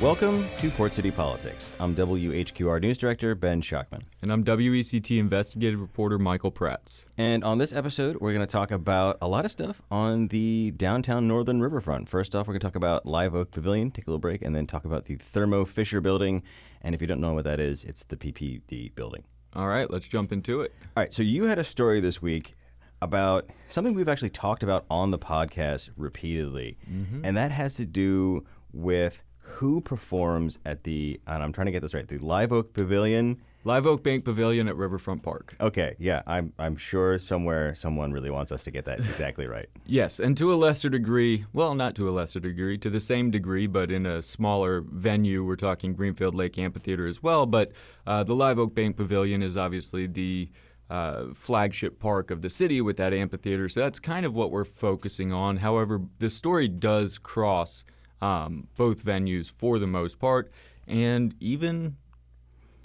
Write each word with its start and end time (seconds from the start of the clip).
Welcome 0.00 0.48
to 0.60 0.70
Port 0.70 0.94
City 0.94 1.10
Politics. 1.10 1.74
I'm 1.78 1.94
WHQR 1.94 2.80
News 2.80 2.96
Director 2.96 3.34
Ben 3.34 3.60
Schachtman. 3.60 4.04
And 4.22 4.32
I'm 4.32 4.42
WECT 4.42 5.18
investigative 5.18 5.78
reporter 5.78 6.18
Michael 6.18 6.50
Praats. 6.50 7.04
And 7.18 7.44
on 7.44 7.58
this 7.58 7.74
episode, 7.74 8.16
we're 8.16 8.32
going 8.32 8.46
to 8.46 8.50
talk 8.50 8.70
about 8.70 9.18
a 9.20 9.28
lot 9.28 9.44
of 9.44 9.50
stuff 9.50 9.82
on 9.90 10.28
the 10.28 10.70
downtown 10.70 11.28
northern 11.28 11.60
riverfront. 11.60 12.08
First 12.08 12.34
off, 12.34 12.48
we're 12.48 12.54
going 12.54 12.60
to 12.60 12.66
talk 12.66 12.76
about 12.76 13.04
Live 13.04 13.34
Oak 13.34 13.50
Pavilion, 13.50 13.90
take 13.90 14.06
a 14.06 14.10
little 14.10 14.18
break, 14.18 14.40
and 14.40 14.56
then 14.56 14.66
talk 14.66 14.86
about 14.86 15.04
the 15.04 15.16
Thermo 15.16 15.66
Fisher 15.66 16.00
building. 16.00 16.42
And 16.80 16.94
if 16.94 17.02
you 17.02 17.06
don't 17.06 17.20
know 17.20 17.34
what 17.34 17.44
that 17.44 17.60
is, 17.60 17.84
it's 17.84 18.02
the 18.04 18.16
PPD 18.16 18.94
building. 18.94 19.24
All 19.54 19.68
right, 19.68 19.90
let's 19.90 20.08
jump 20.08 20.32
into 20.32 20.62
it. 20.62 20.72
All 20.96 21.02
right, 21.02 21.12
so 21.12 21.22
you 21.22 21.44
had 21.44 21.58
a 21.58 21.64
story 21.64 22.00
this 22.00 22.22
week 22.22 22.54
about 23.02 23.50
something 23.68 23.92
we've 23.92 24.08
actually 24.08 24.30
talked 24.30 24.62
about 24.62 24.86
on 24.88 25.10
the 25.10 25.18
podcast 25.18 25.90
repeatedly, 25.94 26.78
mm-hmm. 26.90 27.22
and 27.22 27.36
that 27.36 27.50
has 27.50 27.74
to 27.74 27.84
do 27.84 28.46
with 28.72 29.24
who 29.54 29.80
performs 29.80 30.58
at 30.64 30.84
the, 30.84 31.20
and 31.26 31.42
I'm 31.42 31.52
trying 31.52 31.66
to 31.66 31.72
get 31.72 31.82
this 31.82 31.94
right, 31.94 32.06
the 32.06 32.18
Live 32.18 32.52
Oak 32.52 32.72
Pavilion. 32.72 33.40
Live 33.62 33.86
Oak 33.86 34.02
Bank 34.02 34.24
Pavilion 34.24 34.68
at 34.68 34.76
Riverfront 34.76 35.22
Park. 35.22 35.54
Okay, 35.60 35.94
yeah, 35.98 36.22
I'm 36.26 36.54
I'm 36.58 36.76
sure 36.76 37.18
somewhere 37.18 37.74
someone 37.74 38.10
really 38.10 38.30
wants 38.30 38.50
us 38.52 38.64
to 38.64 38.70
get 38.70 38.86
that 38.86 39.00
exactly 39.10 39.46
right. 39.46 39.66
yes, 39.84 40.18
and 40.18 40.34
to 40.38 40.50
a 40.50 40.56
lesser 40.56 40.88
degree, 40.88 41.44
well, 41.52 41.74
not 41.74 41.94
to 41.96 42.08
a 42.08 42.12
lesser 42.12 42.40
degree, 42.40 42.78
to 42.78 42.88
the 42.88 43.00
same 43.00 43.30
degree, 43.30 43.66
but 43.66 43.90
in 43.90 44.06
a 44.06 44.22
smaller 44.22 44.80
venue. 44.80 45.44
We're 45.44 45.56
talking 45.56 45.92
Greenfield 45.92 46.34
Lake 46.34 46.58
Amphitheater 46.58 47.06
as 47.06 47.22
well, 47.22 47.44
but 47.44 47.72
uh, 48.06 48.24
the 48.24 48.34
Live 48.34 48.58
Oak 48.58 48.74
Bank 48.74 48.96
Pavilion 48.96 49.42
is 49.42 49.58
obviously 49.58 50.06
the 50.06 50.50
uh, 50.88 51.26
flagship 51.34 51.98
park 51.98 52.30
of 52.30 52.42
the 52.42 52.50
city 52.50 52.80
with 52.80 52.96
that 52.96 53.14
amphitheater. 53.14 53.68
So 53.68 53.80
that's 53.80 54.00
kind 54.00 54.26
of 54.26 54.34
what 54.34 54.50
we're 54.50 54.64
focusing 54.64 55.32
on. 55.32 55.58
However, 55.58 56.00
the 56.18 56.28
story 56.28 56.66
does 56.66 57.18
cross 57.18 57.84
um, 58.20 58.68
both 58.76 59.04
venues 59.04 59.50
for 59.50 59.78
the 59.78 59.86
most 59.86 60.18
part, 60.18 60.50
and 60.86 61.34
even 61.40 61.96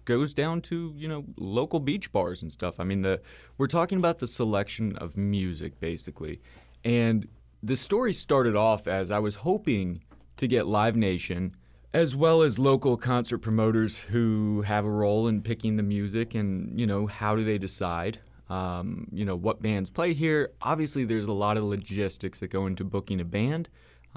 goes 0.05 0.33
down 0.33 0.61
to 0.61 0.93
you 0.95 1.07
know 1.07 1.25
local 1.37 1.79
beach 1.79 2.11
bars 2.11 2.41
and 2.41 2.51
stuff. 2.51 2.79
I 2.79 2.83
mean, 2.83 3.01
the 3.01 3.21
we're 3.57 3.67
talking 3.67 3.97
about 3.97 4.19
the 4.19 4.27
selection 4.27 4.95
of 4.97 5.17
music 5.17 5.79
basically, 5.79 6.41
and 6.83 7.27
the 7.61 7.75
story 7.75 8.13
started 8.13 8.55
off 8.55 8.87
as 8.87 9.11
I 9.11 9.19
was 9.19 9.35
hoping 9.37 10.03
to 10.37 10.47
get 10.47 10.67
Live 10.67 10.95
Nation 10.95 11.55
as 11.95 12.13
well 12.13 12.41
as 12.41 12.59
local 12.59 12.97
concert 12.97 13.37
promoters 13.37 13.99
who 13.99 14.63
have 14.63 14.83
a 14.83 14.89
role 14.89 15.29
in 15.29 15.41
picking 15.41 15.77
the 15.77 15.83
music 15.83 16.35
and 16.35 16.77
you 16.77 16.85
know 16.85 17.07
how 17.07 17.37
do 17.37 17.43
they 17.45 17.57
decide 17.57 18.19
um, 18.49 19.07
you 19.13 19.23
know 19.23 19.35
what 19.35 19.61
bands 19.61 19.89
play 19.89 20.13
here 20.13 20.51
obviously 20.61 21.05
there's 21.05 21.25
a 21.25 21.31
lot 21.31 21.55
of 21.55 21.63
logistics 21.63 22.41
that 22.41 22.47
go 22.47 22.65
into 22.67 22.83
booking 22.83 23.21
a 23.21 23.25
band 23.25 23.69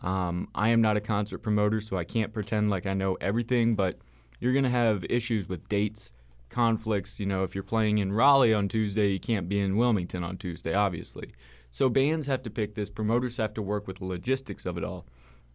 um, 0.03 0.49
I 0.55 0.69
am 0.69 0.81
not 0.81 0.97
a 0.97 1.01
concert 1.01 1.39
promoter, 1.39 1.81
so 1.81 1.97
I 1.97 2.05
can't 2.05 2.33
pretend 2.33 2.71
like 2.71 2.87
I 2.87 2.95
know 2.95 3.17
everything, 3.21 3.75
but 3.75 3.99
you're 4.41 4.53
going 4.53 4.65
to 4.65 4.71
have 4.71 5.05
issues 5.11 5.49
with 5.49 5.69
dates, 5.69 6.13
conflicts. 6.49 7.19
You 7.19 7.27
know, 7.27 7.43
if 7.45 7.55
you're 7.55 7.65
playing 7.65 7.99
in 7.99 8.13
Raleigh 8.13 8.55
on 8.55 8.69
Tuesday, 8.69 9.09
you 9.09 9.21
can't 9.21 9.49
be 9.49 9.61
in 9.61 9.77
Wilmington 9.77 10.23
on 10.23 10.37
Tuesday, 10.37 10.75
obviously. 10.75 11.33
So 11.71 11.89
bands 11.89 12.27
have 12.27 12.43
to 12.43 12.51
pick 12.51 12.75
this, 12.75 12.91
promoters 12.91 13.37
have 13.37 13.55
to 13.55 13.63
work 13.63 13.87
with 13.87 13.99
the 13.99 14.05
logistics 14.05 14.65
of 14.65 14.79
it 14.79 14.85
all. 14.85 15.07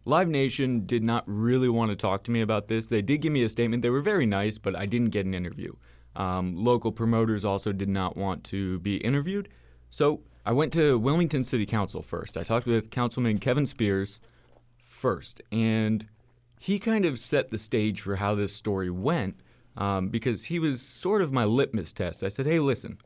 Live 0.06 0.28
Nation 0.28 0.84
did 0.84 1.02
not 1.02 1.24
really 1.26 1.68
want 1.68 1.90
to 1.90 1.96
talk 1.96 2.24
to 2.24 2.30
me 2.30 2.42
about 2.42 2.66
this. 2.66 2.86
They 2.86 3.00
did 3.00 3.22
give 3.22 3.32
me 3.32 3.42
a 3.42 3.48
statement. 3.48 3.82
They 3.82 3.90
were 3.90 4.02
very 4.02 4.26
nice, 4.26 4.58
but 4.58 4.76
I 4.76 4.84
didn't 4.84 5.10
get 5.10 5.24
an 5.24 5.32
interview. 5.32 5.72
Um, 6.14 6.54
local 6.56 6.92
promoters 6.92 7.44
also 7.44 7.72
did 7.72 7.88
not 7.88 8.16
want 8.16 8.44
to 8.44 8.78
be 8.80 8.96
interviewed. 8.98 9.48
So 9.88 10.20
I 10.44 10.52
went 10.52 10.74
to 10.74 10.98
Wilmington 10.98 11.42
City 11.42 11.64
Council 11.64 12.02
first. 12.02 12.36
I 12.36 12.42
talked 12.42 12.66
with 12.66 12.90
Councilman 12.90 13.38
Kevin 13.38 13.64
Spears 13.64 14.20
first. 15.04 15.42
And 15.52 16.06
he 16.58 16.78
kind 16.78 17.04
of 17.04 17.18
set 17.18 17.50
the 17.50 17.58
stage 17.58 18.00
for 18.00 18.16
how 18.16 18.34
this 18.34 18.54
story 18.56 18.88
went 18.88 19.36
um, 19.76 20.08
because 20.08 20.46
he 20.46 20.58
was 20.58 20.80
sort 20.80 21.20
of 21.20 21.30
my 21.30 21.44
litmus 21.44 21.92
test. 21.92 22.24
I 22.24 22.28
said, 22.28 22.46
hey, 22.46 22.58
listen, 22.58 22.96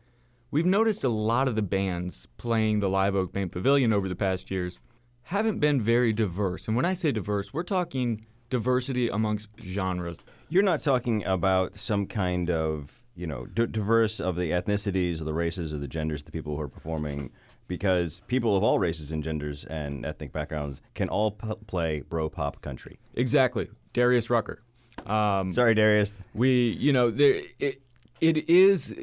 we've 0.52 0.64
noticed 0.64 1.02
a 1.02 1.08
lot 1.08 1.48
of 1.48 1.56
the 1.56 1.62
bands 1.62 2.28
playing 2.36 2.78
the 2.78 2.88
Live 2.88 3.16
Oak 3.16 3.32
Bank 3.32 3.50
Pavilion 3.50 3.92
over 3.92 4.08
the 4.08 4.14
past 4.14 4.48
years 4.48 4.78
haven't 5.22 5.58
been 5.58 5.82
very 5.82 6.12
diverse. 6.12 6.68
And 6.68 6.76
when 6.76 6.84
I 6.84 6.94
say 6.94 7.10
diverse, 7.10 7.52
we're 7.52 7.64
talking 7.64 8.24
diversity 8.48 9.08
amongst 9.08 9.48
genres. 9.60 10.18
You're 10.48 10.62
not 10.62 10.78
talking 10.78 11.24
about 11.24 11.74
some 11.74 12.06
kind 12.06 12.48
of, 12.48 13.02
you 13.16 13.26
know, 13.26 13.46
d- 13.46 13.66
diverse 13.66 14.20
of 14.20 14.36
the 14.36 14.52
ethnicities 14.52 15.20
or 15.20 15.24
the 15.24 15.34
races 15.34 15.72
or 15.72 15.78
the 15.78 15.88
genders, 15.88 16.20
of 16.20 16.26
the 16.26 16.32
people 16.32 16.54
who 16.54 16.62
are 16.62 16.68
performing 16.68 17.32
because 17.68 18.22
people 18.26 18.56
of 18.56 18.64
all 18.64 18.78
races 18.78 19.12
and 19.12 19.22
genders 19.22 19.64
and 19.64 20.04
ethnic 20.04 20.32
backgrounds 20.32 20.80
can 20.94 21.08
all 21.08 21.30
p- 21.30 21.54
play 21.66 22.00
bro 22.00 22.28
pop 22.28 22.60
country. 22.60 22.98
Exactly, 23.14 23.68
Darius 23.92 24.30
Rucker. 24.30 24.62
Um, 25.06 25.52
Sorry, 25.52 25.74
Darius. 25.74 26.14
We, 26.34 26.70
you 26.70 26.92
know, 26.92 27.10
there 27.10 27.42
it, 27.60 27.82
it 28.20 28.48
is 28.48 28.94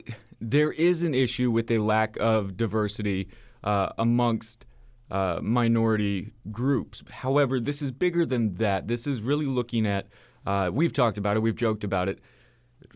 there 0.42 0.72
is 0.72 1.04
an 1.04 1.16
issue 1.16 1.52
with 1.52 1.72
a 1.72 1.78
lack 1.78 2.18
of 2.20 2.58
diversity 2.58 3.30
uh, 3.64 3.90
amongst 3.98 4.66
uh, 5.10 5.40
minority 5.42 6.34
groups. 6.52 7.04
However, 7.10 7.60
this 7.60 7.82
is 7.82 7.92
bigger 7.92 8.26
than 8.26 8.56
that. 8.56 8.88
This 8.88 9.08
is 9.08 9.22
really 9.22 9.46
looking 9.46 9.86
at. 9.86 10.08
Uh, 10.46 10.70
we've 10.72 10.94
talked 10.94 11.18
about 11.18 11.38
it. 11.38 11.40
We've 11.40 11.56
joked 11.56 11.84
about 11.84 12.10
it 12.10 12.20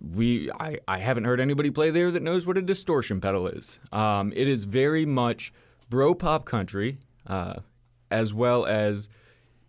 we 0.01 0.51
I, 0.51 0.77
I 0.87 0.99
haven't 0.99 1.25
heard 1.25 1.39
anybody 1.39 1.71
play 1.71 1.91
there 1.91 2.11
that 2.11 2.23
knows 2.23 2.45
what 2.45 2.57
a 2.57 2.61
distortion 2.61 3.19
pedal 3.21 3.47
is. 3.47 3.79
Um, 3.91 4.31
it 4.35 4.47
is 4.47 4.65
very 4.65 5.05
much 5.05 5.51
bro 5.89 6.13
pop 6.15 6.45
country, 6.45 6.99
uh, 7.27 7.55
as 8.09 8.33
well 8.33 8.65
as 8.65 9.09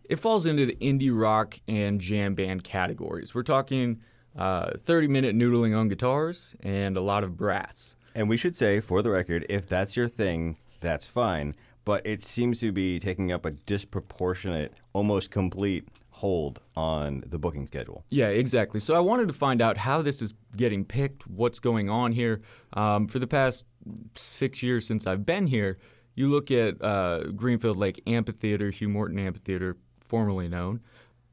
it 0.08 0.16
falls 0.18 0.46
into 0.46 0.66
the 0.66 0.76
indie 0.80 1.10
rock 1.12 1.60
and 1.68 2.00
jam 2.00 2.34
band 2.34 2.64
categories. 2.64 3.34
We're 3.34 3.42
talking 3.42 4.00
uh, 4.36 4.72
30 4.76 5.08
minute 5.08 5.36
noodling 5.36 5.76
on 5.76 5.88
guitars 5.88 6.54
and 6.60 6.96
a 6.96 7.00
lot 7.00 7.24
of 7.24 7.36
brass. 7.36 7.96
And 8.14 8.28
we 8.28 8.36
should 8.36 8.56
say, 8.56 8.80
for 8.80 9.02
the 9.02 9.10
record, 9.10 9.46
if 9.48 9.68
that's 9.68 9.96
your 9.96 10.08
thing, 10.08 10.56
that's 10.80 11.06
fine. 11.06 11.54
But 11.84 12.04
it 12.04 12.22
seems 12.22 12.60
to 12.60 12.72
be 12.72 12.98
taking 12.98 13.32
up 13.32 13.44
a 13.44 13.52
disproportionate, 13.52 14.74
almost 14.92 15.30
complete 15.30 15.88
hold 16.20 16.60
on 16.76 17.22
the 17.26 17.38
booking 17.38 17.66
schedule. 17.66 18.04
Yeah, 18.10 18.28
exactly. 18.28 18.78
So 18.78 18.94
I 18.94 19.00
wanted 19.00 19.28
to 19.28 19.34
find 19.34 19.62
out 19.62 19.78
how 19.78 20.02
this 20.02 20.20
is 20.20 20.34
getting 20.54 20.84
picked, 20.84 21.26
what's 21.26 21.58
going 21.58 21.88
on 21.88 22.12
here. 22.12 22.42
Um, 22.74 23.08
for 23.08 23.18
the 23.18 23.26
past 23.26 23.64
six 24.14 24.62
years 24.62 24.86
since 24.86 25.06
I've 25.06 25.24
been 25.24 25.46
here, 25.46 25.78
you 26.14 26.28
look 26.28 26.50
at 26.50 26.82
uh, 26.82 27.24
Greenfield 27.34 27.78
Lake 27.78 28.02
Amphitheater, 28.06 28.70
Hugh 28.70 28.90
Morton 28.90 29.18
Amphitheater, 29.18 29.78
formerly 30.00 30.46
known. 30.46 30.80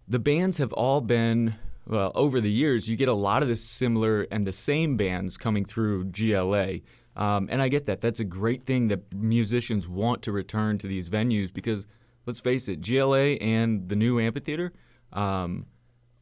The 0.07 0.19
bands 0.19 0.57
have 0.59 0.71
all 0.71 1.01
been 1.01 1.55
well 1.85 2.13
over 2.15 2.39
the 2.39 2.51
years. 2.51 2.87
You 2.87 2.95
get 2.95 3.09
a 3.09 3.13
lot 3.13 3.41
of 3.41 3.49
the 3.49 3.57
similar 3.57 4.21
and 4.31 4.47
the 4.47 4.53
same 4.53 4.95
bands 4.95 5.35
coming 5.35 5.65
through 5.65 6.05
GLA. 6.05 6.79
Um, 7.17 7.49
and 7.51 7.61
I 7.61 7.67
get 7.67 7.87
that. 7.87 7.99
That's 7.99 8.21
a 8.21 8.25
great 8.25 8.65
thing 8.65 8.87
that 8.87 9.13
musicians 9.13 9.85
want 9.85 10.21
to 10.21 10.31
return 10.31 10.77
to 10.77 10.87
these 10.87 11.09
venues 11.09 11.51
because 11.53 11.87
let's 12.27 12.39
face 12.39 12.67
it, 12.67 12.81
GLA 12.81 13.37
and 13.41 13.89
the 13.89 13.95
new 13.95 14.19
amphitheater 14.19 14.73
um, 15.13 15.65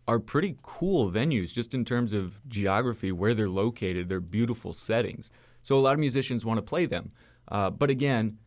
are 0.08 0.20
pretty 0.20 0.56
cool 0.62 1.12
venues 1.12 1.52
just 1.52 1.74
in 1.74 1.84
terms 1.84 2.14
of 2.14 2.40
geography, 2.48 3.12
where 3.12 3.34
they're 3.34 3.50
located. 3.50 4.08
They're 4.08 4.22
beautiful 4.22 4.72
settings. 4.72 5.32
So 5.64 5.78
a 5.78 5.82
lot 5.82 5.94
of 5.94 6.00
musicians 6.00 6.46
want 6.46 6.60
to 6.60 6.62
play 6.62 6.86
them. 6.86 7.12
Uh, 7.48 7.72
but 7.72 7.90
again, 7.90 8.38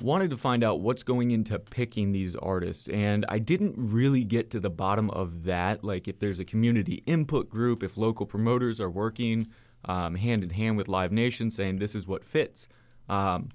wanted 0.00 0.30
to 0.30 0.36
find 0.36 0.62
out 0.62 0.80
what's 0.80 1.02
going 1.02 1.30
into 1.30 1.58
picking 1.58 2.12
these 2.12 2.36
artists 2.36 2.88
and 2.88 3.26
i 3.28 3.36
didn't 3.36 3.74
really 3.76 4.22
get 4.22 4.48
to 4.48 4.60
the 4.60 4.70
bottom 4.70 5.10
of 5.10 5.42
that 5.42 5.82
like 5.82 6.06
if 6.06 6.20
there's 6.20 6.38
a 6.38 6.44
community 6.44 7.02
input 7.04 7.50
group 7.50 7.82
if 7.82 7.96
local 7.96 8.24
promoters 8.24 8.80
are 8.80 8.90
working 8.90 9.48
um, 9.86 10.14
hand 10.14 10.44
in 10.44 10.50
hand 10.50 10.76
with 10.76 10.86
live 10.86 11.10
nation 11.10 11.50
saying 11.50 11.78
this 11.78 11.96
is 11.96 12.06
what 12.06 12.24
fits 12.24 12.68
um, 13.08 13.48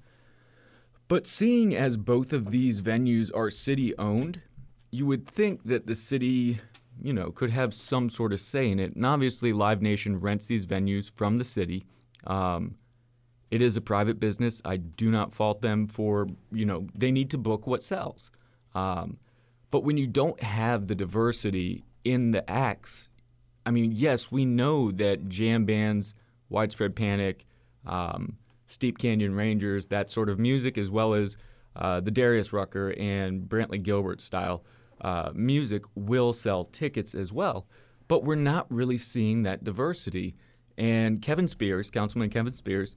but 1.08 1.26
seeing 1.26 1.74
as 1.74 1.96
both 1.96 2.32
of 2.32 2.50
these 2.50 2.80
venues 2.80 3.30
are 3.34 3.50
city 3.50 3.96
owned, 3.98 4.40
you 4.90 5.06
would 5.06 5.26
think 5.26 5.64
that 5.64 5.86
the 5.86 5.94
city, 5.94 6.60
you 7.02 7.12
know, 7.12 7.30
could 7.30 7.50
have 7.50 7.74
some 7.74 8.08
sort 8.08 8.32
of 8.32 8.40
say 8.40 8.70
in 8.70 8.78
it. 8.78 8.94
And 8.94 9.04
obviously, 9.04 9.52
Live 9.52 9.82
Nation 9.82 10.20
rents 10.20 10.46
these 10.46 10.66
venues 10.66 11.10
from 11.10 11.36
the 11.36 11.44
city. 11.44 11.84
Um, 12.26 12.76
it 13.50 13.60
is 13.60 13.76
a 13.76 13.80
private 13.80 14.18
business. 14.18 14.62
I 14.64 14.78
do 14.78 15.10
not 15.10 15.32
fault 15.32 15.60
them 15.60 15.86
for, 15.86 16.28
you 16.50 16.64
know, 16.64 16.88
they 16.94 17.12
need 17.12 17.30
to 17.30 17.38
book 17.38 17.66
what 17.66 17.82
sells. 17.82 18.30
Um, 18.74 19.18
but 19.70 19.84
when 19.84 19.96
you 19.96 20.06
don't 20.06 20.42
have 20.42 20.86
the 20.86 20.94
diversity 20.94 21.84
in 22.04 22.30
the 22.30 22.48
acts, 22.50 23.08
I 23.66 23.70
mean, 23.70 23.92
yes, 23.92 24.32
we 24.32 24.44
know 24.44 24.90
that 24.92 25.28
jam 25.28 25.64
bands, 25.64 26.14
widespread 26.48 26.96
panic, 26.96 27.46
um, 27.86 28.38
Steep 28.74 28.98
Canyon 28.98 29.34
Rangers, 29.34 29.86
that 29.86 30.10
sort 30.10 30.28
of 30.28 30.38
music, 30.38 30.76
as 30.76 30.90
well 30.90 31.14
as 31.14 31.36
uh, 31.76 32.00
the 32.00 32.10
Darius 32.10 32.52
Rucker 32.52 32.92
and 32.98 33.48
Brantley 33.48 33.82
Gilbert 33.82 34.20
style 34.20 34.64
uh, 35.00 35.30
music 35.34 35.84
will 35.94 36.32
sell 36.32 36.64
tickets 36.64 37.14
as 37.14 37.32
well. 37.32 37.66
But 38.08 38.24
we're 38.24 38.34
not 38.34 38.66
really 38.70 38.98
seeing 38.98 39.44
that 39.44 39.64
diversity. 39.64 40.36
And 40.76 41.22
Kevin 41.22 41.48
Spears, 41.48 41.88
Councilman 41.90 42.30
Kevin 42.30 42.52
Spears, 42.52 42.96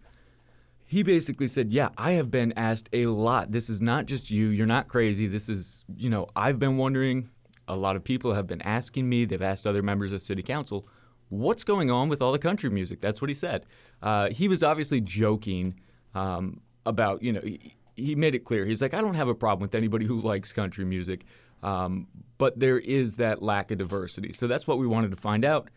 he 0.84 1.04
basically 1.04 1.48
said, 1.48 1.72
Yeah, 1.72 1.90
I 1.98 2.12
have 2.12 2.32
been 2.32 2.54
asked 2.58 2.90
a 2.94 3.08
lot. 3.08 3.52
This 3.52 3.70
is 3.70 3.82
not 3.82 4.06
just 4.06 4.32
you. 4.32 4.48
You're 4.48 4.66
not 4.66 4.88
crazy. 4.88 5.28
This 5.28 5.48
is, 5.48 5.86
you 5.96 6.10
know, 6.10 6.28
I've 6.36 6.60
been 6.60 6.78
wondering. 6.78 7.30
a 7.68 7.76
lot 7.76 7.96
of 7.96 8.04
people 8.04 8.34
have 8.34 8.48
been 8.48 8.62
asking 8.62 9.10
me, 9.10 9.26
they've 9.26 9.42
asked 9.42 9.68
other 9.68 9.84
members 9.84 10.14
of 10.14 10.22
city 10.22 10.42
council, 10.42 10.88
what's 11.30 11.64
going 11.64 11.92
on 11.92 12.10
with 12.10 12.22
all 12.22 12.32
the 12.32 12.40
country 12.40 12.70
music? 12.70 13.02
That's 13.02 13.22
what 13.22 13.30
he 13.30 13.36
said. 13.36 13.66
Uh, 14.02 14.30
he 14.30 14.48
was 14.48 14.64
obviously 14.64 15.02
joking 15.02 15.80
um, 16.16 16.62
about, 16.86 17.22
you 17.22 17.34
know, 17.34 17.42
he, 17.42 17.76
he, 17.96 18.16
made 18.16 18.36
it 18.36 18.46
clear. 18.46 18.66
He's 18.66 18.82
like, 18.82 18.94
I 18.94 19.02
don't 19.02 19.16
have 19.16 19.28
a 19.28 19.36
problem 19.36 19.62
with 19.62 19.76
anybody 19.76 20.06
who 20.06 20.22
likes 20.22 20.54
country 20.54 20.86
music, 20.86 21.26
um, 21.64 22.08
but 22.38 22.60
there 22.60 22.80
is 22.80 23.18
that 23.18 23.42
lack 23.42 23.72
of 23.72 23.80
diversity. 23.80 24.34
So 24.34 24.48
that's 24.48 24.68
what 24.68 24.78
we 24.78 24.88
wanted 24.88 25.12
to 25.12 25.18
find 25.18 25.44
out. 25.44 25.70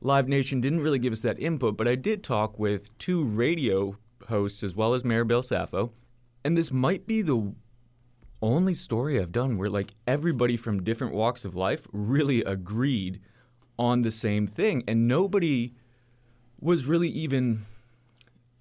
Live 0.00 0.28
Nation 0.28 0.60
didn't 0.60 0.80
really 0.80 0.98
give 0.98 1.12
us 1.12 1.20
that 1.20 1.38
input, 1.40 1.76
but 1.76 1.88
I 1.88 1.94
did 1.94 2.22
talk 2.22 2.58
with 2.58 2.96
two 2.98 3.24
radio 3.24 3.96
hosts 4.28 4.62
as 4.62 4.74
well 4.74 4.94
as 4.94 5.04
Mayor 5.04 5.24
Bill 5.24 5.42
Saffo, 5.42 5.92
and 6.44 6.56
this 6.56 6.70
might 6.70 7.06
be 7.06 7.22
the 7.22 7.54
only 8.42 8.74
story 8.74 9.18
I've 9.18 9.32
done 9.32 9.56
where 9.56 9.70
like 9.70 9.92
everybody 10.06 10.56
from 10.58 10.84
different 10.84 11.14
walks 11.14 11.46
of 11.46 11.56
life 11.56 11.86
really 11.92 12.44
agreed 12.44 13.20
on 13.78 14.02
the 14.02 14.10
same 14.10 14.46
thing, 14.46 14.84
and 14.86 15.08
nobody 15.08 15.74
was 16.60 16.86
really 16.86 17.08
even. 17.08 17.60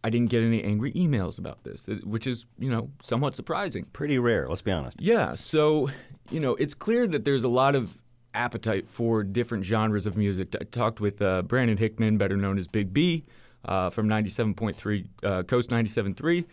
I 0.06 0.10
didn't 0.10 0.32
get 0.32 0.44
any 0.44 0.62
angry 0.62 0.92
emails 0.92 1.38
about 1.38 1.64
this, 1.64 1.88
which 2.04 2.28
is, 2.28 2.46
you 2.60 2.70
know, 2.70 2.90
somewhat 3.02 3.36
surprising. 3.36 3.86
Pretty 3.94 4.20
rare, 4.20 4.50
let's 4.50 4.62
be 4.62 4.70
honest. 4.70 5.00
Yeah, 5.00 5.34
so, 5.36 5.92
you 6.30 6.42
know, 6.42 6.56
it's 6.56 6.74
clear 6.74 7.08
that 7.08 7.24
there's 7.24 7.46
a 7.46 7.50
lot 7.50 7.74
of 7.74 7.98
appetite 8.34 8.90
for 8.90 9.24
different 9.24 9.64
genres 9.64 10.06
of 10.06 10.18
music. 10.18 10.56
I 10.60 10.66
talked 10.66 11.00
with 11.00 11.22
uh, 11.22 11.44
Brandon 11.44 11.78
Hickman, 11.78 12.18
better 12.18 12.36
known 12.36 12.58
as 12.58 12.68
Big 12.68 12.94
B, 12.94 13.24
uh, 13.64 13.90
from 13.90 14.10
97.3, 14.10 15.08
uh, 15.24 15.44
Coast 15.44 15.70
97.3. 15.70 16.46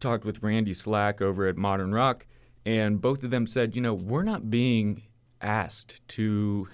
Talked 0.00 0.24
with 0.24 0.42
Randy 0.42 0.72
Slack 0.72 1.20
over 1.20 1.46
at 1.46 1.58
Modern 1.58 1.92
Rock, 1.92 2.26
and 2.64 3.00
both 3.02 3.22
of 3.22 3.30
them 3.30 3.46
said, 3.46 3.76
you 3.76 3.82
know, 3.82 3.92
we're 3.94 4.22
not 4.22 4.50
being 4.50 5.02
asked 5.40 6.00
to 6.08 6.68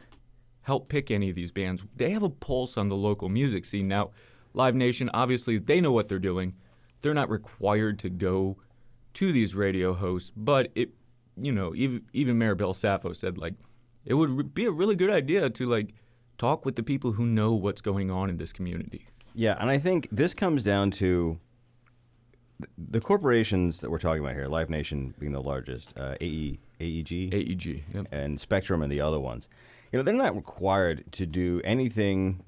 help 0.62 0.88
pick 0.88 1.10
any 1.10 1.30
of 1.30 1.36
these 1.36 1.50
bands. 1.50 1.84
They 1.96 2.10
have 2.10 2.22
a 2.22 2.30
pulse 2.30 2.76
on 2.76 2.88
the 2.88 2.96
local 2.96 3.28
music 3.28 3.64
scene. 3.64 3.88
Now, 3.88 4.10
Live 4.54 4.74
Nation, 4.74 5.10
obviously, 5.12 5.58
they 5.58 5.80
know 5.80 5.92
what 5.92 6.08
they're 6.08 6.18
doing. 6.18 6.54
They're 7.00 7.14
not 7.14 7.28
required 7.28 7.98
to 8.00 8.10
go 8.10 8.58
to 9.14 9.32
these 9.32 9.54
radio 9.54 9.92
hosts, 9.92 10.32
but 10.36 10.70
it, 10.74 10.90
you 11.36 11.52
know, 11.52 11.74
even 11.74 12.02
even 12.12 12.38
Mayor 12.38 12.54
Bill 12.54 12.74
Saffo 12.74 13.14
said 13.14 13.38
like, 13.38 13.54
it 14.04 14.14
would 14.14 14.54
be 14.54 14.64
a 14.64 14.70
really 14.70 14.96
good 14.96 15.10
idea 15.10 15.50
to 15.50 15.66
like 15.66 15.94
talk 16.38 16.64
with 16.64 16.76
the 16.76 16.82
people 16.82 17.12
who 17.12 17.26
know 17.26 17.54
what's 17.54 17.80
going 17.80 18.10
on 18.10 18.30
in 18.30 18.36
this 18.36 18.52
community. 18.52 19.06
Yeah, 19.34 19.56
and 19.58 19.70
I 19.70 19.78
think 19.78 20.08
this 20.12 20.34
comes 20.34 20.64
down 20.64 20.90
to 20.92 21.38
the 22.78 23.00
corporations 23.00 23.80
that 23.80 23.90
we're 23.90 23.98
talking 23.98 24.22
about 24.22 24.34
here, 24.34 24.46
Live 24.46 24.70
Nation 24.70 25.14
being 25.18 25.32
the 25.32 25.42
largest, 25.42 25.92
uh, 25.96 26.14
AE, 26.20 26.58
AEG, 26.80 27.34
AEG, 27.34 27.84
yep. 27.92 28.06
and 28.12 28.38
Spectrum, 28.38 28.82
and 28.82 28.92
the 28.92 29.00
other 29.00 29.18
ones. 29.18 29.48
You 29.92 29.98
know, 29.98 30.02
they're 30.02 30.14
not 30.14 30.34
required 30.34 31.04
to 31.12 31.26
do 31.26 31.60
anything 31.64 32.42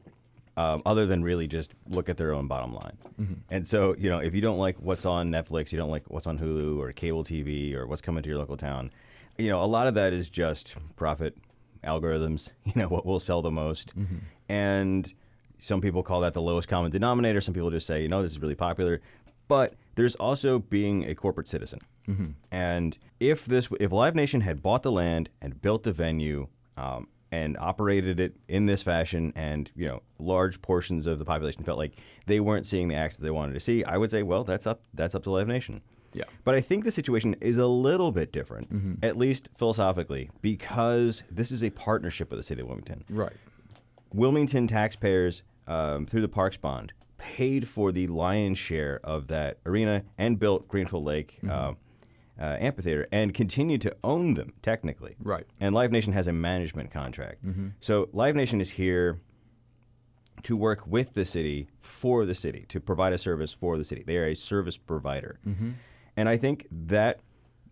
um, 0.57 0.83
other 0.87 1.07
than 1.07 1.23
really 1.23 1.47
just 1.47 1.75
look 1.89 2.09
at 2.09 2.17
their 2.17 2.33
own 2.33 2.47
bottom 2.47 2.75
line. 2.75 2.97
Mm-hmm. 3.21 3.35
And 3.51 3.67
so, 3.67 3.95
you 3.99 4.09
know, 4.09 4.19
if 4.19 4.35
you 4.35 4.41
don't 4.41 4.59
like 4.59 4.77
what's 4.79 5.05
on 5.05 5.31
Netflix, 5.31 5.73
you 5.73 5.79
don't 5.79 5.91
like 5.91 6.05
what's 6.09 6.27
on 6.27 6.39
Hulu 6.39 6.79
or 6.79 6.93
cable 6.93 7.25
TV 7.25 7.75
or 7.75 7.87
what's 7.87 8.03
coming 8.03 8.23
to 8.23 8.29
your 8.29 8.39
local 8.39 8.57
town, 8.57 8.91
you 9.37 9.49
know, 9.49 9.63
a 9.63 9.67
lot 9.67 9.87
of 9.87 9.95
that 9.95 10.13
is 10.13 10.31
just 10.31 10.77
profit 10.97 11.37
algorithms. 11.83 12.51
You 12.65 12.83
know, 12.83 12.89
what 12.89 13.05
will 13.05 13.21
sell 13.21 13.43
the 13.43 13.51
most, 13.51 13.97
mm-hmm. 13.97 14.19
and 14.49 15.13
some 15.59 15.81
people 15.81 16.03
call 16.03 16.21
that 16.23 16.35
the 16.35 16.43
lowest 16.43 16.69
common 16.69 16.91
denominator. 16.91 17.41
Some 17.41 17.55
people 17.55 17.71
just 17.71 17.87
say, 17.87 18.03
you 18.03 18.09
know, 18.09 18.23
this 18.23 18.33
is 18.33 18.41
really 18.41 18.55
popular. 18.55 19.01
But 19.47 19.75
there's 19.95 20.15
also 20.17 20.59
being 20.59 21.05
a 21.09 21.15
corporate 21.15 21.49
citizen. 21.49 21.81
Mm-hmm. 22.09 22.31
And 22.51 22.99
if 23.21 23.45
this, 23.45 23.69
if 23.79 23.93
Live 23.93 24.15
Nation 24.15 24.41
had 24.41 24.63
bought 24.63 24.83
the 24.83 24.93
land 24.93 25.31
and 25.41 25.61
built 25.61 25.83
the 25.83 25.93
venue 25.93 26.49
um, 26.77 27.09
and 27.35 27.57
operated 27.59 28.21
it 28.21 28.37
in 28.47 28.67
this 28.67 28.83
fashion, 28.83 29.33
and 29.35 29.71
you 29.75 29.87
know, 29.87 30.03
large 30.19 30.63
portions 30.63 31.07
of 31.07 31.19
the 31.19 31.25
population 31.25 31.65
felt 31.65 31.79
like 31.79 31.99
they 32.27 32.39
weren't 32.39 32.67
seeing 32.67 32.89
the 32.89 32.95
acts 32.95 33.17
that 33.17 33.25
they 33.25 33.31
wanted 33.31 33.55
to 33.55 33.61
see, 33.61 33.83
I 33.83 33.97
would 33.97 34.11
say, 34.11 34.23
well, 34.23 34.45
that's 34.45 34.67
up, 34.67 34.83
that's 34.95 35.15
up 35.15 35.25
to 35.25 35.31
Live 35.31 35.49
Nation. 35.49 35.83
Yeah. 36.13 36.25
But 36.45 36.55
I 36.55 36.61
think 36.61 36.85
the 36.85 36.93
situation 36.93 37.35
is 37.41 37.57
a 37.57 37.67
little 37.67 38.13
bit 38.13 38.31
different, 38.31 38.73
mm-hmm. 38.73 39.05
at 39.05 39.19
least 39.19 39.49
philosophically, 39.57 40.31
because 40.43 41.25
this 41.29 41.51
is 41.51 41.65
a 41.65 41.71
partnership 41.71 42.31
with 42.31 42.39
the 42.39 42.45
city 42.45 42.61
of 42.61 42.69
Wilmington. 42.69 43.05
Right. 43.11 43.33
Wilmington 44.13 44.69
taxpayers, 44.69 45.43
um, 45.67 46.07
through 46.07 46.21
the 46.21 46.29
Parks 46.29 46.57
Bond, 46.57 46.93
paid 47.19 47.67
for 47.67 47.91
the 47.91 48.07
lion's 48.07 48.59
share 48.59 49.01
of 49.03 49.27
that 49.27 49.59
arena 49.67 50.05
and 50.17 50.39
built 50.39 50.69
Greenfield 50.69 51.05
Lake 51.05 51.39
mm-hmm. 51.43 51.51
uh, 51.51 51.73
uh, 52.41 52.57
Amphitheater 52.59 53.07
and 53.13 53.33
continue 53.33 53.79
to 53.79 53.95
own 54.03 54.35
them 54.35 54.53
technically. 54.63 55.17
Right. 55.21 55.47
And 55.61 55.75
Live 55.75 55.93
Nation 55.93 56.13
has 56.13 56.27
a 56.27 56.33
management 56.33 56.91
contract. 56.91 57.45
Mm-hmm. 57.45 57.69
So 57.81 58.09
Live 58.13 58.35
Nation 58.35 58.61
is 58.61 58.71
here 58.71 59.21
to 60.43 60.57
work 60.57 60.87
with 60.87 61.15
the 61.15 61.25
city 61.25 61.69
for 61.79 62.27
the 62.27 62.35
city 62.35 62.67
to 62.69 62.81
provide 62.81 63.13
a 63.13 63.19
service 63.19 63.53
for 63.53 63.79
the 63.79 63.85
city. 63.85 64.03
They 64.05 64.19
are 64.19 64.27
a 64.27 64.35
service 64.35 64.77
provider. 64.77 65.39
Mm-hmm. 65.47 65.71
And 66.17 66.29
I 66.29 66.37
think 66.37 66.67
that 66.71 67.21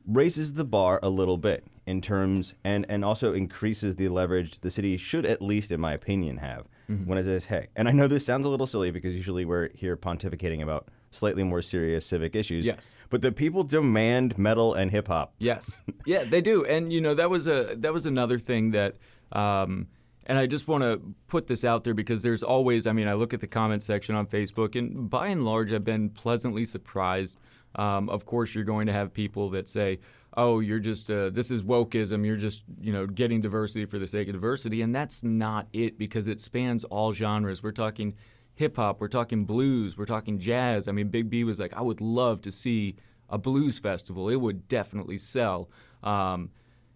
raises 0.07 0.55
the 0.55 0.65
bar 0.65 0.99
a 1.03 1.09
little 1.09 1.37
bit 1.37 1.65
in 1.87 2.01
terms 2.01 2.55
and, 2.65 2.87
and 2.89 3.05
also 3.05 3.33
increases 3.33 3.97
the 3.97 4.09
leverage 4.09 4.61
the 4.61 4.71
city 4.71 4.97
should 4.97 5.27
at 5.27 5.43
least 5.43 5.71
in 5.71 5.81
my 5.81 5.93
opinion 5.93 6.39
have 6.39 6.67
mm-hmm. 6.91 7.07
when 7.07 7.19
it 7.19 7.25
says 7.25 7.47
hey 7.47 7.69
and 7.77 7.89
i 7.89 7.93
know 7.93 8.07
this 8.07 8.25
sounds 8.27 8.45
a 8.47 8.49
little 8.49 8.67
silly 8.67 8.91
because 8.91 9.15
usually 9.15 9.45
we're 9.45 9.69
here 9.75 9.97
pontificating 9.97 10.63
about 10.63 10.89
slightly 11.13 11.45
more 11.45 11.63
serious 11.63 12.05
civic 12.05 12.35
issues. 12.35 12.67
Yes. 12.67 12.95
But 13.11 13.21
the 13.21 13.31
people 13.31 13.63
demand 13.63 14.37
metal 14.39 14.75
and 14.75 14.91
hip-hop 14.91 15.35
yes. 15.39 15.83
Yeah 16.07 16.25
they 16.25 16.41
do. 16.41 16.65
And 16.65 16.93
you 16.93 17.01
know 17.01 17.15
that 17.15 17.31
was 17.31 17.47
a 17.47 17.75
that 17.79 17.93
was 17.93 18.07
another 18.07 18.39
thing 18.39 18.73
that 18.73 18.97
um, 19.33 19.87
and 20.27 20.39
I 20.39 20.47
just 20.47 20.69
want 20.69 20.83
to 20.83 21.01
put 21.27 21.47
this 21.47 21.65
out 21.65 21.85
there 21.85 21.95
because 21.95 22.23
there's 22.23 22.43
always, 22.43 22.87
I 22.87 22.93
mean, 22.93 23.09
I 23.09 23.15
look 23.15 23.35
at 23.35 23.41
the 23.41 23.47
comment 23.47 23.83
section 23.83 24.15
on 24.15 24.27
Facebook, 24.27 24.77
and 24.77 25.11
by 25.11 25.29
and 25.29 25.45
large, 25.45 25.73
I've 25.73 25.85
been 25.85 26.11
pleasantly 26.11 26.65
surprised. 26.65 27.39
Um, 27.75 28.09
of 28.09 28.25
course, 28.25 28.55
you're 28.55 28.65
going 28.65 28.87
to 28.87 28.93
have 28.93 29.13
people 29.13 29.51
that 29.51 29.67
say, 29.67 29.99
"Oh, 30.37 30.61
you're 30.61 30.79
just 30.79 31.11
uh, 31.11 31.31
this 31.31 31.51
is 31.51 31.63
wokeism. 31.63 32.25
You're 32.25 32.37
just 32.37 32.65
you 32.81 32.93
know 32.93 33.07
getting 33.07 33.41
diversity 33.41 33.87
for 33.87 33.99
the 33.99 34.07
sake 34.07 34.29
of 34.29 34.35
diversity," 34.35 34.83
and 34.83 34.95
that's 34.95 35.25
not 35.25 35.69
it 35.73 35.99
because 35.99 36.29
it 36.29 36.39
spans 36.39 36.85
all 36.85 37.13
genres. 37.13 37.63
We're 37.63 37.73
talking 37.73 38.15
hip 38.55 38.77
hop, 38.77 39.01
we're 39.01 39.09
talking 39.09 39.45
blues, 39.45 39.97
we're 39.97 40.05
talking 40.05 40.39
jazz. 40.39 40.89
I 40.89 40.93
mean, 40.93 41.09
Big 41.09 41.31
B 41.31 41.45
was 41.45 41.59
like, 41.59 41.73
"I 41.75 41.83
would 41.83 42.01
love 42.01 42.43
to 42.43 42.51
see 42.51 42.97
a 43.29 43.39
blues 43.39 43.79
festival. 43.79 44.29
It 44.29 44.37
would 44.37 44.69
definitely 44.69 45.19
sell." 45.19 45.71
Um, 46.03 46.51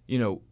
you 0.07 0.19
know, 0.19 0.43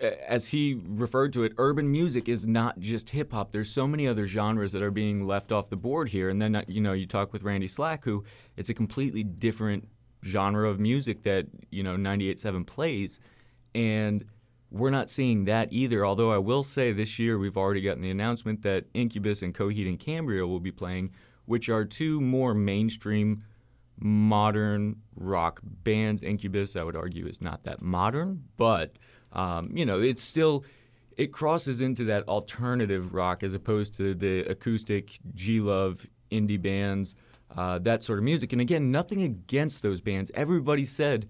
as 0.00 0.48
he 0.48 0.80
referred 0.86 1.32
to 1.34 1.44
it, 1.44 1.52
urban 1.56 1.90
music 1.90 2.28
is 2.28 2.46
not 2.46 2.80
just 2.80 3.10
hip 3.10 3.32
hop. 3.32 3.52
There's 3.52 3.70
so 3.70 3.86
many 3.86 4.06
other 4.06 4.26
genres 4.26 4.72
that 4.72 4.82
are 4.82 4.90
being 4.90 5.26
left 5.26 5.52
off 5.52 5.68
the 5.68 5.76
board 5.76 6.10
here. 6.10 6.28
And 6.28 6.40
then, 6.40 6.56
uh, 6.56 6.64
you 6.66 6.80
know, 6.80 6.92
you 6.92 7.06
talk 7.06 7.32
with 7.32 7.42
Randy 7.42 7.68
Slack, 7.68 8.04
who 8.04 8.24
it's 8.56 8.68
a 8.68 8.74
completely 8.74 9.22
different 9.22 9.88
genre 10.24 10.68
of 10.68 10.80
music 10.80 11.22
that, 11.22 11.46
you 11.70 11.82
know, 11.82 11.96
98.7 11.96 12.66
plays. 12.66 13.20
And 13.74 14.24
we're 14.74 14.90
not 14.90 15.08
seeing 15.08 15.44
that 15.44 15.72
either. 15.72 16.04
Although 16.04 16.32
I 16.32 16.38
will 16.38 16.64
say 16.64 16.90
this 16.90 17.18
year 17.18 17.38
we've 17.38 17.56
already 17.56 17.80
gotten 17.80 18.02
the 18.02 18.10
announcement 18.10 18.62
that 18.62 18.86
Incubus 18.92 19.40
and 19.40 19.54
Coheed 19.54 19.88
and 19.88 19.98
Cambria 19.98 20.46
will 20.46 20.60
be 20.60 20.72
playing, 20.72 21.12
which 21.46 21.68
are 21.68 21.84
two 21.84 22.20
more 22.20 22.54
mainstream 22.54 23.44
modern 24.00 24.96
rock 25.14 25.60
bands. 25.62 26.24
Incubus, 26.24 26.74
I 26.74 26.82
would 26.82 26.96
argue, 26.96 27.26
is 27.26 27.40
not 27.40 27.62
that 27.62 27.82
modern, 27.82 28.44
but 28.56 28.96
um, 29.32 29.70
you 29.72 29.86
know, 29.86 30.00
it's 30.00 30.22
still 30.22 30.64
it 31.16 31.32
crosses 31.32 31.80
into 31.80 32.02
that 32.06 32.26
alternative 32.26 33.14
rock 33.14 33.44
as 33.44 33.54
opposed 33.54 33.94
to 33.94 34.12
the 34.12 34.40
acoustic 34.40 35.20
G 35.36 35.60
Love 35.60 36.04
indie 36.32 36.60
bands, 36.60 37.14
uh, 37.56 37.78
that 37.78 38.02
sort 38.02 38.18
of 38.18 38.24
music. 38.24 38.52
And 38.52 38.60
again, 38.60 38.90
nothing 38.90 39.22
against 39.22 39.82
those 39.82 40.00
bands. 40.00 40.32
Everybody 40.34 40.84
said, 40.84 41.28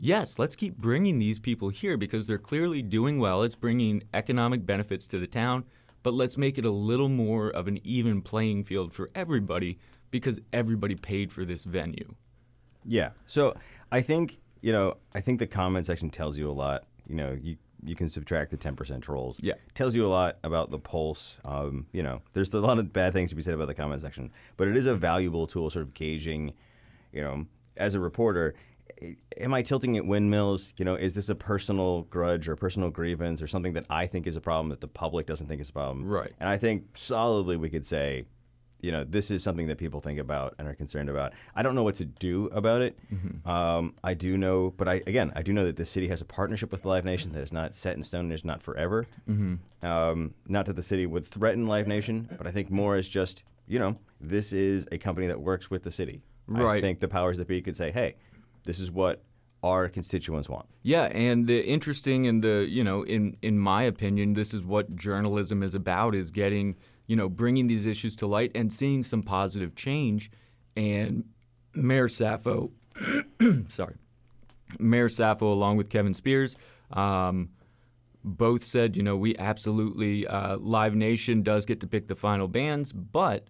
yes, 0.00 0.38
let's 0.38 0.56
keep 0.56 0.76
bringing 0.76 1.18
these 1.18 1.38
people 1.38 1.68
here 1.68 1.96
because 1.96 2.26
they're 2.26 2.38
clearly 2.38 2.82
doing 2.82 3.18
well. 3.18 3.42
It's 3.42 3.54
bringing 3.54 4.02
economic 4.12 4.66
benefits 4.66 5.06
to 5.08 5.18
the 5.18 5.26
town, 5.26 5.64
but 6.02 6.14
let's 6.14 6.36
make 6.36 6.58
it 6.58 6.64
a 6.64 6.70
little 6.70 7.08
more 7.08 7.50
of 7.50 7.68
an 7.68 7.78
even 7.84 8.22
playing 8.22 8.64
field 8.64 8.92
for 8.92 9.10
everybody 9.14 9.78
because 10.10 10.40
everybody 10.52 10.94
paid 10.94 11.32
for 11.32 11.44
this 11.44 11.64
venue. 11.64 12.14
Yeah. 12.84 13.10
So 13.26 13.54
I 13.92 14.00
think, 14.00 14.38
you 14.60 14.72
know, 14.72 14.96
I 15.14 15.20
think 15.20 15.38
the 15.38 15.46
comment 15.46 15.86
section 15.86 16.10
tells 16.10 16.38
you 16.38 16.50
a 16.50 16.52
lot 16.52 16.84
you 17.10 17.16
know, 17.16 17.36
you 17.42 17.56
you 17.82 17.96
can 17.96 18.10
subtract 18.10 18.50
the 18.50 18.58
10% 18.58 19.00
trolls. 19.00 19.38
Yeah. 19.40 19.54
Tells 19.74 19.94
you 19.94 20.06
a 20.06 20.08
lot 20.08 20.36
about 20.44 20.70
the 20.70 20.78
pulse. 20.78 21.38
Um, 21.46 21.86
you 21.92 22.02
know, 22.02 22.20
there's 22.34 22.52
a 22.52 22.60
lot 22.60 22.78
of 22.78 22.92
bad 22.92 23.14
things 23.14 23.30
to 23.30 23.36
be 23.36 23.40
said 23.40 23.54
about 23.54 23.68
the 23.68 23.74
comment 23.74 24.02
section, 24.02 24.30
but 24.58 24.68
it 24.68 24.76
is 24.76 24.84
a 24.84 24.94
valuable 24.94 25.46
tool 25.46 25.70
sort 25.70 25.86
of 25.86 25.94
gauging, 25.94 26.52
you 27.10 27.22
know, 27.22 27.46
as 27.78 27.94
a 27.94 28.00
reporter, 28.00 28.54
am 29.38 29.54
I 29.54 29.62
tilting 29.62 29.96
at 29.96 30.06
windmills? 30.06 30.74
You 30.76 30.84
know, 30.84 30.94
is 30.94 31.14
this 31.14 31.28
a 31.28 31.34
personal 31.34 32.02
grudge 32.02 32.48
or 32.48 32.56
personal 32.56 32.90
grievance 32.90 33.40
or 33.40 33.46
something 33.46 33.72
that 33.74 33.86
I 33.90 34.06
think 34.06 34.26
is 34.26 34.36
a 34.36 34.40
problem 34.40 34.68
that 34.70 34.80
the 34.80 34.88
public 34.88 35.26
doesn't 35.26 35.46
think 35.46 35.60
is 35.60 35.70
a 35.70 35.72
problem? 35.72 36.06
Right. 36.06 36.32
And 36.38 36.48
I 36.48 36.56
think 36.56 36.96
solidly 36.96 37.56
we 37.56 37.70
could 37.70 37.86
say 37.86 38.26
you 38.82 38.92
know, 38.92 39.04
this 39.04 39.30
is 39.30 39.42
something 39.42 39.66
that 39.68 39.78
people 39.78 40.00
think 40.00 40.18
about 40.18 40.54
and 40.58 40.66
are 40.66 40.74
concerned 40.74 41.08
about. 41.08 41.32
I 41.54 41.62
don't 41.62 41.74
know 41.74 41.82
what 41.82 41.96
to 41.96 42.04
do 42.04 42.46
about 42.46 42.82
it. 42.82 42.98
Um, 43.44 43.94
I 44.02 44.14
do 44.14 44.36
know, 44.36 44.72
but 44.76 44.88
I 44.88 45.02
again, 45.06 45.32
I 45.36 45.42
do 45.42 45.52
know 45.52 45.64
that 45.64 45.76
the 45.76 45.86
city 45.86 46.08
has 46.08 46.20
a 46.20 46.24
partnership 46.24 46.72
with 46.72 46.84
Live 46.84 47.04
Nation 47.04 47.32
that 47.32 47.42
is 47.42 47.52
not 47.52 47.74
set 47.74 47.96
in 47.96 48.02
stone 48.02 48.26
and 48.26 48.32
is 48.32 48.44
not 48.44 48.62
forever. 48.62 49.06
Um, 49.82 50.34
not 50.48 50.66
that 50.66 50.76
the 50.76 50.82
city 50.82 51.06
would 51.06 51.26
threaten 51.26 51.66
Live 51.66 51.86
Nation, 51.86 52.28
but 52.36 52.46
I 52.46 52.50
think 52.50 52.70
more 52.70 52.96
is 52.96 53.08
just, 53.08 53.42
you 53.66 53.78
know, 53.78 53.98
this 54.20 54.52
is 54.52 54.86
a 54.92 54.98
company 54.98 55.26
that 55.26 55.40
works 55.40 55.70
with 55.70 55.82
the 55.82 55.92
city. 55.92 56.22
Right. 56.46 56.78
I 56.78 56.80
think 56.80 57.00
the 57.00 57.08
powers 57.08 57.38
that 57.38 57.46
be 57.46 57.60
could 57.62 57.76
say, 57.76 57.90
hey, 57.90 58.16
this 58.64 58.78
is 58.78 58.90
what 58.90 59.22
our 59.62 59.88
constituents 59.88 60.48
want. 60.48 60.66
Yeah, 60.82 61.04
and 61.04 61.46
the 61.46 61.62
interesting 61.64 62.26
and 62.26 62.42
the 62.42 62.66
you 62.68 62.82
know 62.82 63.02
in 63.02 63.36
in 63.42 63.58
my 63.58 63.82
opinion, 63.82 64.34
this 64.34 64.54
is 64.54 64.64
what 64.64 64.96
journalism 64.96 65.62
is 65.62 65.74
about: 65.74 66.14
is 66.14 66.30
getting 66.30 66.76
you 67.06 67.16
know 67.16 67.28
bringing 67.28 67.66
these 67.66 67.86
issues 67.86 68.16
to 68.16 68.26
light 68.26 68.52
and 68.54 68.72
seeing 68.72 69.02
some 69.02 69.22
positive 69.22 69.74
change. 69.74 70.30
And 70.76 71.24
Mayor 71.74 72.08
Saffo, 72.08 72.70
sorry, 73.68 73.96
Mayor 74.78 75.08
Saffo, 75.08 75.42
along 75.42 75.76
with 75.76 75.90
Kevin 75.90 76.14
Spears. 76.14 76.56
Um, 76.92 77.50
both 78.22 78.64
said, 78.64 78.96
you 78.96 79.02
know, 79.02 79.16
we 79.16 79.36
absolutely, 79.38 80.26
uh, 80.26 80.58
Live 80.58 80.94
Nation 80.94 81.42
does 81.42 81.64
get 81.64 81.80
to 81.80 81.86
pick 81.86 82.08
the 82.08 82.14
final 82.14 82.48
bands, 82.48 82.92
but 82.92 83.48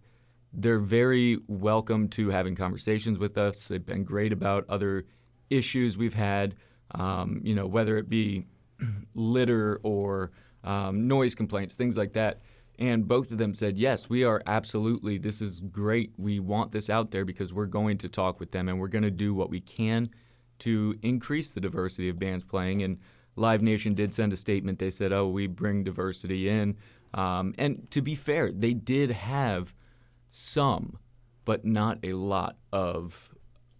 they're 0.53 0.79
very 0.79 1.39
welcome 1.47 2.09
to 2.09 2.31
having 2.31 2.55
conversations 2.57 3.19
with 3.19 3.39
us. 3.39 3.69
They've 3.69 3.85
been 3.85 4.05
great 4.05 4.33
about 4.33 4.65
other 4.69 5.05
issues 5.49 5.97
we've 5.97 6.15
had, 6.15 6.55
um, 6.93 7.41
you 7.45 7.55
know, 7.55 7.67
whether 7.67 7.97
it 7.99 8.09
be 8.09 8.47
litter 9.15 9.81
or 9.83 10.33
um, 10.65 11.07
noise 11.07 11.35
complaints, 11.35 11.75
things 11.75 11.97
like 11.97 12.15
that. 12.15 12.41
And 12.79 13.07
both 13.07 13.31
of 13.31 13.39
them 13.39 13.55
said, 13.55 13.77
yes, 13.77 14.09
we 14.09 14.25
are 14.25 14.43
absolutely, 14.47 15.19
this 15.19 15.43
is 15.43 15.61
great. 15.61 16.13
We 16.17 16.41
want 16.41 16.73
this 16.73 16.89
out 16.89 17.11
there 17.11 17.27
because 17.27 17.53
we're 17.53 17.67
going 17.67 17.99
to 17.99 18.09
talk 18.09 18.41
with 18.41 18.53
them 18.53 18.69
and 18.69 18.81
we're 18.81 18.89
going 18.89 19.03
to 19.03 19.11
do 19.11 19.35
what 19.35 19.51
we 19.51 19.61
can 19.61 20.11
to 20.61 20.99
increase 21.03 21.51
the 21.51 21.61
diversity 21.61 22.09
of 22.09 22.19
bands 22.19 22.45
playing. 22.45 22.83
And 22.83 22.99
Live 23.37 23.61
Nation 23.61 23.95
did 23.95 24.15
send 24.15 24.33
a 24.33 24.37
statement. 24.37 24.79
They 24.79 24.91
said, 24.91 25.13
oh, 25.13 25.29
we 25.29 25.47
bring 25.47 25.85
diversity 25.85 26.49
in. 26.49 26.77
Um, 27.13 27.55
and 27.59 27.91
to 27.91 28.01
be 28.01 28.15
fair, 28.15 28.51
they 28.51 28.73
did 28.73 29.11
have 29.11 29.75
some, 30.31 30.99
but 31.45 31.65
not 31.65 31.99
a 32.03 32.15
lot 32.15 32.57
of 32.73 33.31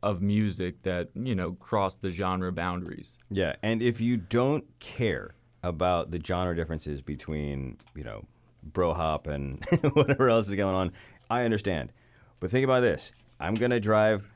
of 0.03 0.23
music 0.23 0.83
that 0.83 1.09
you 1.15 1.35
know 1.35 1.53
crossed 1.53 2.01
the 2.03 2.11
genre 2.11 2.53
boundaries. 2.53 3.17
Yeah, 3.31 3.55
and 3.63 3.81
if 3.83 4.01
you 4.01 4.17
don't 4.17 4.65
care 4.81 5.35
about 5.63 6.11
the 6.11 6.21
genre 6.25 6.57
differences 6.57 7.03
between, 7.03 7.77
you 7.95 8.03
know, 8.03 8.25
bro 8.63 8.95
hop 8.95 9.27
and 9.27 9.63
whatever 9.93 10.29
else 10.31 10.49
is 10.49 10.57
going 10.57 10.75
on, 10.75 10.93
I 11.31 11.45
understand. 11.45 11.93
But 12.41 12.51
think 12.51 12.65
about 12.65 12.81
this. 12.81 13.13
I'm 13.39 13.55
going 13.55 13.71
to 13.71 13.81
drive 13.81 14.31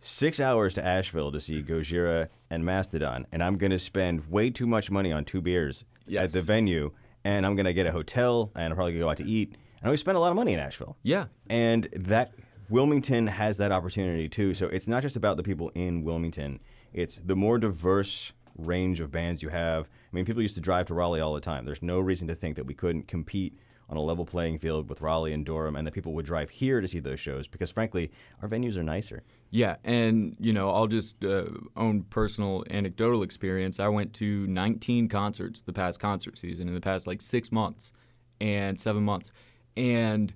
six 0.00 0.38
hours 0.40 0.74
to 0.74 0.84
Asheville 0.84 1.32
to 1.32 1.40
see 1.40 1.62
Gojira 1.62 2.28
and 2.48 2.64
Mastodon, 2.64 3.26
and 3.32 3.42
I'm 3.42 3.56
going 3.58 3.70
to 3.72 3.78
spend 3.78 4.28
way 4.30 4.50
too 4.50 4.66
much 4.66 4.90
money 4.90 5.10
on 5.12 5.24
two 5.24 5.40
beers 5.40 5.84
Yes. 6.06 6.24
at 6.26 6.32
the 6.32 6.42
venue, 6.42 6.92
and 7.24 7.44
I'm 7.46 7.54
going 7.56 7.66
to 7.66 7.72
get 7.74 7.86
a 7.86 7.92
hotel, 7.92 8.50
and 8.54 8.66
I'm 8.66 8.74
probably 8.76 8.92
going 8.92 9.00
to 9.00 9.04
go 9.06 9.10
out 9.10 9.16
to 9.18 9.24
eat. 9.24 9.54
And 9.82 9.90
we 9.90 9.96
spend 9.96 10.16
a 10.16 10.20
lot 10.20 10.30
of 10.30 10.36
money 10.36 10.52
in 10.52 10.60
Asheville. 10.60 10.96
Yeah, 11.02 11.26
And 11.50 11.88
that 11.92 12.32
Wilmington 12.68 13.26
has 13.26 13.58
that 13.58 13.72
opportunity 13.72 14.28
too. 14.28 14.54
So 14.54 14.66
it's 14.66 14.88
not 14.88 15.02
just 15.02 15.16
about 15.16 15.36
the 15.36 15.42
people 15.42 15.70
in 15.74 16.04
Wilmington. 16.04 16.60
It's 16.92 17.16
the 17.16 17.36
more 17.36 17.58
diverse 17.58 18.32
range 18.56 19.00
of 19.00 19.10
bands 19.10 19.42
you 19.42 19.48
have. 19.48 19.88
I 19.90 20.16
mean, 20.16 20.24
people 20.24 20.42
used 20.42 20.54
to 20.54 20.60
drive 20.60 20.86
to 20.86 20.94
Raleigh 20.94 21.20
all 21.20 21.34
the 21.34 21.40
time. 21.40 21.64
There's 21.64 21.82
no 21.82 22.00
reason 22.00 22.28
to 22.28 22.34
think 22.34 22.56
that 22.56 22.64
we 22.64 22.74
couldn't 22.74 23.08
compete 23.08 23.58
on 23.92 23.98
a 23.98 24.00
level 24.00 24.24
playing 24.24 24.58
field 24.58 24.88
with 24.88 25.02
Raleigh 25.02 25.34
and 25.34 25.44
Durham, 25.44 25.76
and 25.76 25.86
that 25.86 25.92
people 25.92 26.14
would 26.14 26.24
drive 26.24 26.48
here 26.48 26.80
to 26.80 26.88
see 26.88 26.98
those 26.98 27.20
shows 27.20 27.46
because, 27.46 27.70
frankly, 27.70 28.10
our 28.40 28.48
venues 28.48 28.78
are 28.78 28.82
nicer. 28.82 29.22
Yeah, 29.50 29.76
and 29.84 30.34
you 30.40 30.54
know, 30.54 30.70
I'll 30.70 30.86
just 30.86 31.22
uh, 31.22 31.44
own 31.76 32.04
personal 32.04 32.64
anecdotal 32.70 33.22
experience. 33.22 33.78
I 33.78 33.88
went 33.88 34.14
to 34.14 34.46
19 34.46 35.08
concerts 35.08 35.60
the 35.60 35.74
past 35.74 36.00
concert 36.00 36.38
season 36.38 36.68
in 36.68 36.74
the 36.74 36.80
past 36.80 37.06
like 37.06 37.20
six 37.20 37.52
months 37.52 37.92
and 38.40 38.80
seven 38.80 39.02
months, 39.04 39.30
and 39.76 40.34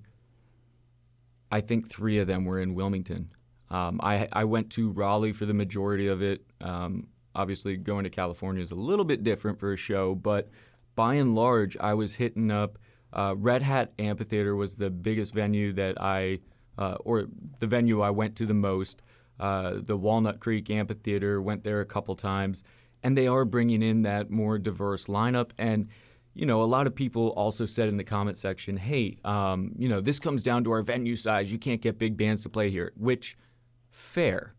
I 1.51 1.61
think 1.61 1.89
three 1.89 2.19
of 2.19 2.27
them 2.27 2.45
were 2.45 2.59
in 2.59 2.75
Wilmington. 2.75 3.31
Um, 3.69 3.99
I 4.01 4.27
I 4.31 4.43
went 4.45 4.69
to 4.71 4.91
Raleigh 4.91 5.33
for 5.33 5.45
the 5.45 5.53
majority 5.53 6.07
of 6.07 6.21
it. 6.21 6.45
Um, 6.61 7.07
obviously, 7.35 7.77
going 7.77 8.03
to 8.03 8.09
California 8.09 8.61
is 8.61 8.71
a 8.71 8.75
little 8.75 9.05
bit 9.05 9.23
different 9.23 9.59
for 9.59 9.71
a 9.71 9.77
show, 9.77 10.15
but 10.15 10.49
by 10.95 11.15
and 11.15 11.35
large, 11.35 11.77
I 11.77 11.93
was 11.93 12.15
hitting 12.15 12.51
up. 12.51 12.77
Uh, 13.13 13.35
Red 13.37 13.61
Hat 13.61 13.93
Amphitheater 13.99 14.55
was 14.55 14.75
the 14.75 14.89
biggest 14.89 15.33
venue 15.33 15.71
that 15.73 16.01
I, 16.01 16.39
uh, 16.77 16.97
or 17.05 17.27
the 17.59 17.67
venue 17.67 18.01
I 18.01 18.09
went 18.09 18.35
to 18.37 18.45
the 18.45 18.53
most. 18.53 19.01
Uh, 19.39 19.75
the 19.75 19.95
Walnut 19.95 20.39
Creek 20.39 20.69
Amphitheater 20.69 21.41
went 21.41 21.63
there 21.63 21.79
a 21.79 21.85
couple 21.85 22.15
times, 22.15 22.63
and 23.03 23.17
they 23.17 23.27
are 23.27 23.45
bringing 23.45 23.83
in 23.83 24.01
that 24.01 24.29
more 24.29 24.57
diverse 24.57 25.05
lineup. 25.05 25.51
And 25.57 25.87
you 26.37 26.45
know, 26.45 26.61
a 26.61 26.65
lot 26.65 26.85
of 26.85 26.93
people 26.93 27.29
also 27.29 27.65
said 27.65 27.89
in 27.89 27.97
the 27.97 28.03
comment 28.03 28.37
section, 28.37 28.77
"Hey, 28.77 29.17
um, 29.25 29.71
you 29.77 29.89
know, 29.89 29.99
this 29.99 30.19
comes 30.19 30.43
down 30.43 30.63
to 30.65 30.71
our 30.71 30.83
venue 30.83 31.15
size. 31.15 31.51
You 31.51 31.57
can't 31.57 31.81
get 31.81 31.97
big 31.97 32.15
bands 32.15 32.43
to 32.43 32.49
play 32.49 32.69
here," 32.69 32.93
which 32.95 33.35
fair. 33.89 34.53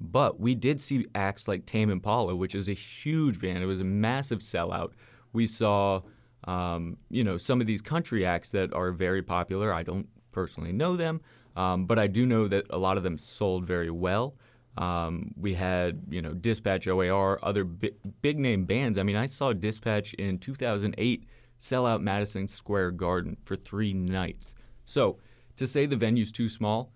But 0.00 0.38
we 0.38 0.54
did 0.54 0.80
see 0.80 1.06
acts 1.14 1.48
like 1.48 1.66
Tame 1.66 1.90
Impala, 1.90 2.36
which 2.36 2.54
is 2.54 2.68
a 2.68 2.72
huge 2.72 3.40
band. 3.40 3.62
It 3.62 3.66
was 3.66 3.80
a 3.80 3.84
massive 3.84 4.40
sellout. 4.40 4.92
We 5.32 5.46
saw, 5.46 6.02
um, 6.44 6.98
you 7.10 7.24
know, 7.24 7.36
some 7.36 7.60
of 7.60 7.66
these 7.66 7.82
country 7.82 8.24
acts 8.24 8.50
that 8.52 8.72
are 8.72 8.92
very 8.92 9.22
popular. 9.22 9.72
I 9.72 9.82
don't 9.82 10.08
personally 10.30 10.72
know 10.72 10.94
them, 10.96 11.20
um, 11.56 11.86
but 11.86 11.98
I 11.98 12.06
do 12.06 12.26
know 12.26 12.46
that 12.48 12.66
a 12.70 12.78
lot 12.78 12.96
of 12.96 13.02
them 13.02 13.18
sold 13.18 13.64
very 13.64 13.90
well. 13.90 14.36
Um, 14.76 15.32
we 15.36 15.54
had, 15.54 16.02
you 16.10 16.20
know, 16.20 16.32
Dispatch, 16.34 16.88
OAR, 16.88 17.38
other 17.42 17.64
bi- 17.64 17.92
big 18.22 18.38
name 18.38 18.64
bands. 18.64 18.98
I 18.98 19.02
mean, 19.04 19.16
I 19.16 19.26
saw 19.26 19.52
Dispatch 19.52 20.14
in 20.14 20.38
2008 20.38 21.24
sell 21.58 21.86
out 21.86 22.02
Madison 22.02 22.48
Square 22.48 22.92
Garden 22.92 23.36
for 23.44 23.56
three 23.56 23.92
nights. 23.92 24.54
So 24.84 25.18
to 25.56 25.66
say 25.66 25.86
the 25.86 25.96
venue's 25.96 26.32
too 26.32 26.48
small, 26.48 26.92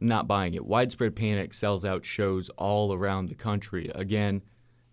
not 0.00 0.26
buying 0.26 0.54
it. 0.54 0.64
Widespread 0.64 1.14
Panic 1.14 1.52
sells 1.52 1.84
out 1.84 2.04
shows 2.04 2.48
all 2.56 2.92
around 2.92 3.28
the 3.28 3.34
country. 3.34 3.90
Again, 3.94 4.42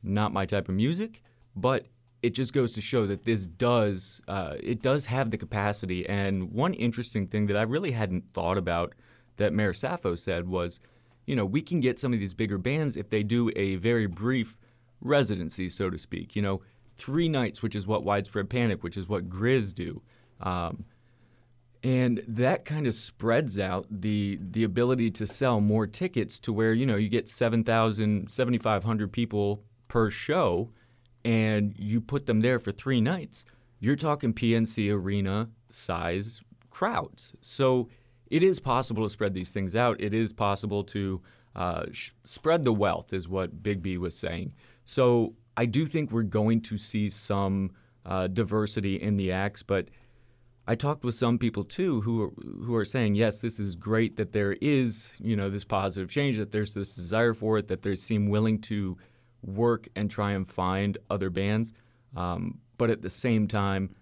not 0.04 0.34
my 0.34 0.46
type 0.46 0.68
of 0.68 0.76
music, 0.76 1.24
but 1.56 1.88
it 2.22 2.32
just 2.32 2.52
goes 2.52 2.72
to 2.72 2.82
show 2.82 3.06
that 3.06 3.24
this 3.24 3.46
does 3.46 4.22
uh, 4.28 4.56
it 4.60 4.82
does 4.82 5.06
have 5.06 5.32
the 5.32 5.38
capacity. 5.38 6.08
And 6.08 6.52
one 6.52 6.74
interesting 6.74 7.28
thing 7.28 7.48
that 7.48 7.56
I 7.56 7.62
really 7.62 7.92
hadn't 7.92 8.34
thought 8.34 8.58
about 8.58 8.94
that 9.38 9.54
Mayor 9.54 9.74
Saffo 9.74 10.18
said 10.18 10.48
was, 10.48 10.80
you 11.28 11.36
know, 11.36 11.46
we 11.46 11.62
can 11.62 11.80
get 11.80 12.00
some 12.00 12.14
of 12.14 12.20
these 12.20 12.34
bigger 12.34 12.58
bands 12.58 12.98
if 12.98 13.10
they 13.10 13.22
do 13.22 13.52
a 13.56 13.76
very 13.76 14.08
brief 14.08 14.58
residency, 15.02 15.70
so 15.70 15.92
to 15.92 15.98
speak. 15.98 16.36
You 16.36 16.42
know, 16.42 16.62
three 16.96 17.30
nights, 17.30 17.62
which 17.62 17.76
is 17.76 17.86
what 17.86 18.04
Widespread 18.04 18.50
Panic, 18.50 18.82
which 18.82 18.98
is 18.98 19.08
what 19.08 19.30
GRiZ 19.30 19.76
do. 19.76 20.02
Um, 20.42 20.86
and 21.84 22.24
that 22.28 22.66
kind 22.66 22.88
of 22.88 22.96
spreads 22.96 23.60
out 23.60 23.86
the 23.90 24.40
the 24.42 24.64
ability 24.64 25.12
to 25.12 25.28
sell 25.28 25.62
more 25.62 25.86
tickets 25.86 26.40
to 26.40 26.52
where 26.52 26.74
you 26.74 26.86
know 26.86 26.96
you 26.96 27.08
get 27.08 27.28
7,000 27.28 28.30
7,500 28.32 29.12
people 29.12 29.64
per 29.88 30.10
show 30.10 30.72
and 31.24 31.76
you 31.78 32.02
put 32.02 32.26
them 32.26 32.42
there 32.42 32.58
for 32.58 32.72
3 32.72 33.00
nights 33.00 33.46
you're 33.80 33.96
talking 33.96 34.34
PNC 34.34 34.92
arena 34.92 35.50
size 35.70 36.42
crowds 36.72 37.34
so 37.42 37.90
it 38.30 38.44
is 38.44 38.60
possible 38.60 39.04
to 39.04 39.10
spread 39.10 39.34
these 39.34 39.52
things 39.52 39.76
out. 39.76 40.00
It 40.02 40.14
is 40.14 40.34
possible 40.34 40.84
to 40.86 41.22
uh, 41.56 41.86
sh- 41.92 42.12
spread 42.24 42.66
the 42.66 42.74
wealth 42.74 43.14
is 43.14 43.28
what 43.28 43.64
Big 43.64 43.82
B 43.82 43.98
was 43.98 44.18
saying. 44.18 44.54
So 44.86 45.36
I 45.56 45.66
do 45.66 45.86
think 45.86 46.12
we're 46.12 46.24
going 46.24 46.62
to 46.62 46.78
see 46.78 47.10
some 47.10 47.72
uh, 48.06 48.28
diversity 48.28 48.96
in 48.96 49.18
the 49.18 49.32
acts 49.32 49.64
but 49.64 49.90
I 50.70 50.76
talked 50.76 51.06
with 51.06 51.16
some 51.16 51.38
people 51.38 51.64
too 51.64 52.02
who 52.02 52.24
are, 52.24 52.32
who 52.66 52.76
are 52.76 52.84
saying 52.84 53.16
yes, 53.16 53.40
this 53.40 53.58
is 53.60 53.76
great 53.76 54.18
that 54.18 54.34
there 54.34 54.58
is 54.60 55.12
you 55.20 55.36
know 55.36 55.50
this 55.50 55.64
positive 55.64 56.10
change, 56.10 56.38
that 56.38 56.52
there's 56.52 56.74
this 56.74 56.94
desire 56.94 57.34
for 57.34 57.58
it, 57.58 57.70
that 57.70 57.84
they 57.84 57.96
seem 57.96 58.28
willing 58.28 58.60
to 58.64 58.98
work 59.42 59.88
and 59.96 60.12
try 60.12 60.32
and 60.32 60.48
find 60.48 60.98
other 61.10 61.30
bands, 61.30 61.74
um, 62.18 62.60
but 62.78 62.90
at 62.90 63.02
the 63.02 63.10
same 63.10 63.48
time, 63.48 63.96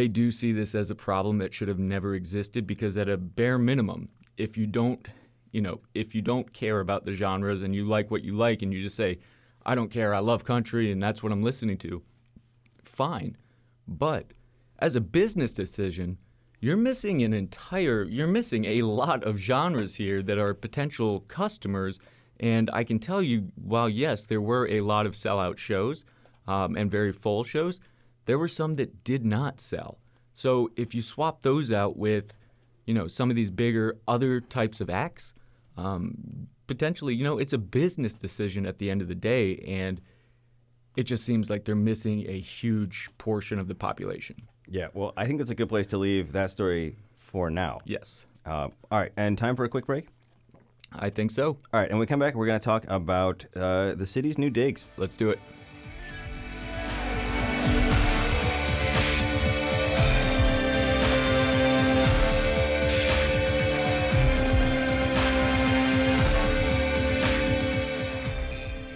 they 0.00 0.08
do 0.08 0.30
see 0.30 0.50
this 0.50 0.74
as 0.74 0.90
a 0.90 0.94
problem 0.94 1.36
that 1.36 1.52
should 1.52 1.68
have 1.68 1.78
never 1.78 2.14
existed 2.14 2.66
because 2.66 2.96
at 2.96 3.06
a 3.06 3.18
bare 3.18 3.58
minimum, 3.58 4.08
if 4.38 4.56
you 4.56 4.66
don't 4.66 5.06
you 5.52 5.60
know 5.60 5.80
if 5.92 6.14
you 6.14 6.22
don't 6.22 6.54
care 6.54 6.80
about 6.80 7.04
the 7.04 7.12
genres 7.12 7.60
and 7.60 7.74
you 7.74 7.84
like 7.84 8.10
what 8.10 8.24
you 8.24 8.34
like 8.34 8.62
and 8.62 8.72
you 8.72 8.80
just 8.80 8.96
say 8.96 9.18
I 9.66 9.74
don't 9.74 9.90
care, 9.90 10.14
I 10.14 10.20
love 10.20 10.42
country 10.42 10.90
and 10.90 11.02
that's 11.02 11.22
what 11.22 11.32
I'm 11.32 11.42
listening 11.42 11.76
to, 11.78 12.02
fine, 12.82 13.36
but 13.86 14.32
as 14.78 14.96
a 14.96 15.02
business 15.02 15.52
decision, 15.52 16.16
you're 16.60 16.78
missing 16.78 17.22
an 17.22 17.34
entire, 17.34 18.04
you're 18.04 18.26
missing 18.26 18.64
a 18.64 18.80
lot 18.80 19.22
of 19.22 19.36
genres 19.36 19.96
here 19.96 20.22
that 20.22 20.38
are 20.38 20.54
potential 20.54 21.20
customers. 21.20 21.98
And 22.38 22.70
I 22.72 22.84
can 22.84 22.98
tell 22.98 23.20
you, 23.20 23.52
while 23.54 23.90
yes, 23.90 24.24
there 24.24 24.40
were 24.40 24.66
a 24.66 24.80
lot 24.80 25.04
of 25.04 25.12
sellout 25.12 25.58
shows 25.58 26.06
um, 26.48 26.74
and 26.74 26.90
very 26.90 27.12
full 27.12 27.44
shows, 27.44 27.80
there 28.24 28.38
were 28.38 28.48
some 28.48 28.74
that 28.74 29.04
did 29.04 29.24
not 29.24 29.60
sell. 29.60 29.98
So 30.32 30.70
if 30.76 30.94
you 30.94 31.02
swap 31.02 31.42
those 31.42 31.72
out 31.72 31.96
with, 31.96 32.36
you 32.86 32.94
know, 32.94 33.06
some 33.06 33.30
of 33.30 33.36
these 33.36 33.50
bigger 33.50 33.98
other 34.06 34.40
types 34.40 34.80
of 34.80 34.88
acts, 34.88 35.34
um, 35.76 36.48
potentially, 36.66 37.14
you 37.14 37.24
know, 37.24 37.38
it's 37.38 37.52
a 37.52 37.58
business 37.58 38.14
decision 38.14 38.66
at 38.66 38.78
the 38.78 38.90
end 38.90 39.02
of 39.02 39.08
the 39.08 39.14
day, 39.14 39.56
and 39.66 40.00
it 40.96 41.04
just 41.04 41.24
seems 41.24 41.50
like 41.50 41.64
they're 41.64 41.74
missing 41.74 42.24
a 42.28 42.38
huge 42.38 43.08
portion 43.18 43.58
of 43.58 43.68
the 43.68 43.74
population. 43.74 44.36
Yeah, 44.68 44.88
well, 44.94 45.12
I 45.16 45.26
think 45.26 45.38
that's 45.38 45.50
a 45.50 45.54
good 45.54 45.68
place 45.68 45.86
to 45.88 45.98
leave 45.98 46.32
that 46.32 46.50
story 46.50 46.96
for 47.14 47.50
now. 47.50 47.80
Yes, 47.84 48.26
Uh, 48.46 48.68
all 48.90 48.98
right, 48.98 49.12
and 49.16 49.36
time 49.36 49.54
for 49.56 49.64
a 49.64 49.68
quick 49.68 49.86
break. 49.86 50.06
I 50.92 51.10
think 51.10 51.30
so. 51.30 51.58
All 51.72 51.80
right, 51.80 51.88
and 51.88 51.92
when 51.92 52.00
we 52.00 52.06
come 52.06 52.18
back, 52.20 52.34
we're 52.34 52.46
going 52.46 52.58
to 52.58 52.64
talk 52.64 52.84
about 52.88 53.44
uh, 53.54 53.94
the 53.94 54.06
city's 54.06 54.38
new 54.38 54.50
digs. 54.50 54.90
Let's 54.96 55.16
do 55.16 55.30
it. 55.30 55.38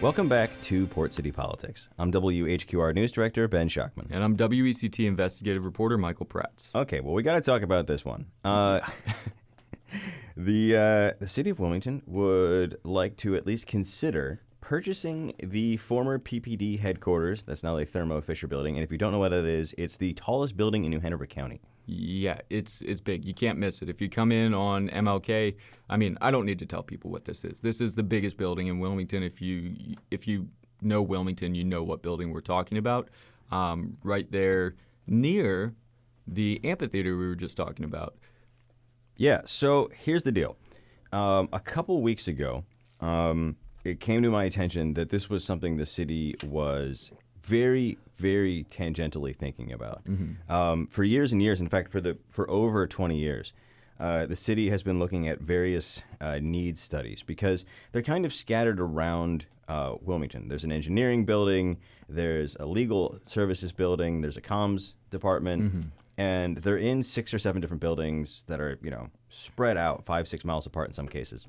Welcome 0.05 0.29
back 0.29 0.61
to 0.65 0.87
Port 0.87 1.15
City 1.15 1.33
Politics. 1.33 1.89
I'm 1.99 2.13
WHQR 2.13 2.95
News 2.95 3.11
Director 3.11 3.49
Ben 3.49 3.71
Schachtman. 3.71 4.09
And 4.11 4.23
I'm 4.23 4.37
WECT 4.37 5.07
investigative 5.07 5.65
reporter 5.65 5.97
Michael 5.97 6.27
Praats. 6.27 6.75
Okay, 6.75 7.01
well, 7.01 7.15
we 7.15 7.23
got 7.23 7.37
to 7.37 7.41
talk 7.41 7.63
about 7.63 7.87
this 7.87 8.05
one. 8.05 8.27
Uh, 8.45 8.81
the 10.37 10.77
uh, 10.77 11.19
the 11.19 11.27
city 11.27 11.49
of 11.49 11.59
Wilmington 11.59 12.03
would 12.05 12.77
like 12.85 13.17
to 13.17 13.35
at 13.35 13.47
least 13.47 13.67
consider 13.67 14.43
purchasing 14.61 15.33
the 15.39 15.79
former 15.79 16.19
PPD 16.19 16.81
headquarters. 16.81 17.43
That's 17.43 17.63
now 17.63 17.75
the 17.75 17.87
Thermo 17.87 18.21
Fisher 18.21 18.47
Building, 18.47 18.77
and 18.77 18.85
if 18.85 18.93
you 18.93 18.99
don't 18.99 19.11
know 19.11 19.21
what 19.21 19.33
it 19.33 19.47
is, 19.47 19.75
it's 19.79 19.97
the 19.97 20.13
tallest 20.13 20.55
building 20.55 20.85
in 20.85 20.91
New 20.91 21.01
Hanover 21.01 21.25
County. 21.25 21.63
Yeah, 21.87 22.39
it's 22.49 22.81
it's 22.81 23.01
big. 23.01 23.25
You 23.25 23.35
can't 23.35 23.59
miss 23.59 23.83
it. 23.83 23.89
If 23.89 24.01
you 24.01 24.09
come 24.09 24.33
in 24.33 24.55
on 24.55 24.89
MLK, 24.89 25.55
I 25.89 25.97
mean, 25.97 26.17
I 26.21 26.31
don't 26.31 26.47
need 26.47 26.59
to 26.61 26.67
tell 26.67 26.83
people 26.83 27.11
what 27.11 27.27
this 27.27 27.45
is. 27.45 27.61
This 27.61 27.81
is 27.81 27.95
the 27.95 28.03
biggest 28.03 28.37
building 28.39 28.69
in 28.69 28.79
Wilmington. 28.79 29.23
If 29.23 29.43
you 29.43 29.97
if 30.11 30.27
you 30.27 30.49
know 30.81 31.03
Wilmington, 31.03 31.55
you 31.55 31.65
know 31.65 31.83
what 31.83 32.03
building 32.03 32.33
we're 32.33 32.41
talking 32.41 32.79
about. 32.79 33.09
Um, 33.51 33.99
right 34.03 34.31
there 34.31 34.75
near 35.07 35.75
the 36.27 36.59
amphitheater 36.65 37.17
we 37.17 37.27
were 37.27 37.35
just 37.35 37.57
talking 37.57 37.85
about. 37.85 38.17
Yeah. 39.17 39.43
So 39.45 39.91
here's 39.95 40.23
the 40.23 40.33
deal. 40.33 40.57
Um, 41.13 41.49
a 41.53 41.61
couple 41.61 42.01
weeks 42.01 42.27
ago, 42.27 42.65
um, 43.01 43.57
it 43.85 44.01
came 44.01 44.23
to 44.23 44.31
my 44.31 44.45
attention 44.45 44.95
that 44.95 45.11
this 45.11 45.29
was 45.29 45.45
something 45.45 45.77
the 45.77 45.87
city 45.87 46.35
was 46.43 47.13
very, 47.45 47.99
very 48.17 48.65
tangentially 48.71 49.35
thinking 49.37 49.73
about 49.73 50.03
um, 50.49 50.87
for 50.87 51.05
years 51.05 51.33
and 51.33 51.43
years. 51.43 51.61
In 51.61 51.69
fact, 51.69 51.93
for 51.93 52.01
the 52.01 52.17
for 52.29 52.49
over 52.51 52.87
20 52.87 53.17
years, 53.17 53.53
uh, 54.01 54.27
the 54.27 54.37
city 54.37 54.71
has 54.71 54.83
been 54.83 54.99
looking 54.99 55.29
at 55.29 55.41
various 55.41 56.03
uh, 56.21 56.39
needs 56.41 56.81
studies 56.81 57.23
because 57.23 57.65
they're 57.93 58.03
kind 58.03 58.25
of 58.25 58.33
scattered 58.33 58.81
around 58.81 59.47
uh, 59.69 59.95
Wilmington. 60.03 60.49
There's 60.49 60.65
an 60.65 60.73
engineering 60.73 61.25
building, 61.25 61.79
there's 62.09 62.57
a 62.57 62.67
legal 62.67 63.19
services 63.25 63.73
building, 63.73 64.21
there's 64.21 64.37
a 64.37 64.43
comms 64.43 64.95
department, 65.11 65.87
and 66.19 66.59
they're 66.59 66.77
in 66.77 67.03
six 67.03 67.33
or 67.35 67.39
seven 67.39 67.61
different 67.61 67.81
buildings 67.81 68.45
that 68.49 68.61
are 68.61 68.79
you 68.83 68.91
know 68.91 69.11
spread 69.29 69.77
out 69.77 70.05
five 70.05 70.29
six 70.29 70.45
miles 70.45 70.67
apart 70.67 70.89
in 70.89 70.95
some 70.95 71.09
cases. 71.09 71.47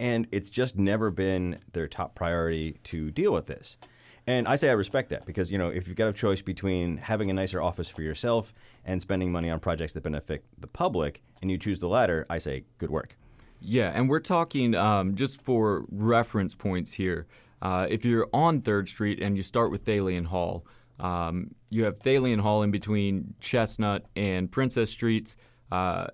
And 0.00 0.28
it's 0.30 0.48
just 0.50 0.76
never 0.76 1.10
been 1.10 1.58
their 1.72 1.88
top 1.88 2.14
priority 2.14 2.78
to 2.84 3.10
deal 3.10 3.32
with 3.32 3.46
this. 3.46 3.76
And 4.28 4.46
I 4.46 4.56
say 4.56 4.68
I 4.68 4.72
respect 4.72 5.08
that 5.08 5.24
because, 5.24 5.50
you 5.50 5.56
know, 5.56 5.70
if 5.70 5.88
you've 5.88 5.96
got 5.96 6.06
a 6.06 6.12
choice 6.12 6.42
between 6.42 6.98
having 6.98 7.30
a 7.30 7.32
nicer 7.32 7.62
office 7.62 7.88
for 7.88 8.02
yourself 8.02 8.52
and 8.84 9.00
spending 9.00 9.32
money 9.32 9.48
on 9.48 9.58
projects 9.58 9.94
that 9.94 10.02
benefit 10.02 10.44
the 10.58 10.66
public, 10.66 11.22
and 11.40 11.50
you 11.50 11.56
choose 11.56 11.78
the 11.78 11.88
latter, 11.88 12.26
I 12.28 12.36
say 12.36 12.64
good 12.76 12.90
work. 12.90 13.16
Yeah, 13.58 13.90
and 13.94 14.06
we're 14.06 14.20
talking 14.20 14.74
um, 14.74 15.14
just 15.14 15.40
for 15.40 15.86
reference 15.90 16.54
points 16.54 16.92
here. 16.92 17.26
Uh, 17.62 17.86
if 17.88 18.04
you're 18.04 18.28
on 18.34 18.60
Third 18.60 18.90
Street 18.90 19.18
and 19.18 19.34
you 19.34 19.42
start 19.42 19.70
with 19.70 19.86
Thalian 19.86 20.26
Hall, 20.26 20.66
um, 21.00 21.54
you 21.70 21.84
have 21.84 21.98
Thalian 21.98 22.40
Hall 22.40 22.62
in 22.62 22.70
between 22.70 23.32
Chestnut 23.40 24.04
and 24.14 24.52
Princess 24.52 24.90
Streets, 24.90 25.38
uh, 25.72 26.08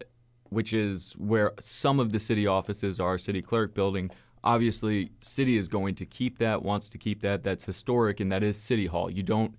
which 0.51 0.73
is 0.73 1.15
where 1.19 1.53
some 1.59 1.99
of 1.99 2.13
the 2.13 2.21
city 2.21 2.47
offices 2.47 3.01
are. 3.01 3.19
City 3.19 3.43
Clerk 3.43 3.75
Building. 3.75 4.13
Obviously, 4.45 5.11
city 5.21 5.57
is 5.57 5.67
going 5.67 5.97
to 5.97 6.07
keep 6.07 6.39
that, 6.39 6.63
wants 6.63 6.89
to 6.91 6.99
keep 6.99 7.23
that. 7.23 7.43
That's 7.43 7.65
historic, 7.65 8.21
and 8.21 8.31
that 8.31 8.45
is 8.45 8.57
City 8.57 8.87
Hall. 8.87 9.11
You 9.11 9.25
don't 9.25 9.57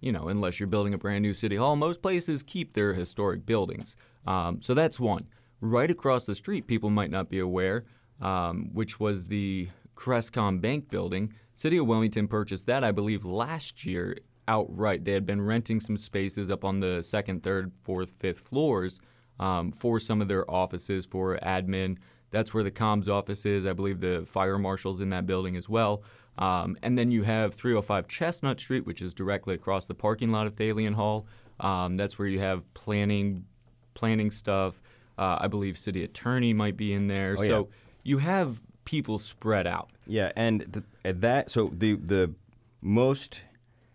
you 0.00 0.12
know, 0.12 0.28
unless 0.28 0.60
you're 0.60 0.66
building 0.66 0.94
a 0.94 0.98
brand 0.98 1.22
new 1.22 1.34
city 1.34 1.56
hall, 1.56 1.76
most 1.76 2.02
places 2.02 2.42
keep 2.42 2.74
their 2.74 2.94
historic 2.94 3.44
buildings. 3.44 3.96
Um, 4.26 4.60
so 4.62 4.74
that's 4.74 5.00
one. 5.00 5.26
Right 5.60 5.90
across 5.90 6.24
the 6.26 6.34
street, 6.34 6.66
people 6.66 6.90
might 6.90 7.10
not 7.10 7.28
be 7.28 7.38
aware, 7.38 7.82
um, 8.20 8.70
which 8.72 9.00
was 9.00 9.26
the 9.26 9.68
CresCom 9.96 10.60
Bank 10.60 10.88
building. 10.88 11.34
City 11.54 11.78
of 11.78 11.86
Wilmington 11.86 12.28
purchased 12.28 12.66
that, 12.66 12.84
I 12.84 12.92
believe, 12.92 13.24
last 13.24 13.84
year 13.84 14.16
outright. 14.46 15.04
They 15.04 15.12
had 15.12 15.26
been 15.26 15.42
renting 15.42 15.80
some 15.80 15.96
spaces 15.96 16.50
up 16.50 16.64
on 16.64 16.78
the 16.80 17.02
second, 17.02 17.42
third, 17.42 17.72
fourth, 17.82 18.12
fifth 18.20 18.40
floors 18.40 19.00
um, 19.40 19.72
for 19.72 19.98
some 19.98 20.22
of 20.22 20.28
their 20.28 20.48
offices 20.48 21.06
for 21.06 21.36
admin. 21.42 21.98
That's 22.30 22.52
where 22.52 22.62
the 22.62 22.70
comms 22.70 23.08
office 23.08 23.46
is. 23.46 23.66
I 23.66 23.72
believe 23.72 24.00
the 24.00 24.24
fire 24.26 24.58
marshal's 24.58 25.00
in 25.00 25.10
that 25.10 25.26
building 25.26 25.56
as 25.56 25.68
well. 25.68 26.02
Um, 26.36 26.76
and 26.82 26.96
then 26.96 27.10
you 27.10 27.24
have 27.24 27.54
305 27.54 28.06
Chestnut 28.06 28.60
Street, 28.60 28.86
which 28.86 29.02
is 29.02 29.12
directly 29.12 29.54
across 29.54 29.86
the 29.86 29.94
parking 29.94 30.30
lot 30.30 30.46
of 30.46 30.54
Thalian 30.54 30.94
Hall. 30.94 31.26
Um, 31.58 31.96
that's 31.96 32.18
where 32.18 32.28
you 32.28 32.38
have 32.38 32.62
planning, 32.74 33.44
planning 33.94 34.30
stuff. 34.30 34.80
Uh, 35.18 35.38
I 35.40 35.48
believe 35.48 35.76
city 35.76 36.04
attorney 36.04 36.52
might 36.52 36.76
be 36.76 36.92
in 36.92 37.08
there. 37.08 37.34
Oh, 37.38 37.42
so 37.42 37.68
you 38.04 38.18
have 38.18 38.60
people 38.84 39.18
spread 39.18 39.66
out. 39.66 39.90
Yeah, 40.06 40.30
and 40.36 40.60
the, 40.60 40.84
and 41.04 41.20
that 41.22 41.50
so 41.50 41.72
the 41.76 41.94
the 41.96 42.34
most 42.80 43.42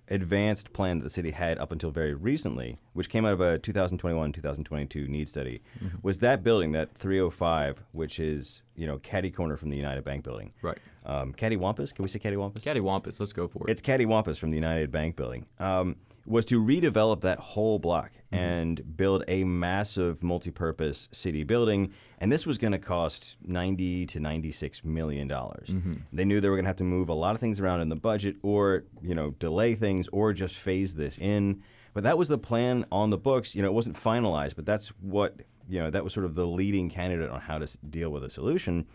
advanced 0.09 0.73
plan 0.73 0.99
that 0.99 1.03
the 1.03 1.09
city 1.09 1.31
had 1.31 1.57
up 1.57 1.71
until 1.71 1.91
very 1.91 2.13
recently, 2.13 2.77
which 2.93 3.09
came 3.09 3.25
out 3.25 3.33
of 3.33 3.41
a 3.41 3.59
2021-2022 3.59 5.07
need 5.07 5.29
study, 5.29 5.61
was 6.01 6.19
that 6.19 6.43
building, 6.43 6.71
that 6.73 6.93
305, 6.95 7.83
which 7.91 8.19
is 8.19 8.61
you 8.75 8.87
know 8.87 8.97
caddy 8.99 9.31
corner 9.31 9.57
from 9.57 9.69
the 9.69 9.77
United 9.77 10.03
Bank 10.03 10.23
building. 10.23 10.53
Right. 10.61 10.77
Um, 11.05 11.33
Cattywampus? 11.33 11.93
Can 11.93 12.03
we 12.03 12.09
say 12.09 12.19
Cattywampus? 12.19 12.61
Cattywampus, 12.61 13.19
let's 13.19 13.33
go 13.33 13.47
for 13.47 13.67
it. 13.67 13.71
It's 13.71 13.81
Cattywampus 13.81 14.37
from 14.37 14.49
the 14.49 14.55
United 14.55 14.91
Bank 14.91 15.15
building. 15.15 15.45
Um, 15.59 15.97
was 16.25 16.45
to 16.45 16.63
redevelop 16.63 17.21
that 17.21 17.39
whole 17.39 17.79
block 17.79 18.11
mm-hmm. 18.13 18.35
and 18.35 18.97
build 18.97 19.23
a 19.27 19.43
massive 19.43 20.23
multi-purpose 20.23 21.09
city 21.11 21.43
building, 21.43 21.93
and 22.19 22.31
this 22.31 22.45
was 22.45 22.57
going 22.57 22.71
to 22.71 22.79
cost 22.79 23.37
ninety 23.43 24.05
to 24.05 24.19
ninety-six 24.19 24.83
million 24.83 25.27
dollars. 25.27 25.69
Mm-hmm. 25.69 25.93
They 26.13 26.25
knew 26.25 26.39
they 26.39 26.49
were 26.49 26.55
going 26.55 26.65
to 26.65 26.69
have 26.69 26.77
to 26.77 26.83
move 26.83 27.09
a 27.09 27.13
lot 27.13 27.35
of 27.35 27.41
things 27.41 27.59
around 27.59 27.81
in 27.81 27.89
the 27.89 27.95
budget, 27.95 28.37
or 28.41 28.85
you 29.01 29.15
know, 29.15 29.31
delay 29.31 29.75
things, 29.75 30.07
or 30.09 30.33
just 30.33 30.55
phase 30.55 30.95
this 30.95 31.17
in. 31.17 31.61
But 31.93 32.03
that 32.03 32.17
was 32.17 32.27
the 32.27 32.37
plan 32.39 32.85
on 32.91 33.09
the 33.09 33.17
books. 33.17 33.55
You 33.55 33.61
know, 33.61 33.67
it 33.67 33.73
wasn't 33.73 33.97
finalized, 33.97 34.55
but 34.55 34.65
that's 34.65 34.89
what 34.99 35.41
you 35.67 35.79
know. 35.79 35.89
That 35.89 36.03
was 36.03 36.13
sort 36.13 36.25
of 36.25 36.35
the 36.35 36.47
leading 36.47 36.89
candidate 36.89 37.29
on 37.29 37.41
how 37.41 37.57
to 37.59 37.77
deal 37.77 38.09
with 38.09 38.23
a 38.23 38.29
solution. 38.29 38.87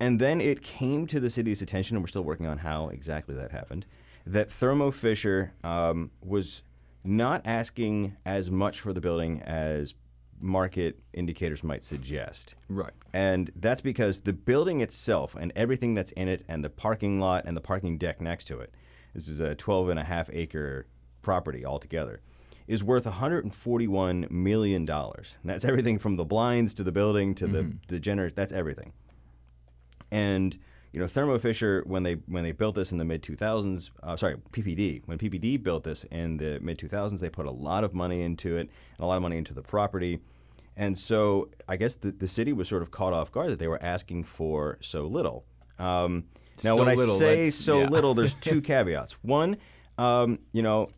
And 0.00 0.20
then 0.20 0.40
it 0.40 0.60
came 0.60 1.06
to 1.06 1.20
the 1.20 1.30
city's 1.30 1.62
attention, 1.62 1.96
and 1.96 2.02
we're 2.02 2.08
still 2.08 2.24
working 2.24 2.46
on 2.46 2.58
how 2.58 2.88
exactly 2.88 3.34
that 3.36 3.52
happened, 3.52 3.86
that 4.26 4.50
Thermo 4.50 4.90
Fisher 4.90 5.52
um, 5.62 6.10
was 6.22 6.62
not 7.04 7.42
asking 7.44 8.16
as 8.24 8.50
much 8.50 8.80
for 8.80 8.92
the 8.92 9.00
building 9.00 9.42
as 9.42 9.94
market 10.40 11.00
indicators 11.12 11.62
might 11.62 11.82
suggest. 11.82 12.54
right. 12.68 12.92
And 13.12 13.50
that's 13.54 13.80
because 13.80 14.22
the 14.22 14.32
building 14.32 14.80
itself 14.80 15.36
and 15.38 15.52
everything 15.54 15.94
that's 15.94 16.12
in 16.12 16.28
it, 16.28 16.44
and 16.48 16.64
the 16.64 16.70
parking 16.70 17.20
lot 17.20 17.44
and 17.46 17.56
the 17.56 17.60
parking 17.60 17.98
deck 17.98 18.20
next 18.20 18.46
to 18.46 18.60
it, 18.60 18.74
this 19.14 19.28
is 19.28 19.40
a 19.40 19.54
12 19.54 19.90
and 19.90 20.00
a 20.00 20.04
half 20.04 20.28
acre 20.32 20.86
property 21.22 21.64
altogether, 21.64 22.20
is 22.66 22.82
worth 22.82 23.04
$141 23.04 24.30
million. 24.30 24.88
And 24.88 25.26
that's 25.44 25.64
everything 25.64 25.98
from 25.98 26.16
the 26.16 26.24
blinds 26.24 26.74
to 26.74 26.82
the 26.82 26.92
building 26.92 27.34
to 27.36 27.46
the, 27.46 27.72
the 27.88 28.00
generators, 28.00 28.34
that's 28.34 28.52
everything. 28.52 28.92
And 30.10 30.58
you 30.94 31.00
know, 31.00 31.08
Thermo 31.08 31.38
Fisher 31.38 31.82
when 31.86 32.04
they 32.04 32.14
when 32.26 32.44
they 32.44 32.52
built 32.52 32.76
this 32.76 32.92
in 32.92 32.98
the 32.98 33.04
mid 33.04 33.20
2000s, 33.20 33.90
uh, 34.04 34.16
sorry, 34.16 34.36
PPD 34.52 35.02
when 35.06 35.18
PPD 35.18 35.60
built 35.60 35.82
this 35.82 36.04
in 36.04 36.36
the 36.36 36.60
mid 36.60 36.78
2000s, 36.78 37.18
they 37.18 37.28
put 37.28 37.46
a 37.46 37.50
lot 37.50 37.82
of 37.82 37.94
money 37.94 38.22
into 38.22 38.56
it 38.56 38.60
and 38.60 39.00
a 39.00 39.06
lot 39.06 39.16
of 39.16 39.22
money 39.22 39.36
into 39.36 39.52
the 39.52 39.62
property. 39.62 40.20
And 40.76 40.96
so 40.96 41.50
I 41.68 41.76
guess 41.76 41.96
the, 41.96 42.12
the 42.12 42.28
city 42.28 42.52
was 42.52 42.68
sort 42.68 42.82
of 42.82 42.92
caught 42.92 43.12
off 43.12 43.32
guard 43.32 43.50
that 43.50 43.58
they 43.58 43.66
were 43.66 43.82
asking 43.82 44.24
for 44.24 44.78
so 44.80 45.06
little. 45.06 45.44
Um, 45.80 46.26
now, 46.62 46.76
So 46.76 46.84
when 46.84 46.96
little, 46.96 47.16
I 47.16 47.18
say 47.18 47.50
so 47.50 47.80
yeah. 47.80 47.88
little, 47.88 48.14
there's 48.14 48.34
two 48.40 48.62
caveats. 48.62 49.14
One, 49.22 49.56
um, 49.98 50.38
you 50.52 50.62
know, 50.62 50.90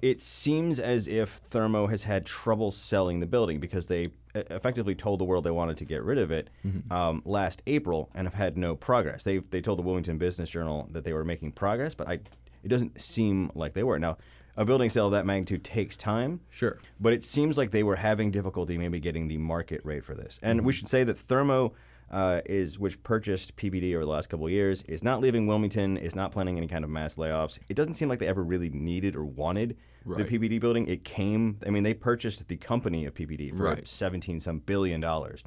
it 0.00 0.20
seems 0.20 0.78
as 0.78 1.08
if 1.08 1.40
Thermo 1.50 1.88
has 1.88 2.04
had 2.04 2.26
trouble 2.26 2.70
selling 2.70 3.18
the 3.18 3.26
building 3.26 3.58
because 3.58 3.88
they 3.88 4.06
effectively 4.34 4.94
told 4.94 5.20
the 5.20 5.24
world 5.24 5.44
they 5.44 5.50
wanted 5.50 5.76
to 5.78 5.84
get 5.84 6.02
rid 6.02 6.18
of 6.18 6.30
it 6.30 6.50
um, 6.90 7.22
last 7.24 7.62
April 7.66 8.10
and 8.14 8.26
have 8.26 8.34
had 8.34 8.56
no 8.56 8.76
progress. 8.76 9.24
They 9.24 9.38
they 9.38 9.60
told 9.60 9.78
the 9.78 9.82
Wilmington 9.82 10.18
Business 10.18 10.50
Journal 10.50 10.88
that 10.92 11.04
they 11.04 11.12
were 11.12 11.24
making 11.24 11.52
progress, 11.52 11.94
but 11.94 12.08
I 12.08 12.20
it 12.62 12.68
doesn't 12.68 13.00
seem 13.00 13.50
like 13.54 13.72
they 13.72 13.82
were. 13.82 13.98
Now, 13.98 14.18
a 14.56 14.64
building 14.64 14.90
sale 14.90 15.06
of 15.06 15.12
that 15.12 15.26
magnitude 15.26 15.64
takes 15.64 15.96
time. 15.96 16.40
Sure. 16.50 16.78
But 17.00 17.12
it 17.12 17.22
seems 17.22 17.56
like 17.56 17.70
they 17.70 17.82
were 17.82 17.96
having 17.96 18.30
difficulty 18.30 18.78
maybe 18.78 19.00
getting 19.00 19.28
the 19.28 19.38
market 19.38 19.80
rate 19.84 20.04
for 20.04 20.14
this. 20.14 20.38
And 20.42 20.64
we 20.64 20.72
should 20.72 20.88
say 20.88 21.04
that 21.04 21.18
Thermo 21.18 21.72
uh, 22.12 22.40
is, 22.46 22.78
which 22.78 23.02
purchased 23.02 23.56
PPD 23.56 23.94
over 23.94 24.04
the 24.04 24.10
last 24.10 24.28
couple 24.28 24.46
of 24.46 24.52
years, 24.52 24.82
is 24.82 25.02
not 25.02 25.20
leaving 25.20 25.46
Wilmington, 25.46 25.96
is 25.96 26.14
not 26.14 26.30
planning 26.30 26.58
any 26.58 26.68
kind 26.68 26.84
of 26.84 26.90
mass 26.90 27.16
layoffs. 27.16 27.58
It 27.68 27.74
doesn't 27.74 27.94
seem 27.94 28.08
like 28.08 28.18
they 28.18 28.28
ever 28.28 28.42
really 28.42 28.70
needed 28.70 29.16
or 29.16 29.24
wanted 29.24 29.76
Right. 30.04 30.26
the 30.26 30.38
PPD 30.38 30.60
building. 30.60 30.88
It 30.88 31.04
came, 31.04 31.58
I 31.66 31.70
mean, 31.70 31.84
they 31.84 31.94
purchased 31.94 32.46
the 32.48 32.56
company 32.56 33.06
of 33.06 33.14
PPD 33.14 33.56
for 33.56 33.62
Right. 33.64 33.86
17 33.86 34.40
some 34.40 34.58
billion 34.58 35.00
dollars. 35.00 35.42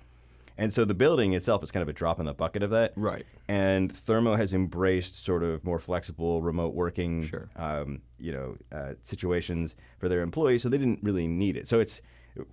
And 0.57 0.71
so 0.71 0.85
the 0.85 0.93
building 0.95 1.33
itself 1.33 1.61
is 1.63 1.71
kind 1.71 1.81
of 1.83 1.89
a 1.89 1.93
drop 1.93 2.17
in 2.17 2.25
the 2.25 2.33
bucket 2.33 2.63
of 2.63 2.69
that. 2.69 2.93
Right. 2.95 3.25
And 3.49 3.91
Thermo 3.91 4.35
has 4.37 4.53
embraced 4.53 5.23
sort 5.25 5.43
of 5.43 5.65
more 5.65 5.79
flexible 5.79 6.41
remote 6.41 6.73
working, 6.73 7.25
Sure. 7.25 7.49
um, 7.57 8.01
you 8.17 8.31
know, 8.31 8.55
uh, 8.71 8.93
situations 9.01 9.75
for 9.97 10.07
their 10.07 10.21
employees, 10.21 10.63
so 10.63 10.69
they 10.69 10.77
didn't 10.77 11.01
really 11.03 11.27
need 11.27 11.57
it. 11.57 11.67
So 11.67 11.81
it's 11.81 12.01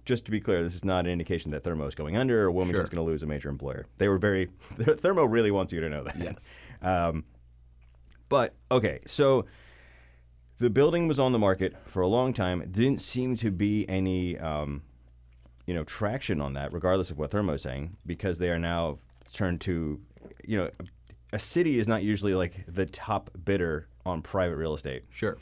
just 0.04 0.24
to 0.26 0.30
be 0.30 0.40
clear, 0.40 0.62
this 0.62 0.74
is 0.74 0.84
not 0.84 1.06
an 1.06 1.10
indication 1.10 1.50
that 1.52 1.64
Thermo 1.64 1.86
is 1.86 1.94
going 1.94 2.16
under 2.16 2.42
or 2.42 2.50
Wilmington's 2.50 2.88
Sure. 2.88 2.96
going 2.96 3.06
to 3.06 3.10
lose 3.10 3.22
a 3.22 3.26
major 3.26 3.48
employer. 3.48 3.86
They 3.98 4.08
were 4.08 4.18
very 4.18 4.46
Thermo 4.78 5.24
really 5.24 5.50
wants 5.50 5.72
you 5.72 5.80
to 5.80 5.88
know 5.88 6.04
that. 6.04 6.16
Yes. 6.18 6.58
Um, 6.80 7.24
but 8.28 8.54
okay, 8.70 9.00
so 9.06 9.44
the 10.58 10.70
building 10.70 11.08
was 11.08 11.18
on 11.18 11.32
the 11.32 11.38
market 11.38 11.74
for 11.84 12.02
a 12.02 12.06
long 12.06 12.32
time. 12.32 12.68
Didn't 12.70 13.00
seem 13.00 13.36
to 13.36 13.50
be 13.50 13.88
any, 13.88 14.38
um, 14.38 14.82
you 15.66 15.74
know, 15.74 15.84
traction 15.84 16.40
on 16.40 16.54
that, 16.54 16.72
regardless 16.72 17.10
of 17.10 17.18
what 17.18 17.30
Thermo 17.30 17.54
is 17.54 17.62
saying, 17.62 17.96
because 18.06 18.38
they 18.38 18.50
are 18.50 18.58
now 18.58 18.98
turned 19.32 19.60
to, 19.62 20.00
you 20.44 20.56
know, 20.56 20.70
a 21.32 21.38
city 21.38 21.78
is 21.78 21.88
not 21.88 22.02
usually 22.02 22.34
like 22.34 22.64
the 22.68 22.86
top 22.86 23.30
bidder 23.44 23.88
on 24.04 24.22
private 24.22 24.56
real 24.56 24.74
estate. 24.74 25.04
Sure. 25.10 25.38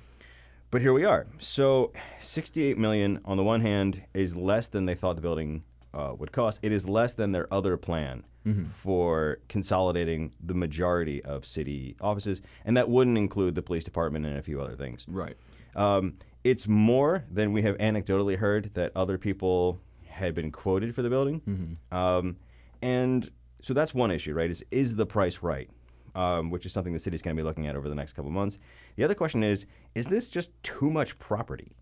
But 0.71 0.83
here 0.83 0.93
we 0.93 1.05
are. 1.05 1.27
So, 1.39 1.93
68 2.21 2.79
million 2.79 3.21
on 3.25 3.37
the 3.37 3.43
one 3.43 3.61
hand 3.61 4.03
is 4.15 4.37
less 4.37 4.69
than 4.69 4.87
they 4.87 4.95
thought 4.95 5.17
the 5.17 5.23
building 5.23 5.65
uh, 5.93 6.15
would 6.17 6.31
cost. 6.31 6.61
It 6.63 6.71
is 6.71 6.89
less 6.89 7.15
than 7.15 7.33
their 7.33 7.53
other 7.53 7.77
plan 7.77 8.25
for 8.67 9.39
consolidating 9.49 10.33
the 10.43 10.55
majority 10.55 11.23
of 11.25 11.45
city 11.45 11.95
offices, 12.01 12.41
and 12.65 12.77
that 12.77 12.89
wouldn't 12.89 13.19
include 13.19 13.55
the 13.55 13.63
police 13.63 13.85
department 13.85 14.25
and 14.25 14.39
a 14.39 14.43
few 14.43 14.61
other 14.61 14.77
things. 14.77 15.05
Right. 15.09 15.37
Um, 15.77 16.15
it's 16.43 16.67
more 16.67 17.25
than 17.31 17.53
we 17.53 17.63
have 17.63 17.77
anecdotally 17.77 18.37
heard 18.37 18.71
that 18.75 18.93
other 18.97 19.19
people 19.19 19.79
had 20.07 20.35
been 20.35 20.51
quoted 20.51 20.95
for 20.95 21.03
the 21.03 21.11
building, 21.11 21.77
um, 21.93 22.37
and 22.81 23.29
so 23.63 23.75
that's 23.75 23.93
one 23.93 24.11
issue, 24.11 24.33
right? 24.33 24.51
Is 24.51 24.65
is 24.71 24.97
the 24.97 25.07
price 25.07 25.43
right? 25.43 25.69
Um, 26.15 26.51
which 26.51 26.67
is 26.67 26.73
something 26.73 26.93
the 26.93 26.99
city's 26.99 27.23
going 27.23 27.37
to 27.37 27.41
be 27.41 27.47
looking 27.47 27.69
at 27.69 27.77
over 27.77 27.89
the 27.89 27.95
next 27.95 28.15
couple 28.15 28.33
months. 28.33 28.59
The 28.97 29.05
other 29.05 29.15
question 29.15 29.45
is: 29.45 29.67
Is 29.95 30.09
this 30.09 30.29
just 30.29 30.51
too 30.63 30.91
much 30.91 31.19
property? 31.19 31.77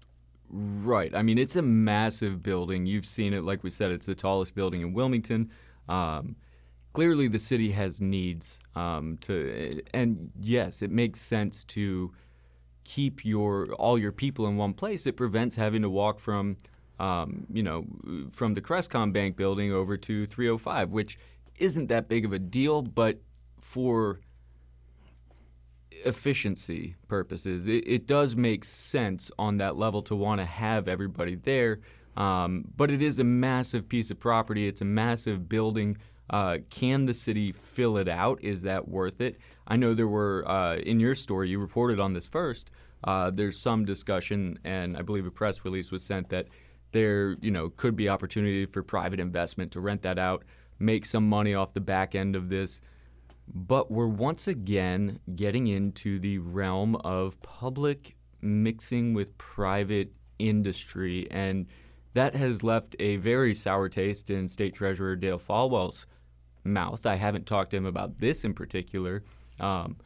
Right. 0.51 1.15
I 1.15 1.23
mean, 1.23 1.39
it's 1.39 1.57
a 1.57 1.63
massive 1.63 2.43
building. 2.43 2.87
You've 2.87 3.07
seen 3.07 3.35
it. 3.35 3.45
Like 3.45 3.63
we 3.63 3.71
said, 3.71 3.91
it's 3.91 4.07
the 4.07 4.15
tallest 4.15 4.55
building 4.55 4.81
in 4.81 4.95
Wilmington. 4.95 5.51
Um, 5.89 6.37
clearly, 6.93 7.29
the 7.29 7.39
city 7.39 7.73
has 7.73 8.01
needs 8.01 8.59
um, 8.75 9.19
to, 9.23 9.83
and 9.93 10.31
yes, 10.39 10.83
it 10.83 10.91
makes 10.91 11.21
sense 11.21 11.65
to 11.65 12.13
keep 12.85 13.25
your 13.25 13.67
all 13.75 13.99
your 13.99 14.13
people 14.13 14.47
in 14.47 14.57
one 14.57 14.73
place. 14.73 15.07
It 15.07 15.17
prevents 15.17 15.57
having 15.57 15.83
to 15.83 15.91
walk 15.91 16.19
from, 16.19 16.57
um, 16.99 17.47
you 17.53 17.63
know, 17.63 17.85
from 18.31 18.55
the 18.55 18.63
CresCom 18.63 19.13
Bank 19.13 19.37
building 19.37 19.71
over 19.73 19.99
to 19.99 20.27
305, 20.27 20.91
which 20.93 21.19
isn't 21.59 21.89
that 21.89 22.09
big 22.09 22.25
of 22.25 22.33
a 22.33 22.39
deal, 22.39 22.81
but 22.81 23.21
for 23.69 24.19
efficiency 25.91 26.97
purposes, 27.07 27.69
it, 27.69 27.85
it 27.87 28.07
does 28.07 28.35
make 28.35 28.65
sense 28.65 29.31
on 29.39 29.59
that 29.59 29.77
level 29.77 30.01
to 30.01 30.17
want 30.17 30.41
to 30.41 30.47
have 30.47 30.89
everybody 30.89 31.35
there. 31.35 31.81
Um, 32.17 32.65
but 32.75 32.91
it 32.91 33.03
is 33.03 33.19
a 33.19 33.25
massive 33.25 33.87
piece 33.87 34.11
of 34.11 34.19
property. 34.19 34.67
It's 34.67 34.81
a 34.81 34.87
massive 34.87 35.51
building. 35.51 35.99
Uh, 36.31 36.59
can 36.71 37.05
the 37.05 37.13
city 37.13 37.53
fill 37.53 37.99
it 37.99 38.09
out? 38.09 38.43
Is 38.43 38.63
that 38.63 38.89
worth 38.89 39.21
it? 39.21 39.37
I 39.67 39.77
know 39.77 39.93
there 39.93 40.09
were 40.09 40.49
uh, 40.49 40.77
in 40.77 40.99
your 40.99 41.15
story 41.15 41.51
you 41.51 41.59
reported 41.59 42.01
on 42.01 42.15
this 42.15 42.27
first. 42.27 42.71
Uh, 43.05 43.31
there's 43.31 43.59
some 43.59 43.85
discussion, 43.85 44.57
and 44.65 44.97
I 44.97 45.03
believe 45.03 45.27
a 45.27 45.31
press 45.31 45.63
release 45.63 45.93
was 45.93 46.03
sent 46.03 46.31
that 46.31 46.47
there, 46.93 47.37
you 47.43 47.51
know, 47.51 47.69
could 47.69 47.97
be 47.97 48.09
opportunity 48.09 48.65
for 48.65 48.83
private 48.83 49.21
investment 49.21 49.73
to 49.73 49.81
rent 49.81 50.01
that 50.03 50.19
out, 50.19 50.43
make 50.79 51.05
some 51.05 51.29
money 51.29 51.55
off 51.55 51.75
the 51.75 51.83
back 51.83 52.15
end 52.15 52.35
of 52.35 52.49
this. 52.49 52.81
But 53.55 53.91
we're 53.91 54.07
once 54.07 54.47
again 54.47 55.21
getting 55.35 55.67
into 55.67 56.19
the 56.19 56.39
realm 56.39 56.97
of 56.97 57.41
public 57.43 58.17
mixing 58.41 59.15
with 59.15 59.39
private 59.39 60.13
industry, 60.39 61.27
and 61.31 61.67
that 62.15 62.35
has 62.35 62.63
left 62.63 62.95
a 62.99 63.17
very 63.17 63.55
sour 63.55 63.89
taste 63.89 64.31
in 64.31 64.49
State 64.49 64.75
Treasurer 64.75 65.17
Dale 65.17 65.39
Folwell's 65.39 66.07
mouth. 66.63 67.07
I 67.07 67.17
haven't 67.17 67.47
talked 67.47 67.71
to 67.71 67.77
him 67.77 67.87
about 67.87 68.19
this 68.19 68.45
in 68.45 68.55
particular, 68.55 69.23
um, 69.61 69.97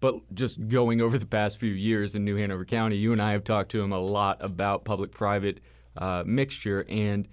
but 0.00 0.34
just 0.34 0.68
going 0.68 1.00
over 1.00 1.18
the 1.18 1.26
past 1.26 1.60
few 1.60 1.72
years 1.72 2.14
in 2.14 2.24
New 2.24 2.36
Hanover 2.36 2.64
County, 2.64 2.96
you 2.96 3.12
and 3.12 3.22
I 3.22 3.32
have 3.32 3.44
talked 3.44 3.70
to 3.72 3.82
him 3.82 3.92
a 3.92 3.98
lot 3.98 4.38
about 4.40 4.84
public-private 4.84 5.60
uh, 5.96 6.24
mixture, 6.26 6.84
and 6.88 7.28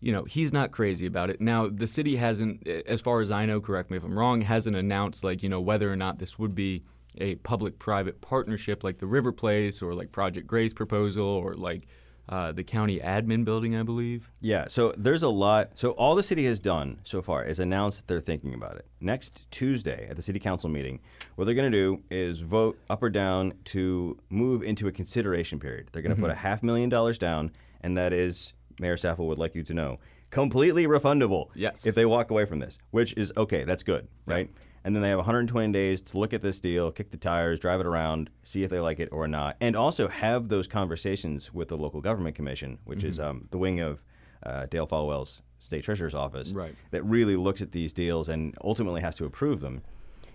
you 0.00 0.12
know, 0.12 0.24
he's 0.24 0.52
not 0.52 0.70
crazy 0.70 1.06
about 1.06 1.30
it. 1.30 1.40
Now, 1.40 1.68
the 1.68 1.86
city 1.86 2.16
hasn't, 2.16 2.66
as 2.66 3.00
far 3.00 3.20
as 3.20 3.30
I 3.30 3.46
know, 3.46 3.60
correct 3.60 3.90
me 3.90 3.96
if 3.96 4.04
I'm 4.04 4.18
wrong, 4.18 4.42
hasn't 4.42 4.76
announced 4.76 5.24
like, 5.24 5.42
you 5.42 5.48
know, 5.48 5.60
whether 5.60 5.90
or 5.90 5.96
not 5.96 6.18
this 6.18 6.38
would 6.38 6.54
be 6.54 6.82
a 7.18 7.36
public-private 7.36 8.20
partnership 8.20 8.84
like 8.84 8.98
the 8.98 9.06
River 9.06 9.32
Place 9.32 9.80
or 9.80 9.94
like 9.94 10.12
Project 10.12 10.46
Grace 10.46 10.72
proposal 10.72 11.26
or 11.26 11.54
like 11.54 11.86
uh, 12.28 12.52
the 12.52 12.64
county 12.64 12.98
admin 13.00 13.44
building, 13.44 13.76
I 13.76 13.82
believe. 13.82 14.30
Yeah, 14.40 14.66
so 14.68 14.92
there's 14.96 15.22
a 15.22 15.28
lot. 15.28 15.72
So 15.74 15.90
all 15.92 16.14
the 16.14 16.22
city 16.22 16.46
has 16.46 16.58
done 16.58 16.98
so 17.04 17.20
far 17.20 17.44
is 17.44 17.58
announce 17.58 17.98
that 17.98 18.06
they're 18.06 18.20
thinking 18.20 18.54
about 18.54 18.76
it. 18.76 18.86
Next 19.00 19.50
Tuesday 19.50 20.06
at 20.08 20.16
the 20.16 20.22
city 20.22 20.38
council 20.38 20.70
meeting, 20.70 21.00
what 21.36 21.44
they're 21.44 21.54
going 21.54 21.70
to 21.70 21.78
do 21.78 22.02
is 22.10 22.40
vote 22.40 22.78
up 22.88 23.02
or 23.02 23.10
down 23.10 23.52
to 23.66 24.18
move 24.30 24.62
into 24.62 24.88
a 24.88 24.92
consideration 24.92 25.60
period. 25.60 25.90
They're 25.92 26.02
going 26.02 26.16
to 26.16 26.20
put 26.20 26.30
a 26.30 26.34
half 26.34 26.62
million 26.62 26.88
dollars 26.88 27.18
down, 27.18 27.52
and 27.82 27.96
that 27.98 28.12
is 28.12 28.54
Mayor 28.84 28.98
Saffel 28.98 29.26
would 29.28 29.38
like 29.38 29.54
you 29.54 29.62
to 29.62 29.72
know 29.72 29.98
completely 30.30 30.86
refundable. 30.86 31.48
Yes. 31.54 31.86
If 31.86 31.94
they 31.94 32.04
walk 32.04 32.30
away 32.30 32.44
from 32.44 32.58
this, 32.58 32.78
which 32.90 33.14
is 33.16 33.32
okay, 33.34 33.64
that's 33.64 33.82
good, 33.82 34.08
right? 34.26 34.50
And 34.84 34.94
then 34.94 35.02
they 35.02 35.08
have 35.08 35.16
120 35.18 35.72
days 35.72 36.02
to 36.02 36.18
look 36.18 36.34
at 36.34 36.42
this 36.42 36.60
deal, 36.60 36.92
kick 36.92 37.10
the 37.10 37.16
tires, 37.16 37.58
drive 37.58 37.80
it 37.80 37.86
around, 37.86 38.28
see 38.42 38.62
if 38.62 38.68
they 38.70 38.80
like 38.80 39.00
it 39.00 39.08
or 39.10 39.26
not, 39.26 39.56
and 39.58 39.74
also 39.74 40.08
have 40.08 40.48
those 40.50 40.66
conversations 40.66 41.54
with 41.54 41.68
the 41.68 41.78
local 41.78 42.02
government 42.02 42.36
commission, 42.36 42.76
which 42.84 43.02
is 43.02 43.18
um, 43.18 43.48
the 43.50 43.56
wing 43.56 43.80
of 43.80 44.02
uh, 44.44 44.66
Dale 44.66 44.86
Folwell's 44.86 45.40
state 45.58 45.84
treasurer's 45.84 46.14
office, 46.14 46.52
Right. 46.52 46.74
that 46.90 47.02
really 47.04 47.36
looks 47.36 47.62
at 47.62 47.72
these 47.72 47.94
deals 47.94 48.28
and 48.28 48.54
ultimately 48.62 49.00
has 49.00 49.16
to 49.16 49.24
approve 49.24 49.60
them. 49.60 49.80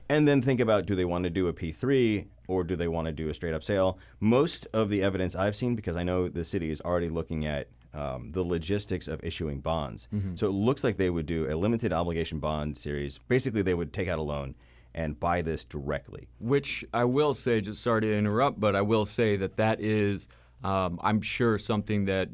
And 0.10 0.28
then 0.28 0.42
think 0.42 0.60
about 0.60 0.88
do 0.88 0.96
they 0.96 1.06
want 1.06 1.26
to 1.26 1.30
do 1.30 1.48
a 1.48 1.54
P3 1.54 2.26
or 2.48 2.64
do 2.64 2.76
they 2.76 2.88
want 2.88 3.06
to 3.06 3.12
do 3.12 3.30
a 3.30 3.34
straight 3.36 3.54
up 3.54 3.64
sale? 3.64 4.00
Most 4.20 4.66
of 4.74 4.90
the 4.90 5.04
evidence 5.04 5.36
I've 5.36 5.56
seen, 5.56 5.76
because 5.76 5.96
I 5.96 6.02
know 6.02 6.28
the 6.28 6.44
city 6.44 6.72
is 6.72 6.82
already 6.82 7.10
looking 7.10 7.46
at 7.46 7.68
um, 7.94 8.32
the 8.32 8.44
logistics 8.44 9.08
of 9.08 9.24
issuing 9.24 9.62
bonds. 9.62 10.08
So 10.36 10.48
it 10.48 10.52
looks 10.52 10.84
like 10.84 10.98
they 10.98 11.10
would 11.10 11.26
do 11.26 11.52
a 11.52 11.56
limited 11.56 11.92
obligation 11.92 12.40
bond 12.40 12.78
series. 12.78 13.20
Basically, 13.28 13.62
they 13.62 13.74
would 13.74 13.94
take 13.94 14.08
out 14.08 14.20
a 14.20 14.24
loan 14.24 14.56
and 14.94 15.20
buy 15.20 15.42
this 15.42 15.64
directly. 15.64 16.28
Which 16.40 16.84
I 16.94 17.06
will 17.06 17.34
say, 17.34 17.62
just 17.62 17.82
sorry 17.82 18.02
to 18.02 18.16
interrupt, 18.16 18.60
but 18.60 18.76
I 18.76 18.82
will 18.82 19.06
say 19.06 19.38
that 19.38 19.58
that 19.58 19.80
is, 19.80 20.28
um, 20.64 21.00
I'm 21.04 21.22
sure, 21.22 21.58
something 21.58 22.06
that 22.06 22.30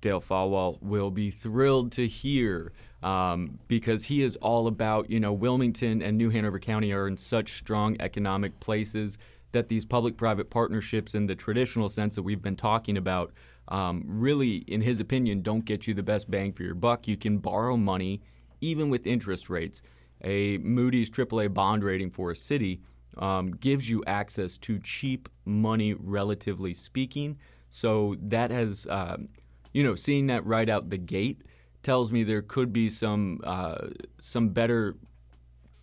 Dale 0.00 0.20
Folwell 0.20 0.78
will 0.82 1.10
be 1.10 1.30
thrilled 1.30 1.92
to 1.92 2.06
hear 2.06 2.72
um, 3.02 3.58
because 3.68 4.06
he 4.06 4.22
is 4.22 4.36
all 4.36 4.66
about, 4.66 5.10
you 5.10 5.20
know, 5.20 5.32
Wilmington 5.32 6.02
and 6.02 6.16
New 6.16 6.30
Hanover 6.30 6.58
County 6.58 6.92
are 6.92 7.06
in 7.06 7.16
such 7.16 7.54
strong 7.58 7.96
economic 8.00 8.58
places 8.60 9.18
that 9.52 9.68
these 9.68 9.84
public 9.84 10.16
private 10.16 10.50
partnerships, 10.50 11.14
in 11.14 11.26
the 11.26 11.34
traditional 11.34 11.88
sense 11.88 12.16
that 12.16 12.22
we've 12.22 12.42
been 12.42 12.56
talking 12.56 12.96
about, 12.96 13.32
um, 13.68 14.02
really, 14.06 14.56
in 14.66 14.80
his 14.80 15.00
opinion, 15.00 15.42
don't 15.42 15.64
get 15.64 15.86
you 15.86 15.94
the 15.94 16.02
best 16.02 16.30
bang 16.30 16.52
for 16.52 16.62
your 16.62 16.74
buck. 16.74 17.06
You 17.06 17.16
can 17.16 17.38
borrow 17.38 17.76
money 17.76 18.20
even 18.60 18.88
with 18.88 19.06
interest 19.06 19.48
rates. 19.48 19.82
A 20.22 20.58
Moody's 20.58 21.10
AAA 21.10 21.52
bond 21.54 21.84
rating 21.84 22.10
for 22.10 22.30
a 22.30 22.36
city 22.36 22.80
um, 23.18 23.52
gives 23.52 23.88
you 23.88 24.02
access 24.06 24.56
to 24.58 24.78
cheap 24.78 25.28
money, 25.44 25.94
relatively 25.94 26.74
speaking. 26.74 27.38
So 27.68 28.16
that 28.20 28.50
has, 28.50 28.86
um, 28.90 29.28
you 29.72 29.82
know, 29.82 29.94
seeing 29.94 30.26
that 30.28 30.44
right 30.44 30.68
out 30.68 30.90
the 30.90 30.98
gate 30.98 31.42
tells 31.82 32.10
me 32.10 32.24
there 32.24 32.42
could 32.42 32.72
be 32.72 32.88
some 32.88 33.40
uh, 33.44 33.88
some 34.18 34.48
better 34.48 34.96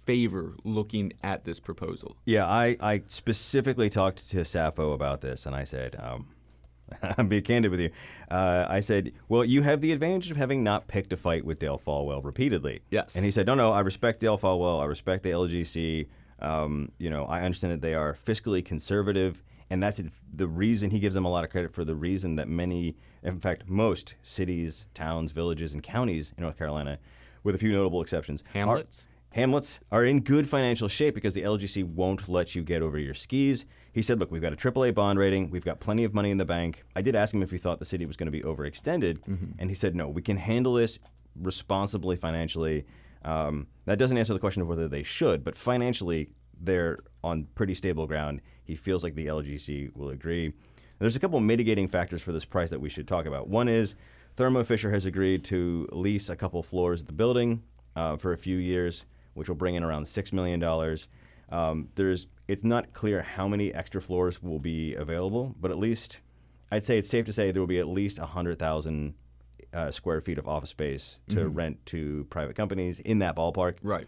favor 0.06 0.56
looking 0.64 1.14
at 1.24 1.46
this 1.46 1.60
proposal. 1.60 2.16
Yeah, 2.26 2.46
I, 2.46 2.78
I 2.80 3.04
specifically 3.08 3.90
talked 3.90 4.30
to 4.30 4.38
Saffo 4.38 4.94
about 4.94 5.22
this, 5.22 5.46
and 5.46 5.56
I 5.56 5.64
said, 5.64 5.96
um, 6.00 6.28
I'm 7.18 7.28
being 7.28 7.44
candid 7.44 7.72
with 7.72 7.80
you. 7.80 7.90
Uh, 8.30 8.66
I 8.70 8.80
said, 8.80 9.12
well, 9.28 9.44
you 9.44 9.62
have 9.64 9.82
the 9.82 9.92
advantage 9.92 10.32
of 10.32 10.38
having 10.38 10.64
not 10.64 10.88
picked 10.88 11.12
a 11.14 11.18
fight 11.18 11.46
with 11.46 11.60
Dale 11.60 11.80
Folwell 11.84 12.24
repeatedly. 12.24 12.82
Yes. 12.90 13.16
And 13.16 13.26
he 13.26 13.32
said, 13.32 13.48
no, 13.48 13.56
no, 13.56 13.72
I 13.72 13.80
respect 13.82 14.20
Dale 14.20 14.38
Folwell. 14.38 14.82
I 14.82 14.86
respect 14.86 15.24
the 15.24 15.32
LGC. 15.32 16.08
Um, 16.40 16.92
you 16.98 17.10
know, 17.10 17.26
I 17.26 17.42
understand 17.42 17.74
that 17.74 17.82
they 17.82 17.94
are 17.96 18.14
fiscally 18.14 18.64
conservative 18.64 19.42
And 19.70 19.82
that's 19.82 20.02
the 20.32 20.48
reason 20.48 20.92
he 20.92 21.00
gives 21.00 21.16
them 21.16 21.26
a 21.26 21.30
lot 21.30 21.44
of 21.44 21.50
credit 21.50 21.74
for 21.74 21.84
the 21.84 21.96
reason 21.96 22.36
that 22.36 22.48
many, 22.48 22.96
in 23.24 23.40
fact, 23.40 23.68
most 23.68 24.16
cities, 24.22 24.88
towns, 24.94 25.32
villages, 25.32 25.74
and 25.74 25.82
counties 25.82 26.34
in 26.38 26.44
North 26.44 26.58
Carolina, 26.58 27.00
with 27.44 27.56
a 27.56 27.58
few 27.58 27.72
notable 27.72 28.02
exceptions, 28.02 28.44
Hamlets? 28.54 29.02
Are, 29.02 29.36
hamlets 29.36 29.80
are 29.92 30.06
in 30.06 30.22
good 30.22 30.48
financial 30.48 30.88
shape 30.88 31.16
because 31.16 31.34
the 31.34 31.42
LGC 31.42 31.84
won't 31.84 32.30
let 32.30 32.54
you 32.56 32.64
get 32.64 32.82
over 32.82 32.98
your 33.00 33.14
skis. 33.14 33.66
He 33.96 34.02
said, 34.02 34.20
Look, 34.20 34.30
we've 34.30 34.42
got 34.42 34.52
a 34.52 34.58
AAA 34.58 34.94
bond 34.94 35.18
rating. 35.18 35.50
We've 35.50 35.64
got 35.64 35.80
plenty 35.80 36.04
of 36.04 36.14
money 36.14 36.30
in 36.30 36.38
the 36.38 36.44
bank. 36.44 36.84
I 36.98 37.02
did 37.02 37.16
ask 37.16 37.34
him 37.34 37.42
if 37.42 37.50
he 37.50 37.58
thought 37.58 37.80
the 37.80 37.86
city 37.86 38.06
was 38.06 38.18
going 38.18 38.28
to 38.28 38.32
be 38.32 38.42
overextended. 38.42 39.20
Mm-hmm. 39.20 39.54
And 39.58 39.70
he 39.70 39.76
said, 39.76 39.96
No, 39.96 40.10
we 40.10 40.22
can 40.22 40.36
handle 40.36 40.74
this 40.74 41.00
responsibly 41.34 42.18
financially. 42.18 42.86
Um, 43.24 43.68
that 43.86 43.98
doesn't 43.98 44.18
answer 44.18 44.34
the 44.34 44.40
question 44.40 44.62
of 44.62 44.68
whether 44.68 44.90
they 44.90 45.02
should, 45.02 45.46
but 45.46 45.56
financially, 45.56 46.28
they're 46.60 47.00
on 47.24 47.48
pretty 47.56 47.74
stable 47.74 48.06
ground. 48.06 48.42
He 48.66 48.76
feels 48.76 49.02
like 49.02 49.16
the 49.16 49.28
LGC 49.28 49.96
will 49.96 50.10
agree. 50.10 50.52
There's 51.00 51.16
a 51.16 51.20
couple 51.22 51.40
mitigating 51.40 51.88
factors 51.88 52.22
for 52.22 52.34
this 52.34 52.44
price 52.44 52.72
that 52.72 52.82
we 52.82 52.90
should 52.90 53.08
talk 53.08 53.26
about. 53.26 53.48
One 53.48 53.70
is 53.70 53.96
Thermo 54.36 54.66
Fisher 54.66 54.92
has 54.92 55.06
agreed 55.06 55.46
to 55.46 55.88
lease 55.94 56.28
a 56.28 56.36
couple 56.36 56.62
floors 56.64 57.00
of 57.00 57.08
the 57.08 57.14
building 57.14 57.64
uh, 57.96 58.18
for 58.18 58.34
a 58.34 58.38
few 58.38 58.58
years, 58.58 59.06
which 59.36 59.48
will 59.48 59.56
bring 59.56 59.76
in 59.76 59.84
around 59.84 60.04
$6 60.04 60.34
million. 60.34 60.62
Um, 61.50 61.90
there's, 61.96 62.28
it's 62.48 62.64
not 62.64 62.94
clear 62.94 63.22
how 63.22 63.48
many 63.48 63.74
extra 63.74 64.02
floors 64.02 64.42
will 64.42 64.60
be 64.60 64.96
available, 64.96 65.56
but 65.60 65.72
at 65.72 65.78
least 65.78 66.22
I'd 66.72 66.84
say 66.84 66.98
it's 66.98 67.10
safe 67.10 67.26
to 67.26 67.34
say 67.34 67.52
there 67.52 67.62
will 67.62 67.68
be 67.68 67.80
at 67.80 67.88
least 67.88 68.20
100,000 68.20 69.14
uh, 69.74 69.92
square 69.92 70.22
feet 70.22 70.38
of 70.38 70.48
office 70.48 70.70
space 70.70 71.20
to 71.30 71.38
mm-hmm. 71.38 71.54
rent 71.54 71.86
to 71.88 72.26
private 72.30 72.56
companies 72.56 73.00
in 73.00 73.20
that 73.20 73.36
ballpark. 73.36 73.76
Right. 73.84 74.08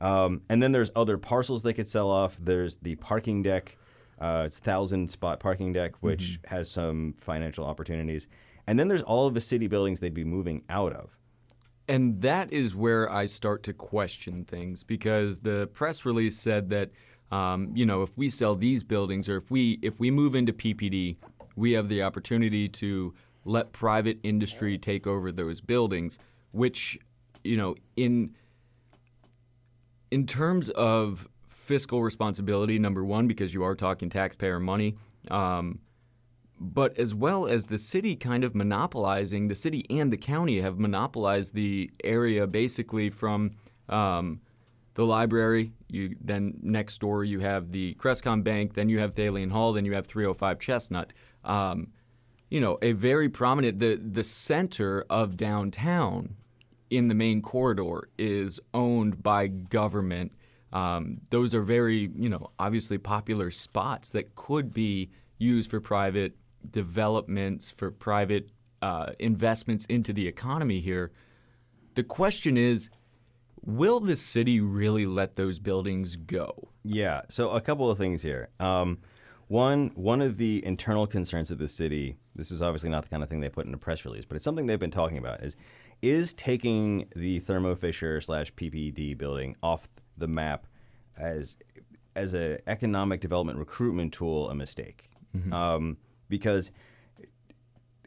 Um, 0.00 0.42
and 0.48 0.62
then 0.62 0.72
there's 0.72 0.90
other 0.94 1.16
parcels 1.16 1.62
they 1.62 1.72
could 1.72 1.88
sell 1.88 2.10
off. 2.10 2.36
There's 2.36 2.76
the 2.76 2.96
parking 2.96 3.42
deck. 3.42 3.76
Uh, 4.18 4.44
it's 4.46 4.58
thousand 4.58 5.10
spot 5.10 5.40
parking 5.40 5.72
deck, 5.72 5.94
which 6.00 6.40
mm-hmm. 6.42 6.54
has 6.54 6.70
some 6.70 7.14
financial 7.18 7.64
opportunities. 7.64 8.26
And 8.66 8.78
then 8.78 8.88
there's 8.88 9.02
all 9.02 9.26
of 9.26 9.34
the 9.34 9.40
city 9.40 9.66
buildings 9.66 10.00
they'd 10.00 10.14
be 10.14 10.24
moving 10.24 10.62
out 10.68 10.92
of. 10.92 11.18
And 11.86 12.22
that 12.22 12.52
is 12.52 12.74
where 12.74 13.10
I 13.12 13.26
start 13.26 13.62
to 13.64 13.72
question 13.72 14.44
things 14.44 14.82
because 14.82 15.40
the 15.40 15.68
press 15.72 16.04
release 16.04 16.38
said 16.38 16.70
that, 16.70 16.90
um, 17.30 17.72
you 17.74 17.84
know, 17.84 18.02
if 18.02 18.16
we 18.16 18.30
sell 18.30 18.54
these 18.54 18.82
buildings 18.82 19.28
or 19.28 19.36
if 19.36 19.50
we 19.50 19.78
if 19.82 20.00
we 20.00 20.10
move 20.10 20.34
into 20.34 20.52
PPD, 20.52 21.16
we 21.56 21.72
have 21.72 21.88
the 21.88 22.02
opportunity 22.02 22.68
to 22.68 23.14
let 23.44 23.72
private 23.72 24.18
industry 24.22 24.78
take 24.78 25.06
over 25.06 25.30
those 25.30 25.60
buildings, 25.60 26.18
which, 26.52 26.98
you 27.42 27.56
know, 27.56 27.74
in 27.96 28.34
in 30.10 30.26
terms 30.26 30.70
of 30.70 31.28
fiscal 31.48 32.02
responsibility, 32.02 32.78
number 32.78 33.04
one, 33.04 33.26
because 33.26 33.52
you 33.52 33.62
are 33.62 33.74
talking 33.74 34.08
taxpayer 34.08 34.60
money, 34.60 34.96
um, 35.30 35.80
but 36.60 36.96
as 36.98 37.14
well 37.14 37.46
as 37.46 37.66
the 37.66 37.78
city 37.78 38.16
kind 38.16 38.44
of 38.44 38.54
monopolizing, 38.54 39.48
the 39.48 39.54
city 39.54 39.84
and 39.90 40.12
the 40.12 40.16
county 40.16 40.60
have 40.60 40.78
monopolized 40.78 41.54
the 41.54 41.90
area 42.02 42.46
basically 42.46 43.10
from 43.10 43.52
um, 43.88 44.40
the 44.94 45.04
library. 45.04 45.72
You 45.88 46.16
then 46.20 46.58
next 46.62 46.98
door 46.98 47.24
you 47.24 47.40
have 47.40 47.72
the 47.72 47.94
CresCom 47.94 48.44
Bank, 48.44 48.74
then 48.74 48.88
you 48.88 48.98
have 49.00 49.14
Thalian 49.14 49.50
Hall, 49.50 49.72
then 49.72 49.84
you 49.84 49.94
have 49.94 50.06
305 50.06 50.58
Chestnut. 50.58 51.12
Um, 51.44 51.88
you 52.50 52.60
know, 52.60 52.78
a 52.82 52.92
very 52.92 53.28
prominent 53.28 53.80
the 53.80 53.96
the 53.96 54.24
center 54.24 55.04
of 55.10 55.36
downtown 55.36 56.36
in 56.90 57.08
the 57.08 57.14
main 57.14 57.42
corridor 57.42 58.08
is 58.16 58.60
owned 58.72 59.22
by 59.22 59.48
government. 59.48 60.32
Um, 60.72 61.20
those 61.30 61.54
are 61.54 61.62
very, 61.62 62.10
you 62.16 62.28
know, 62.28 62.50
obviously 62.58 62.98
popular 62.98 63.50
spots 63.50 64.10
that 64.10 64.34
could 64.34 64.72
be 64.72 65.10
used 65.38 65.70
for 65.70 65.80
private 65.80 66.36
developments, 66.70 67.70
for 67.70 67.90
private 67.90 68.50
uh, 68.82 69.12
investments 69.18 69.86
into 69.86 70.12
the 70.12 70.28
economy 70.28 70.80
here. 70.80 71.12
The 71.94 72.02
question 72.02 72.56
is, 72.56 72.90
will 73.64 74.00
the 74.00 74.16
city 74.16 74.60
really 74.60 75.06
let 75.06 75.34
those 75.34 75.58
buildings 75.58 76.16
go? 76.16 76.68
Yeah. 76.84 77.22
So 77.28 77.50
a 77.50 77.60
couple 77.60 77.90
of 77.90 77.98
things 77.98 78.22
here. 78.22 78.48
Um, 78.60 78.98
one, 79.48 79.90
one 79.94 80.20
of 80.20 80.36
the 80.36 80.64
internal 80.64 81.06
concerns 81.06 81.50
of 81.50 81.58
the 81.58 81.68
city. 81.68 82.16
This 82.34 82.50
is 82.50 82.60
obviously 82.60 82.90
not 82.90 83.04
the 83.04 83.08
kind 83.08 83.22
of 83.22 83.28
thing 83.28 83.40
they 83.40 83.48
put 83.48 83.66
in 83.66 83.74
a 83.74 83.78
press 83.78 84.04
release, 84.04 84.24
but 84.24 84.36
it's 84.36 84.44
something 84.44 84.66
they've 84.66 84.78
been 84.78 84.90
talking 84.90 85.18
about. 85.18 85.42
Is 85.42 85.56
is 86.02 86.34
taking 86.34 87.08
the 87.14 87.38
Thermo 87.38 87.74
Fisher 87.74 88.20
slash 88.20 88.52
PPD 88.54 89.16
building 89.16 89.56
off 89.62 89.88
the 90.18 90.28
map 90.28 90.66
as 91.16 91.56
as 92.16 92.34
an 92.34 92.58
economic 92.66 93.20
development 93.20 93.58
recruitment 93.58 94.12
tool 94.12 94.50
a 94.50 94.54
mistake? 94.54 95.10
Mm-hmm. 95.36 95.52
Um, 95.52 95.96
because 96.34 96.72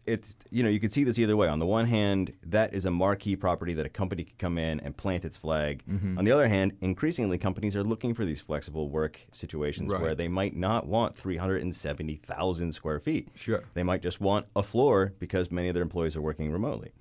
it's 0.05 0.35
you 0.49 0.63
know 0.63 0.69
you 0.69 0.81
could 0.81 0.91
see 0.91 1.05
this 1.05 1.17
either 1.17 1.37
way. 1.37 1.47
On 1.47 1.59
the 1.59 1.65
one 1.65 1.85
hand, 1.85 2.33
that 2.43 2.73
is 2.73 2.83
a 2.83 2.91
marquee 2.91 3.37
property 3.37 3.73
that 3.73 3.85
a 3.85 3.89
company 3.89 4.25
could 4.25 4.37
come 4.37 4.57
in 4.57 4.81
and 4.81 4.97
plant 4.97 5.23
its 5.23 5.37
flag. 5.37 5.83
Mm-hmm. 5.87 6.17
On 6.17 6.25
the 6.25 6.31
other 6.31 6.49
hand, 6.49 6.73
increasingly 6.81 7.37
companies 7.37 7.73
are 7.73 7.83
looking 7.83 8.13
for 8.13 8.25
these 8.25 8.41
flexible 8.41 8.89
work 8.89 9.21
situations 9.31 9.91
right. 9.91 10.01
where 10.01 10.15
they 10.15 10.27
might 10.27 10.55
not 10.55 10.87
want 10.87 11.15
370,000 11.15 12.73
square 12.73 12.99
feet. 12.99 13.29
Sure, 13.35 13.63
they 13.75 13.83
might 13.83 14.01
just 14.01 14.19
want 14.19 14.45
a 14.55 14.63
floor 14.63 15.13
because 15.19 15.51
many 15.51 15.69
of 15.69 15.73
their 15.73 15.83
employees 15.83 16.15
are 16.15 16.21
working 16.21 16.51
remotely. 16.51 16.91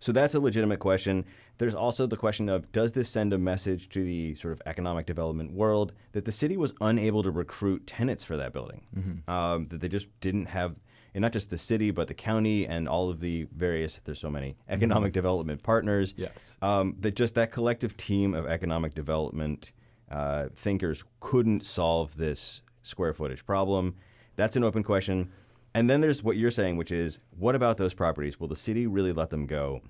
So 0.00 0.12
that's 0.12 0.34
a 0.34 0.40
legitimate 0.40 0.78
question. 0.78 1.24
There's 1.58 1.74
also 1.74 2.06
the 2.06 2.16
question 2.16 2.48
of 2.48 2.70
does 2.72 2.92
this 2.92 3.08
send 3.08 3.32
a 3.32 3.38
message 3.38 3.88
to 3.90 4.04
the 4.04 4.34
sort 4.34 4.52
of 4.52 4.62
economic 4.66 5.06
development 5.06 5.52
world 5.52 5.92
that 6.12 6.24
the 6.24 6.32
city 6.32 6.56
was 6.56 6.74
unable 6.80 7.22
to 7.22 7.30
recruit 7.30 7.86
tenants 7.86 8.22
for 8.22 8.36
that 8.36 8.52
building? 8.52 8.82
Mm-hmm. 8.96 9.30
Um, 9.30 9.66
that 9.68 9.80
they 9.80 9.88
just 9.88 10.08
didn't 10.20 10.46
have, 10.46 10.80
and 11.14 11.22
not 11.22 11.32
just 11.32 11.50
the 11.50 11.58
city, 11.58 11.90
but 11.90 12.08
the 12.08 12.14
county 12.14 12.66
and 12.66 12.88
all 12.88 13.08
of 13.08 13.20
the 13.20 13.48
various, 13.56 13.98
there's 14.04 14.20
so 14.20 14.30
many 14.30 14.56
economic 14.68 15.10
mm-hmm. 15.10 15.14
development 15.14 15.62
partners. 15.62 16.12
Yes. 16.16 16.58
Um, 16.60 16.96
that 17.00 17.16
just 17.16 17.34
that 17.34 17.50
collective 17.50 17.96
team 17.96 18.34
of 18.34 18.46
economic 18.46 18.94
development 18.94 19.72
uh, 20.10 20.48
thinkers 20.54 21.04
couldn't 21.20 21.62
solve 21.62 22.16
this 22.16 22.60
square 22.82 23.12
footage 23.12 23.44
problem. 23.46 23.96
That's 24.36 24.56
an 24.56 24.62
open 24.62 24.82
question. 24.82 25.32
And 25.76 25.90
then 25.90 26.00
there's 26.00 26.22
what 26.22 26.38
you're 26.38 26.50
saying, 26.50 26.78
which 26.78 26.90
is 26.90 27.18
what 27.38 27.54
about 27.54 27.76
those 27.76 27.92
properties? 27.92 28.40
Will 28.40 28.48
the 28.48 28.56
city 28.56 28.86
really 28.86 29.12
let 29.12 29.28
them 29.28 29.44
go? 29.44 29.82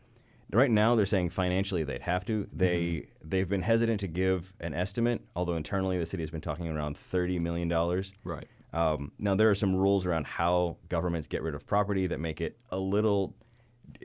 Right 0.50 0.70
now, 0.70 0.96
they're 0.96 1.06
saying 1.06 1.30
financially 1.30 1.84
they'd 1.84 2.02
have 2.02 2.24
to. 2.24 2.48
They 2.52 2.82
mm-hmm. 2.82 3.28
they've 3.28 3.48
been 3.48 3.62
hesitant 3.62 4.00
to 4.00 4.08
give 4.08 4.52
an 4.58 4.74
estimate, 4.74 5.22
although 5.36 5.54
internally 5.54 5.96
the 5.96 6.06
city 6.06 6.24
has 6.24 6.30
been 6.30 6.40
talking 6.40 6.66
around 6.66 6.98
thirty 6.98 7.38
million 7.38 7.68
dollars. 7.68 8.12
Right. 8.24 8.48
Um, 8.72 9.12
now 9.20 9.36
there 9.36 9.48
are 9.48 9.54
some 9.54 9.76
rules 9.76 10.06
around 10.06 10.26
how 10.26 10.76
governments 10.88 11.28
get 11.28 11.42
rid 11.42 11.54
of 11.54 11.64
property 11.68 12.08
that 12.08 12.18
make 12.18 12.40
it 12.40 12.58
a 12.70 12.78
little 12.78 13.36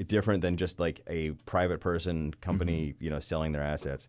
different 0.06 0.42
than 0.42 0.58
just 0.58 0.80
like 0.80 1.02
a 1.08 1.32
private 1.48 1.80
person 1.80 2.32
company, 2.42 2.90
mm-hmm. 2.90 3.04
you 3.04 3.10
know, 3.10 3.20
selling 3.20 3.54
their 3.54 3.64
assets. 3.64 4.08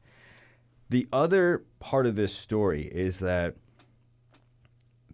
The 0.90 1.08
other 1.10 1.64
part 1.80 2.04
of 2.04 2.16
this 2.16 2.36
story 2.36 2.82
is 2.82 3.20
that 3.20 3.56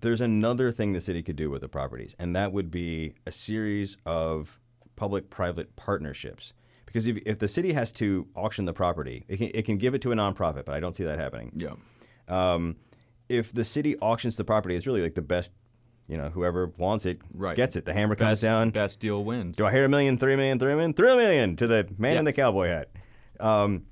there's 0.01 0.21
another 0.21 0.71
thing 0.73 0.93
the 0.93 1.01
city 1.01 1.23
could 1.23 1.37
do 1.37 1.51
with 1.51 1.63
the 1.63 1.69
properties, 1.69 2.15
and 2.19 2.35
that 2.37 2.53
would 2.53 2.71
be 2.71 3.15
a 3.27 3.33
series 3.33 3.97
of 4.07 4.61
public-private 4.97 5.77
partnerships. 5.77 6.53
Because 6.87 7.07
if, 7.07 7.19
if 7.27 7.39
the 7.39 7.49
city 7.49 7.75
has 7.75 7.93
to 7.93 8.29
auction 8.35 8.65
the 8.65 8.73
property, 8.73 9.25
it 9.29 9.37
can, 9.37 9.51
it 9.55 9.65
can 9.65 9.77
give 9.77 9.95
it 9.95 10.03
to 10.03 10.13
a 10.13 10.15
nonprofit, 10.15 10.65
but 10.65 10.75
I 10.75 10.81
don't 10.81 10.97
see 10.97 11.05
that 11.05 11.19
happening. 11.19 11.53
Yeah. 11.55 11.75
Um, 12.29 12.77
if 13.29 13.53
the 13.53 13.65
city 13.65 13.97
auctions 13.99 14.37
the 14.37 14.45
property, 14.45 14.75
it's 14.75 14.87
really 14.87 15.03
like 15.03 15.15
the 15.15 15.23
best, 15.23 15.53
you 16.07 16.17
know, 16.17 16.31
whoever 16.31 16.73
wants 16.79 17.05
it 17.05 17.21
right. 17.35 17.55
gets 17.55 17.77
it. 17.77 17.85
The 17.85 17.93
hammer 17.93 18.15
best, 18.15 18.25
comes 18.25 18.41
down. 18.41 18.71
Best 18.71 19.01
deal 19.01 19.23
wins. 19.23 19.57
Do 19.57 19.67
I 19.67 19.71
hear 19.71 19.85
a 19.85 19.89
million, 19.89 20.17
three 20.17 20.35
million, 20.35 20.59
three 20.59 20.75
million, 20.75 20.95
three 20.95 21.15
million 21.15 21.57
to 21.57 21.67
the 21.67 21.87
man 21.99 22.15
yes. 22.15 22.19
in 22.21 22.25
the 22.25 22.33
cowboy 22.33 22.69
hat? 22.69 22.89
Um, 23.39 23.85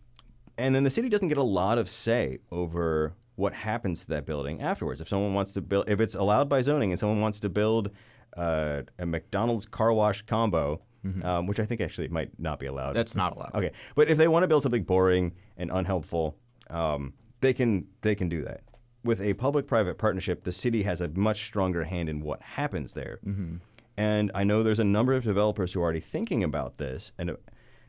and 0.56 0.74
then 0.74 0.84
the 0.84 0.90
city 0.90 1.10
doesn't 1.10 1.28
get 1.28 1.36
a 1.36 1.42
lot 1.42 1.76
of 1.76 1.88
say 1.90 2.38
over 2.50 3.14
what 3.36 3.52
happens 3.52 4.00
to 4.02 4.08
that 4.08 4.26
building 4.26 4.60
afterwards. 4.60 5.00
If 5.00 5.08
someone 5.08 5.34
wants 5.34 5.52
to 5.52 5.60
build, 5.60 5.88
if 5.88 6.00
it's 6.00 6.14
allowed 6.14 6.48
by 6.48 6.62
zoning, 6.62 6.90
and 6.90 6.98
someone 6.98 7.20
wants 7.20 7.38
to 7.40 7.48
build 7.48 7.90
uh, 8.36 8.82
a 8.98 9.06
McDonald's 9.06 9.66
car 9.66 9.92
wash 9.92 10.22
combo, 10.22 10.82
mm-hmm. 11.04 11.24
um, 11.24 11.46
which 11.46 11.60
I 11.60 11.64
think 11.64 11.80
actually 11.80 12.08
might 12.08 12.30
not 12.38 12.58
be 12.58 12.66
allowed. 12.66 12.94
That's 12.96 13.14
not 13.14 13.36
allowed. 13.36 13.54
Okay, 13.54 13.72
but 13.94 14.08
if 14.08 14.18
they 14.18 14.28
want 14.28 14.42
to 14.42 14.48
build 14.48 14.62
something 14.62 14.82
boring 14.82 15.34
and 15.56 15.70
unhelpful, 15.70 16.36
um, 16.70 17.12
they 17.40 17.52
can 17.52 17.86
they 18.00 18.14
can 18.14 18.28
do 18.28 18.42
that. 18.42 18.62
With 19.04 19.20
a 19.20 19.34
public-private 19.34 19.98
partnership, 19.98 20.42
the 20.42 20.50
city 20.50 20.82
has 20.82 21.00
a 21.00 21.08
much 21.08 21.44
stronger 21.44 21.84
hand 21.84 22.08
in 22.08 22.20
what 22.20 22.42
happens 22.42 22.94
there. 22.94 23.20
Mm-hmm. 23.24 23.56
And 23.96 24.30
I 24.34 24.42
know 24.44 24.62
there's 24.62 24.80
a 24.80 24.84
number 24.84 25.12
of 25.12 25.22
developers 25.22 25.72
who 25.72 25.80
are 25.80 25.84
already 25.84 26.00
thinking 26.00 26.42
about 26.42 26.78
this 26.78 27.12
and 27.16 27.30
uh, 27.30 27.34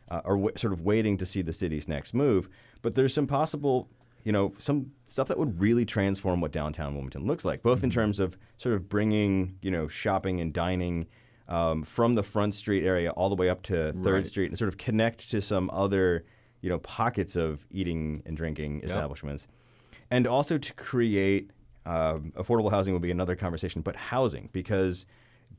are 0.10 0.36
w- 0.36 0.56
sort 0.56 0.74
of 0.74 0.82
waiting 0.82 1.18
to 1.18 1.26
see 1.26 1.42
the 1.42 1.54
city's 1.54 1.88
next 1.88 2.14
move. 2.14 2.48
But 2.82 2.96
there's 2.96 3.14
some 3.14 3.28
possible 3.28 3.90
you 4.28 4.34
know, 4.34 4.54
some 4.60 4.92
stuff 5.06 5.28
that 5.30 5.38
would 5.42 5.54
really 5.66 5.86
transform 5.86 6.42
what 6.42 6.52
downtown 6.52 6.90
Wilmington 6.94 7.26
looks 7.26 7.46
like, 7.46 7.60
both 7.64 7.82
in 7.82 7.90
mm-hmm. 7.90 8.00
terms 8.00 8.20
of 8.20 8.38
sort 8.58 8.76
of 8.76 8.82
bringing, 8.90 9.56
you 9.62 9.72
know, 9.72 9.88
shopping 9.88 10.42
and 10.42 10.52
dining 10.54 11.08
um, 11.48 11.84
from 11.84 12.16
the 12.16 12.24
Front 12.24 12.54
Street 12.54 12.84
area 12.84 13.12
all 13.12 13.30
the 13.30 13.40
way 13.42 13.50
up 13.50 13.62
to 13.64 13.94
Third 13.94 14.14
right. 14.14 14.28
Street 14.28 14.50
and 14.52 14.58
sort 14.58 14.68
of 14.68 14.78
connect 14.78 15.30
to 15.32 15.42
some 15.42 15.70
other, 15.84 16.26
you 16.64 16.70
know, 16.70 16.80
pockets 16.80 17.36
of 17.36 17.66
eating 17.72 18.22
and 18.26 18.36
drinking 18.36 18.82
establishments. 18.84 19.48
Yep. 19.48 20.02
And 20.16 20.28
also 20.28 20.58
to 20.58 20.74
create 20.74 21.52
Um, 21.88 22.34
affordable 22.36 22.70
housing 22.70 22.94
will 22.94 23.08
be 23.10 23.12
another 23.12 23.38
conversation, 23.38 23.82
but 23.82 23.96
housing 23.96 24.50
because 24.52 25.06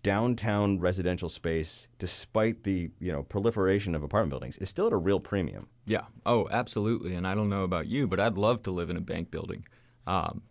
downtown 0.02 0.78
residential 0.78 1.28
space, 1.28 1.88
despite 1.98 2.64
the 2.64 2.90
you 2.98 3.12
know 3.12 3.22
proliferation 3.22 3.94
of 3.94 4.02
apartment 4.02 4.30
buildings, 4.30 4.58
is 4.58 4.68
still 4.68 4.86
at 4.86 4.92
a 4.92 4.96
real 4.96 5.20
premium. 5.20 5.68
Yeah. 5.86 6.04
Oh, 6.26 6.48
absolutely. 6.50 7.14
And 7.14 7.26
I 7.26 7.34
don't 7.34 7.48
know 7.48 7.64
about 7.64 7.86
you, 7.86 8.06
but 8.06 8.20
I'd 8.20 8.36
love 8.36 8.62
to 8.64 8.70
live 8.70 8.90
in 8.90 8.96
a 8.96 9.00
bank 9.00 9.30
building. 9.30 9.64
Um, 10.06 10.42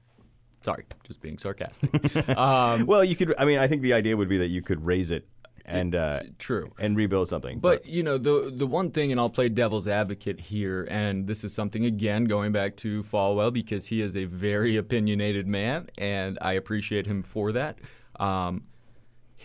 sorry, 0.61 0.85
just 1.03 1.21
being 1.21 1.37
sarcastic. 1.37 2.27
um, 2.37 2.85
Well, 2.85 3.03
you 3.03 3.15
could. 3.15 3.33
I 3.37 3.45
mean, 3.45 3.59
I 3.59 3.67
think 3.67 3.81
the 3.81 3.93
idea 3.93 4.17
would 4.17 4.29
be 4.29 4.37
that 4.37 4.49
you 4.49 4.61
could 4.61 4.85
raise 4.85 5.11
it 5.11 5.27
and 5.67 5.95
uh, 5.95 6.21
true. 6.39 6.71
and 6.79 6.95
rebuild 6.95 7.27
something. 7.27 7.59
But 7.59 7.85
you 7.85 8.01
know 8.01 8.17
the 8.17 8.51
the 8.55 8.65
one 8.65 8.91
thing, 8.91 9.11
and 9.11 9.19
I'll 9.19 9.29
play 9.29 9.49
devil's 9.49 9.87
advocate 9.87 10.39
here, 10.39 10.87
and 10.89 11.27
this 11.27 11.43
is 11.43 11.53
something 11.53 11.85
again 11.85 12.25
going 12.25 12.51
back 12.51 12.77
to 12.77 13.03
Folwell 13.03 13.51
because 13.51 13.87
he 13.87 14.01
is 14.01 14.15
a 14.15 14.25
very 14.25 14.77
opinionated 14.77 15.47
man, 15.47 15.87
and 15.97 16.37
I 16.41 16.53
appreciate 16.53 17.05
him 17.05 17.21
for 17.21 17.51
that. 17.51 17.79
Um, 18.19 18.63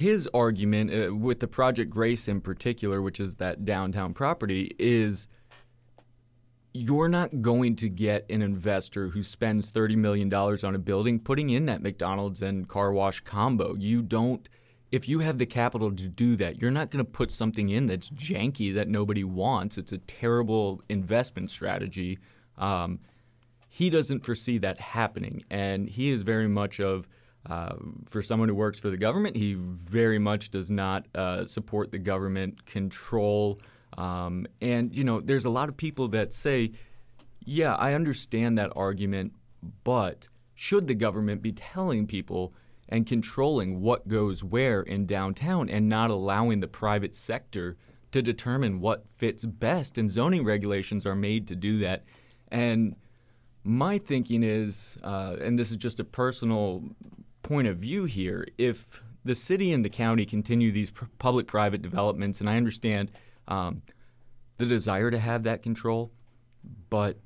his 0.03 0.29
argument 0.35 0.93
uh, 0.93 1.15
with 1.15 1.41
the 1.41 1.49
Project 1.49 1.91
Grace 1.91 2.29
in 2.29 2.41
particular, 2.41 3.01
which 3.01 3.21
is 3.21 3.37
that 3.37 3.65
downtown 3.65 4.13
property, 4.13 4.75
is 4.79 5.29
you're 6.75 7.09
not 7.09 7.43
going 7.43 7.77
to 7.77 7.89
get 7.89 8.25
an 8.31 8.43
investor 8.43 9.09
who 9.09 9.23
spends 9.23 9.71
$30 9.71 9.97
million 9.97 10.33
on 10.33 10.75
a 10.75 10.79
building 10.79 11.19
putting 11.19 11.51
in 11.51 11.67
that 11.67 11.83
McDonald's 11.83 12.43
and 12.43 12.69
car 12.69 12.93
wash 12.93 13.21
combo. 13.21 13.75
You 13.77 14.03
don't, 14.03 14.49
if 14.91 15.09
you 15.09 15.21
have 15.21 15.39
the 15.39 15.47
capital 15.47 15.91
to 15.91 16.09
do 16.09 16.35
that, 16.37 16.61
you're 16.61 16.71
not 16.71 16.91
going 16.91 17.05
to 17.05 17.11
put 17.11 17.31
something 17.31 17.69
in 17.69 17.87
that's 17.87 18.11
janky 18.11 18.75
that 18.75 18.89
nobody 18.89 19.23
wants. 19.23 19.77
It's 19.77 19.93
a 19.93 19.99
terrible 19.99 20.83
investment 20.89 21.51
strategy. 21.51 22.19
Um, 22.57 23.01
he 23.69 23.91
doesn't 23.91 24.25
foresee 24.25 24.59
that 24.59 24.81
happening. 24.81 25.45
And 25.51 25.89
he 25.89 26.11
is 26.11 26.23
very 26.23 26.49
much 26.49 26.81
of, 26.81 27.07
uh, 27.49 27.75
for 28.07 28.23
someone 28.23 28.49
who 28.49 28.55
works 28.55 28.79
for 28.79 28.91
the 28.91 28.97
government, 28.97 29.37
he 29.37 29.55
very 29.55 30.19
much 30.19 30.51
does 30.51 30.71
not 30.71 31.07
uh, 31.15 31.45
support 31.45 31.91
the 31.91 31.99
government 31.99 32.67
control. 32.67 33.59
Um, 33.99 34.47
and, 34.61 34.95
you 34.95 35.05
know, 35.05 35.21
there's 35.21 35.45
a 35.45 35.51
lot 35.51 35.69
of 35.69 35.77
people 35.77 36.09
that 36.09 36.33
say, 36.33 36.73
yeah, 37.45 37.75
I 37.75 37.95
understand 37.95 38.57
that 38.59 38.73
argument, 38.77 39.33
but 39.83 40.29
should 40.55 40.87
the 40.87 40.95
government 40.95 41.43
be 41.43 41.53
telling 41.53 42.07
people 42.07 42.55
and 42.89 43.07
controlling 43.07 43.81
what 43.81 44.07
goes 44.07 44.45
where 44.45 44.83
in 44.83 45.07
downtown 45.07 45.69
and 45.69 45.89
not 45.89 46.11
allowing 46.11 46.61
the 46.61 46.69
private 46.69 47.15
sector 47.15 47.77
to 48.13 48.23
determine 48.23 48.81
what 48.81 49.05
fits 49.17 49.45
best? 49.45 49.99
And 49.99 50.11
zoning 50.11 50.45
regulations 50.45 51.05
are 51.05 51.17
made 51.17 51.49
to 51.49 51.57
do 51.57 51.79
that. 51.79 52.05
And 52.49 52.95
my 53.65 53.99
thinking 53.99 54.43
is, 54.43 54.99
uh, 55.03 55.37
and 55.41 55.59
this 55.59 55.71
is 55.71 55.77
just 55.77 56.01
a 56.01 56.05
personal 56.05 56.85
point 57.43 57.69
of 57.69 57.79
view 57.79 58.05
here, 58.05 58.47
if 58.59 59.03
the 59.25 59.35
city 59.35 59.73
and 59.73 59.85
the 59.85 59.91
county 59.91 60.25
continue 60.25 60.73
these 60.73 60.91
pr- 60.91 61.05
public 61.19 61.47
private 61.47 61.83
developments, 61.83 62.41
and 62.41 62.49
I 62.49 62.57
understand 62.57 63.11
um, 63.49 63.83
the 64.59 64.67
desire 64.67 65.11
to 65.11 65.19
have 65.19 65.43
that 65.45 65.63
control, 65.63 66.13
but 66.91 67.19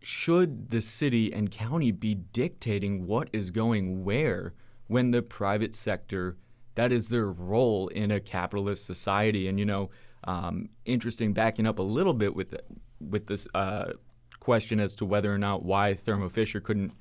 should 0.00 0.70
the 0.70 0.82
city 0.82 1.32
and 1.32 1.50
county 1.50 1.90
be 1.90 2.14
dictating 2.14 3.06
what 3.06 3.28
is 3.32 3.50
going 3.50 4.04
where 4.04 4.52
when 4.86 5.10
the 5.10 5.22
private 5.22 5.74
sector 5.74 6.36
that 6.74 6.92
is 6.92 7.08
their 7.08 7.30
role 7.30 7.88
in 7.88 8.10
a 8.10 8.20
capitalist 8.20 8.84
society? 8.84 9.48
And 9.48 9.58
you 9.58 9.64
know 9.64 9.90
um, 10.24 10.68
interesting 10.84 11.32
backing 11.32 11.66
up 11.66 11.78
a 11.78 11.82
little 11.82 12.14
bit 12.14 12.34
with 12.34 12.54
with 13.00 13.26
this 13.26 13.46
uh, 13.54 13.92
question 14.40 14.80
as 14.80 14.94
to 14.96 15.06
whether 15.06 15.32
or 15.32 15.38
not 15.38 15.64
why 15.64 15.94
Thermo 15.94 16.28
Fisher 16.28 16.60
couldn't 16.60 16.92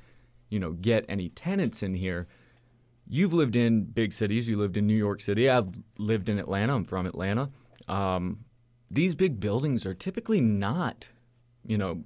you 0.50 0.60
know 0.60 0.72
get 0.72 1.06
any 1.10 1.30
tenants 1.30 1.84
in 1.84 1.96
here 1.96 2.28
you've 3.08 3.34
lived 3.34 3.56
in 3.56 3.84
big 3.84 4.14
cities 4.14 4.48
you 4.48 4.58
lived 4.58 4.78
in 4.78 4.88
New 4.88 4.98
York 4.98 5.22
City 5.22 5.50
I've 5.50 5.70
lived 5.98 6.30
in 6.30 6.40
Atlanta 6.40 6.76
I'm 6.76 6.86
from 6.86 7.06
Atlanta 7.06 7.50
um, 7.88 8.46
these 8.90 9.16
big 9.16 9.40
buildings 9.40 9.86
are 9.86 9.94
typically 9.94 10.42
not 10.42 11.10
you 11.66 11.78
know 11.78 12.04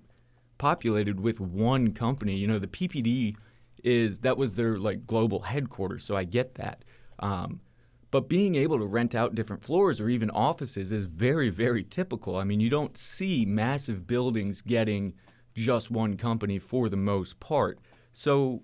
populated 0.58 1.20
with 1.20 1.40
one 1.40 1.94
company. 1.94 2.36
You 2.36 2.48
know, 2.48 2.60
the 2.60 2.68
PPD 2.68 3.36
is 3.84 4.20
that 4.20 4.38
was 4.38 4.56
their 4.56 4.78
like 4.78 5.06
global 5.06 5.42
headquarters, 5.42 6.04
so 6.04 6.16
I 6.16 6.24
get 6.24 6.56
that. 6.56 6.84
Um, 7.20 7.62
but 8.10 8.30
being 8.30 8.56
able 8.56 8.80
to 8.80 8.86
rent 8.86 9.14
out 9.16 9.36
different 9.36 9.64
floors 9.64 10.00
or 10.00 10.10
even 10.10 10.30
offices 10.30 10.92
is 10.92 11.06
very, 11.06 11.50
very 11.50 11.84
typical. 11.84 12.38
I 12.38 12.46
mean, 12.46 12.60
you 12.60 12.70
don't 12.70 12.98
see 12.98 13.46
massive 13.46 14.08
buildings 14.08 14.62
getting 14.62 15.14
just 15.54 15.92
one 15.92 16.16
company 16.16 16.58
for 16.58 16.88
the 16.88 16.98
most 16.98 17.40
part. 17.40 17.80
So, 18.14 18.64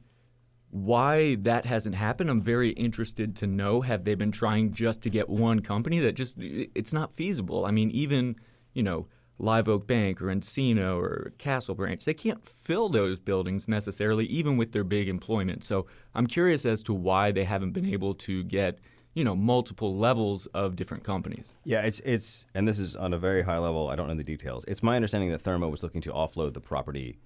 why 0.73 1.35
that 1.35 1.65
hasn't 1.65 1.93
happened, 1.93 2.31
I'm 2.31 2.41
very 2.41 2.71
interested 2.71 3.35
to 3.37 3.47
know. 3.47 3.81
Have 3.81 4.05
they 4.05 4.15
been 4.15 4.31
trying 4.31 4.73
just 4.73 5.03
to 5.03 5.09
get 5.11 5.29
one 5.29 5.59
company? 5.59 5.99
That 5.99 6.13
just, 6.13 6.35
it's 6.39 6.91
not 6.91 7.13
feasible. 7.13 7.63
I 7.65 7.69
mean, 7.71 7.91
even, 7.91 8.37
you 8.73 8.81
know, 8.81 9.07
Live 9.37 9.67
Oak 9.67 9.85
Bank 9.85 10.19
or 10.19 10.25
nCino 10.25 10.97
or 10.97 11.33
Castle 11.37 11.75
Branch. 11.75 12.03
They 12.03 12.15
can't 12.15 12.47
fill 12.47 12.89
those 12.89 13.19
buildings 13.19 13.67
necessarily, 13.67 14.25
even 14.25 14.57
with 14.57 14.71
their 14.71 14.83
big 14.83 15.07
employment. 15.07 15.63
So 15.63 15.85
I'm 16.15 16.25
curious 16.25 16.65
as 16.65 16.81
to 16.83 16.93
why 16.93 17.31
they 17.31 17.43
haven't 17.43 17.73
been 17.73 17.85
able 17.85 18.15
to 18.15 18.43
get 18.43 18.79
you 19.13 19.23
know 19.23 19.35
multiple 19.35 19.95
levels 19.95 20.47
of 20.47 20.75
different 20.75 21.03
companies. 21.03 21.53
Yeah, 21.65 21.81
it's 21.81 21.99
it's 21.99 22.47
and 22.55 22.67
this 22.67 22.79
is 22.79 22.95
on 22.95 23.13
a 23.13 23.19
very 23.19 23.43
high 23.43 23.59
level. 23.59 23.89
I 23.89 23.95
don't 23.95 24.07
know 24.07 24.15
the 24.15 24.23
details. 24.23 24.65
It's 24.67 24.81
my 24.81 24.95
understanding 24.95 25.29
that 25.29 25.41
Thermo 25.41 25.69
was 25.69 25.83
looking 25.83 26.01
to 26.01 26.11
offload 26.11 26.53
the 26.53 26.61
property 26.61 27.19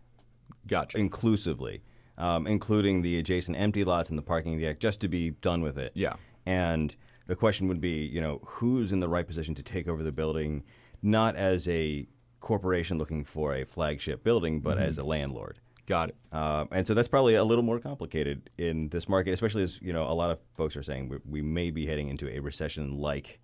Gotcha. 0.68 0.98
inclusively, 0.98 1.82
um, 2.17 2.47
including 2.47 3.01
the 3.01 3.19
adjacent 3.19 3.58
empty 3.58 3.84
lots 3.84 4.10
and 4.10 4.17
the 4.17 4.23
parking 4.23 4.60
deck, 4.60 4.80
just 4.80 4.99
to 5.01 5.08
be 5.08 5.32
done 5.32 5.62
with 5.62 5.77
it. 5.77 5.91
Yeah. 5.95 6.15
And 6.45 6.95
the 7.27 7.36
question 7.36 7.67
would 7.67 7.82
be, 7.82 8.06
you 8.06 8.21
know, 8.21 8.39
who's 8.45 8.91
in 8.91 8.99
the 8.99 9.10
right 9.10 9.27
position 9.27 9.53
to 9.56 9.63
take 9.63 9.88
over 9.88 10.03
the 10.03 10.12
building, 10.12 10.63
not 11.01 11.36
as 11.36 11.67
a 11.67 12.08
corporation 12.39 12.97
looking 12.97 13.23
for 13.23 13.53
a 13.53 13.65
flagship 13.65 14.23
building, 14.23 14.62
but 14.62 14.77
as 14.77 14.97
a 14.97 15.03
landlord. 15.03 15.60
Got 15.88 16.10
it. 16.10 16.15
Uh, 16.32 16.65
and 16.71 16.86
so 16.86 16.93
that's 16.93 17.08
probably 17.08 17.36
a 17.36 17.43
little 17.43 17.63
more 17.63 17.80
complicated 17.80 18.49
in 18.58 18.89
this 18.89 19.08
market, 19.08 19.32
especially 19.32 19.63
as 19.63 19.82
you 19.82 19.93
know 19.93 20.03
a 20.03 20.12
lot 20.12 20.30
of 20.30 20.39
folks 20.56 20.75
are 20.75 20.84
saying 20.84 21.08
we, 21.10 21.17
we 21.25 21.41
may 21.41 21.71
be 21.71 21.86
heading 21.86 22.10
into 22.10 22.30
a 22.30 22.39
recession-like 22.39 23.39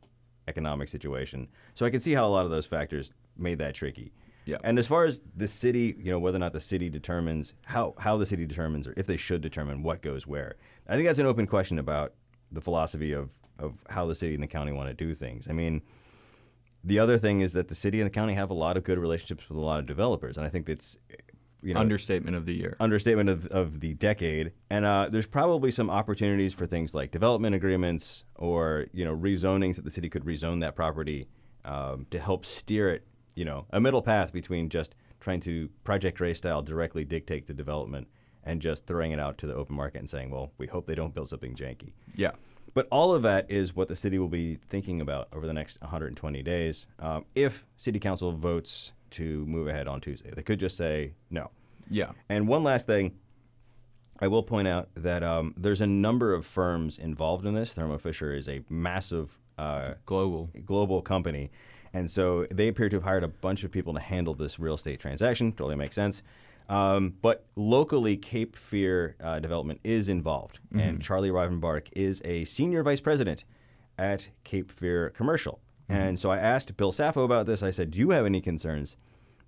economic 0.48 0.90
situation. 0.90 1.48
So 1.74 1.86
I 1.86 1.90
can 1.90 2.02
see 2.02 2.14
how 2.14 2.28
a 2.28 2.32
lot 2.32 2.44
of 2.44 2.52
those 2.52 2.66
factors 2.66 3.12
made 3.38 3.60
that 3.60 3.76
tricky. 3.76 4.12
Yeah. 4.46 4.58
And 4.64 4.78
as 4.78 4.88
far 4.88 5.06
as 5.06 5.22
the 5.36 5.48
city, 5.48 5.96
you 5.98 6.12
know, 6.12 6.20
whether 6.20 6.36
or 6.36 6.40
not 6.40 6.54
the 6.54 6.60
city 6.62 6.90
determines 6.90 7.54
how 7.66 7.94
how 8.00 8.18
the 8.18 8.26
city 8.26 8.46
determines 8.46 8.88
or 8.88 8.94
if 8.98 9.08
they 9.08 9.18
should 9.18 9.42
determine 9.42 9.84
what 9.84 10.02
goes 10.02 10.28
where, 10.28 10.56
I 10.88 10.96
think 10.96 11.08
that's 11.08 11.20
an 11.20 11.26
open 11.26 11.48
question 11.48 11.80
about 11.80 12.14
the 12.52 12.62
philosophy 12.62 13.14
of 13.14 13.32
of 13.60 13.84
how 13.90 14.06
the 14.06 14.16
city 14.16 14.34
and 14.34 14.44
the 14.44 14.48
county 14.48 14.72
want 14.72 14.90
to 14.90 14.94
do 14.94 15.14
things. 15.14 15.48
I 15.50 15.54
mean. 15.54 15.82
The 16.86 17.00
other 17.00 17.18
thing 17.18 17.40
is 17.40 17.54
that 17.54 17.70
the 17.70 17.76
city 17.76 18.02
and 18.02 18.06
the 18.06 18.14
county 18.14 18.34
have 18.34 18.50
a 18.50 18.54
lot 18.54 18.76
of 18.76 18.84
good 18.84 19.00
relationships 19.00 19.48
with 19.48 19.58
a 19.58 19.62
lot 19.62 19.80
of 19.80 19.86
developers, 19.86 20.36
and 20.36 20.46
I 20.46 20.50
think 20.50 20.66
that's 20.66 20.98
you 21.62 21.74
know 21.74 21.80
Understatement 21.80 22.36
of 22.36 22.46
the 22.46 22.54
year. 22.54 22.76
understatement 22.80 23.30
of, 23.30 23.48
of 23.48 23.80
the 23.80 23.94
decade. 23.94 24.52
And 24.70 24.84
uh, 24.84 25.08
there's 25.10 25.26
probably 25.26 25.72
some 25.72 25.90
opportunities 25.90 26.54
for 26.54 26.66
things 26.66 26.94
like 26.94 27.12
development 27.12 27.56
agreements 27.56 28.26
or 28.36 28.88
you 28.92 29.06
know 29.06 29.16
rezonings 29.16 29.78
that 29.78 29.86
the 29.86 29.92
city 29.92 30.10
could 30.10 30.26
rezone 30.26 30.60
that 30.60 30.76
property 30.76 31.28
um, 31.64 32.06
to 32.12 32.20
help 32.20 32.46
steer 32.46 32.90
it. 32.90 33.08
You 33.36 33.46
know, 33.46 33.66
a 33.72 33.80
middle 33.80 34.02
path 34.02 34.32
between 34.32 34.70
just 34.70 34.96
trying 35.20 35.40
to 35.42 35.70
Project 35.84 36.18
Grace 36.18 36.38
style 36.38 36.62
directly 36.62 37.06
dictate 37.06 37.48
the 37.48 37.54
development 37.54 38.08
and 38.44 38.62
just 38.62 38.86
throwing 38.86 39.12
it 39.12 39.20
out 39.20 39.38
to 39.40 39.48
the 39.48 39.54
open 39.56 39.76
market 39.76 40.00
and 40.00 40.10
saying, 40.10 40.30
well, 40.30 40.52
we 40.58 40.68
hope 40.68 40.86
they 40.86 40.96
don't 40.96 41.14
build 41.14 41.30
something 41.30 41.56
janky. 41.56 41.94
Yeah. 42.16 42.32
But 42.74 42.88
all 42.92 43.14
of 43.14 43.22
that 43.24 43.50
is 43.50 43.76
what 43.76 43.88
the 43.88 43.96
city 43.96 44.20
will 44.20 44.28
be 44.28 44.56
thinking 44.68 45.00
about 45.00 45.28
over 45.32 45.46
the 45.48 45.54
next 45.54 45.80
120 45.82 46.42
days. 46.44 46.88
Um, 47.00 47.26
if 47.36 47.66
city 47.78 48.00
council 48.00 48.32
votes 48.32 48.94
to 49.12 49.46
move 49.46 49.68
ahead 49.68 49.88
on 49.88 50.02
Tuesday, 50.02 50.32
they 50.36 50.42
could 50.42 50.60
just 50.60 50.76
say 50.76 51.14
no. 51.30 51.52
Yeah. 51.90 52.12
And 52.30 52.48
one 52.48 52.64
last 52.64 52.88
thing, 52.88 53.14
I 54.20 54.28
will 54.28 54.44
point 54.44 54.68
out 54.68 54.90
that 54.96 55.24
um, 55.24 55.54
there's 55.58 55.82
a 55.82 55.88
number 55.88 56.34
of 56.34 56.46
firms 56.46 56.98
involved 56.98 57.46
in 57.46 57.54
this. 57.54 57.74
Thermo 57.74 57.98
Fisher 57.98 58.34
is 58.34 58.48
a 58.50 58.62
massive 58.70 59.40
uh, 59.58 59.94
Global. 60.06 60.50
global 60.66 61.02
company, 61.02 61.52
and 61.94 62.10
so 62.10 62.46
they 62.52 62.68
appear 62.68 62.90
to 62.90 62.96
have 62.98 63.04
hired 63.04 63.24
a 63.24 63.28
bunch 63.28 63.64
of 63.64 63.72
people 63.72 63.94
to 63.94 64.00
handle 64.00 64.34
this 64.34 64.60
real 64.60 64.76
estate 64.76 65.00
transaction. 65.00 65.52
Totally 65.52 65.76
makes 65.76 65.96
sense. 65.96 66.24
Um, 66.70 67.16
but 67.22 67.46
locally, 67.56 68.18
Cape 68.18 68.56
Fear 68.56 69.16
uh, 69.22 69.40
Development 69.40 69.80
is 69.84 70.10
involved, 70.10 70.60
and 70.74 71.02
Charlie 71.02 71.30
Rivenbark 71.30 71.90
is 71.94 72.22
a 72.26 72.46
senior 72.46 72.84
vice 72.84 73.02
president 73.02 73.44
at 73.98 74.30
Cape 74.44 74.72
Fear 74.72 75.10
Commercial. 75.12 75.60
And 75.90 76.18
so 76.18 76.32
I 76.32 76.38
asked 76.38 76.76
Bill 76.78 76.92
Saffo 76.92 77.24
about 77.24 77.46
this. 77.46 77.62
I 77.62 77.70
said, 77.70 77.92
"Do 77.92 78.00
you 78.00 78.10
have 78.12 78.26
any 78.26 78.42
concerns 78.42 78.98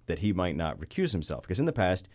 that 0.06 0.20
he 0.20 0.34
might 0.34 0.56
not 0.56 0.80
recuse 0.80 1.12
himself?" 1.14 1.44
Because 1.44 1.60
in 1.60 1.66
the 1.66 1.74
past, 1.74 2.08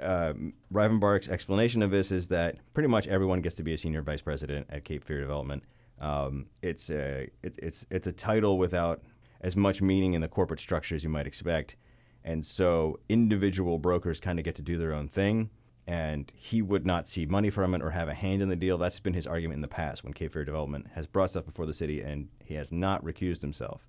um, 0.00 0.54
Rivenbark's 0.72 1.28
explanation 1.28 1.82
of 1.82 1.90
this 1.90 2.10
is 2.10 2.28
that 2.28 2.56
pretty 2.72 2.88
much 2.88 3.06
everyone 3.06 3.42
gets 3.42 3.54
to 3.56 3.62
be 3.62 3.74
a 3.74 3.78
senior 3.78 4.02
vice 4.02 4.22
president 4.22 4.66
at 4.70 4.84
Cape 4.84 5.04
Fear 5.04 5.20
Development. 5.20 5.62
Um, 6.00 6.46
it's 6.62 6.90
a 6.90 7.28
it's 7.42 7.58
it's 7.58 7.86
it's 7.90 8.06
a 8.06 8.12
title 8.12 8.58
without 8.58 9.02
as 9.44 9.54
much 9.54 9.80
meaning 9.80 10.14
in 10.14 10.20
the 10.20 10.28
corporate 10.28 10.60
structure 10.60 10.96
as 10.96 11.04
you 11.04 11.10
might 11.10 11.26
expect, 11.26 11.76
and 12.24 12.44
so 12.44 12.98
individual 13.08 13.78
brokers 13.78 14.18
kind 14.20 14.38
of 14.38 14.44
get 14.44 14.54
to 14.56 14.62
do 14.62 14.76
their 14.78 14.92
own 14.98 15.08
thing. 15.08 15.50
and 15.86 16.32
he 16.34 16.62
would 16.62 16.86
not 16.86 17.06
see 17.06 17.26
money 17.26 17.50
from 17.50 17.74
it 17.74 17.82
or 17.82 17.90
have 17.90 18.08
a 18.08 18.14
hand 18.14 18.40
in 18.40 18.48
the 18.48 18.56
deal. 18.56 18.78
That's 18.78 19.00
been 19.00 19.12
his 19.12 19.26
argument 19.26 19.58
in 19.58 19.62
the 19.62 19.68
past 19.68 20.02
when 20.02 20.14
Cape 20.14 20.32
Fear 20.32 20.46
Development 20.46 20.86
has 20.94 21.06
brought 21.06 21.28
stuff 21.30 21.44
before 21.44 21.66
the 21.66 21.74
city, 21.74 22.00
and 22.00 22.28
he 22.42 22.54
has 22.54 22.72
not 22.72 23.04
recused 23.04 23.42
himself. 23.42 23.86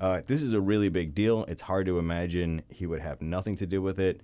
Uh, 0.00 0.22
this 0.26 0.40
is 0.40 0.52
a 0.52 0.60
really 0.60 0.88
big 0.88 1.14
deal. 1.14 1.44
It's 1.44 1.62
hard 1.62 1.84
to 1.86 1.98
imagine 1.98 2.62
he 2.70 2.86
would 2.86 3.00
have 3.02 3.20
nothing 3.20 3.54
to 3.56 3.66
do 3.66 3.82
with 3.82 3.98
it. 3.98 4.22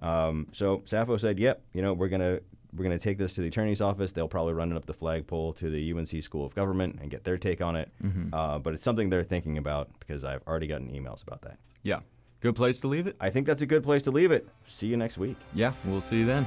Um, 0.00 0.46
so 0.52 0.78
Saffo 0.86 1.20
said, 1.20 1.38
"Yep, 1.38 1.62
you 1.74 1.82
know, 1.82 1.92
we're 1.92 2.08
gonna 2.08 2.40
we're 2.76 2.84
gonna 2.84 2.98
take 2.98 3.18
this 3.18 3.34
to 3.34 3.40
the 3.40 3.48
attorney's 3.48 3.80
office. 3.80 4.12
They'll 4.12 4.28
probably 4.28 4.54
run 4.54 4.72
it 4.72 4.76
up 4.76 4.86
the 4.86 4.94
flagpole 4.94 5.52
to 5.54 5.70
the 5.70 5.92
UNC 5.92 6.22
School 6.22 6.44
of 6.44 6.54
Government 6.54 6.98
and 7.00 7.10
get 7.10 7.24
their 7.24 7.38
take 7.38 7.60
on 7.60 7.76
it. 7.76 7.90
Uh, 8.32 8.58
but 8.58 8.74
it's 8.74 8.82
something 8.82 9.10
they're 9.10 9.22
thinking 9.22 9.58
about 9.58 9.88
because 10.00 10.24
I've 10.24 10.42
already 10.46 10.66
gotten 10.66 10.90
emails 10.90 11.22
about 11.22 11.42
that. 11.42 11.58
Yeah. 11.82 12.00
Good 12.40 12.56
place 12.56 12.80
to 12.80 12.88
leave 12.88 13.06
it. 13.06 13.16
I 13.20 13.30
think 13.30 13.46
that's 13.46 13.62
a 13.62 13.66
good 13.66 13.82
place 13.82 14.02
to 14.02 14.10
leave 14.10 14.30
it. 14.30 14.46
See 14.66 14.86
you 14.86 14.96
next 14.98 15.16
week. 15.16 15.36
Yeah, 15.54 15.72
we'll 15.84 16.02
see 16.02 16.18
you 16.18 16.26
then. 16.26 16.46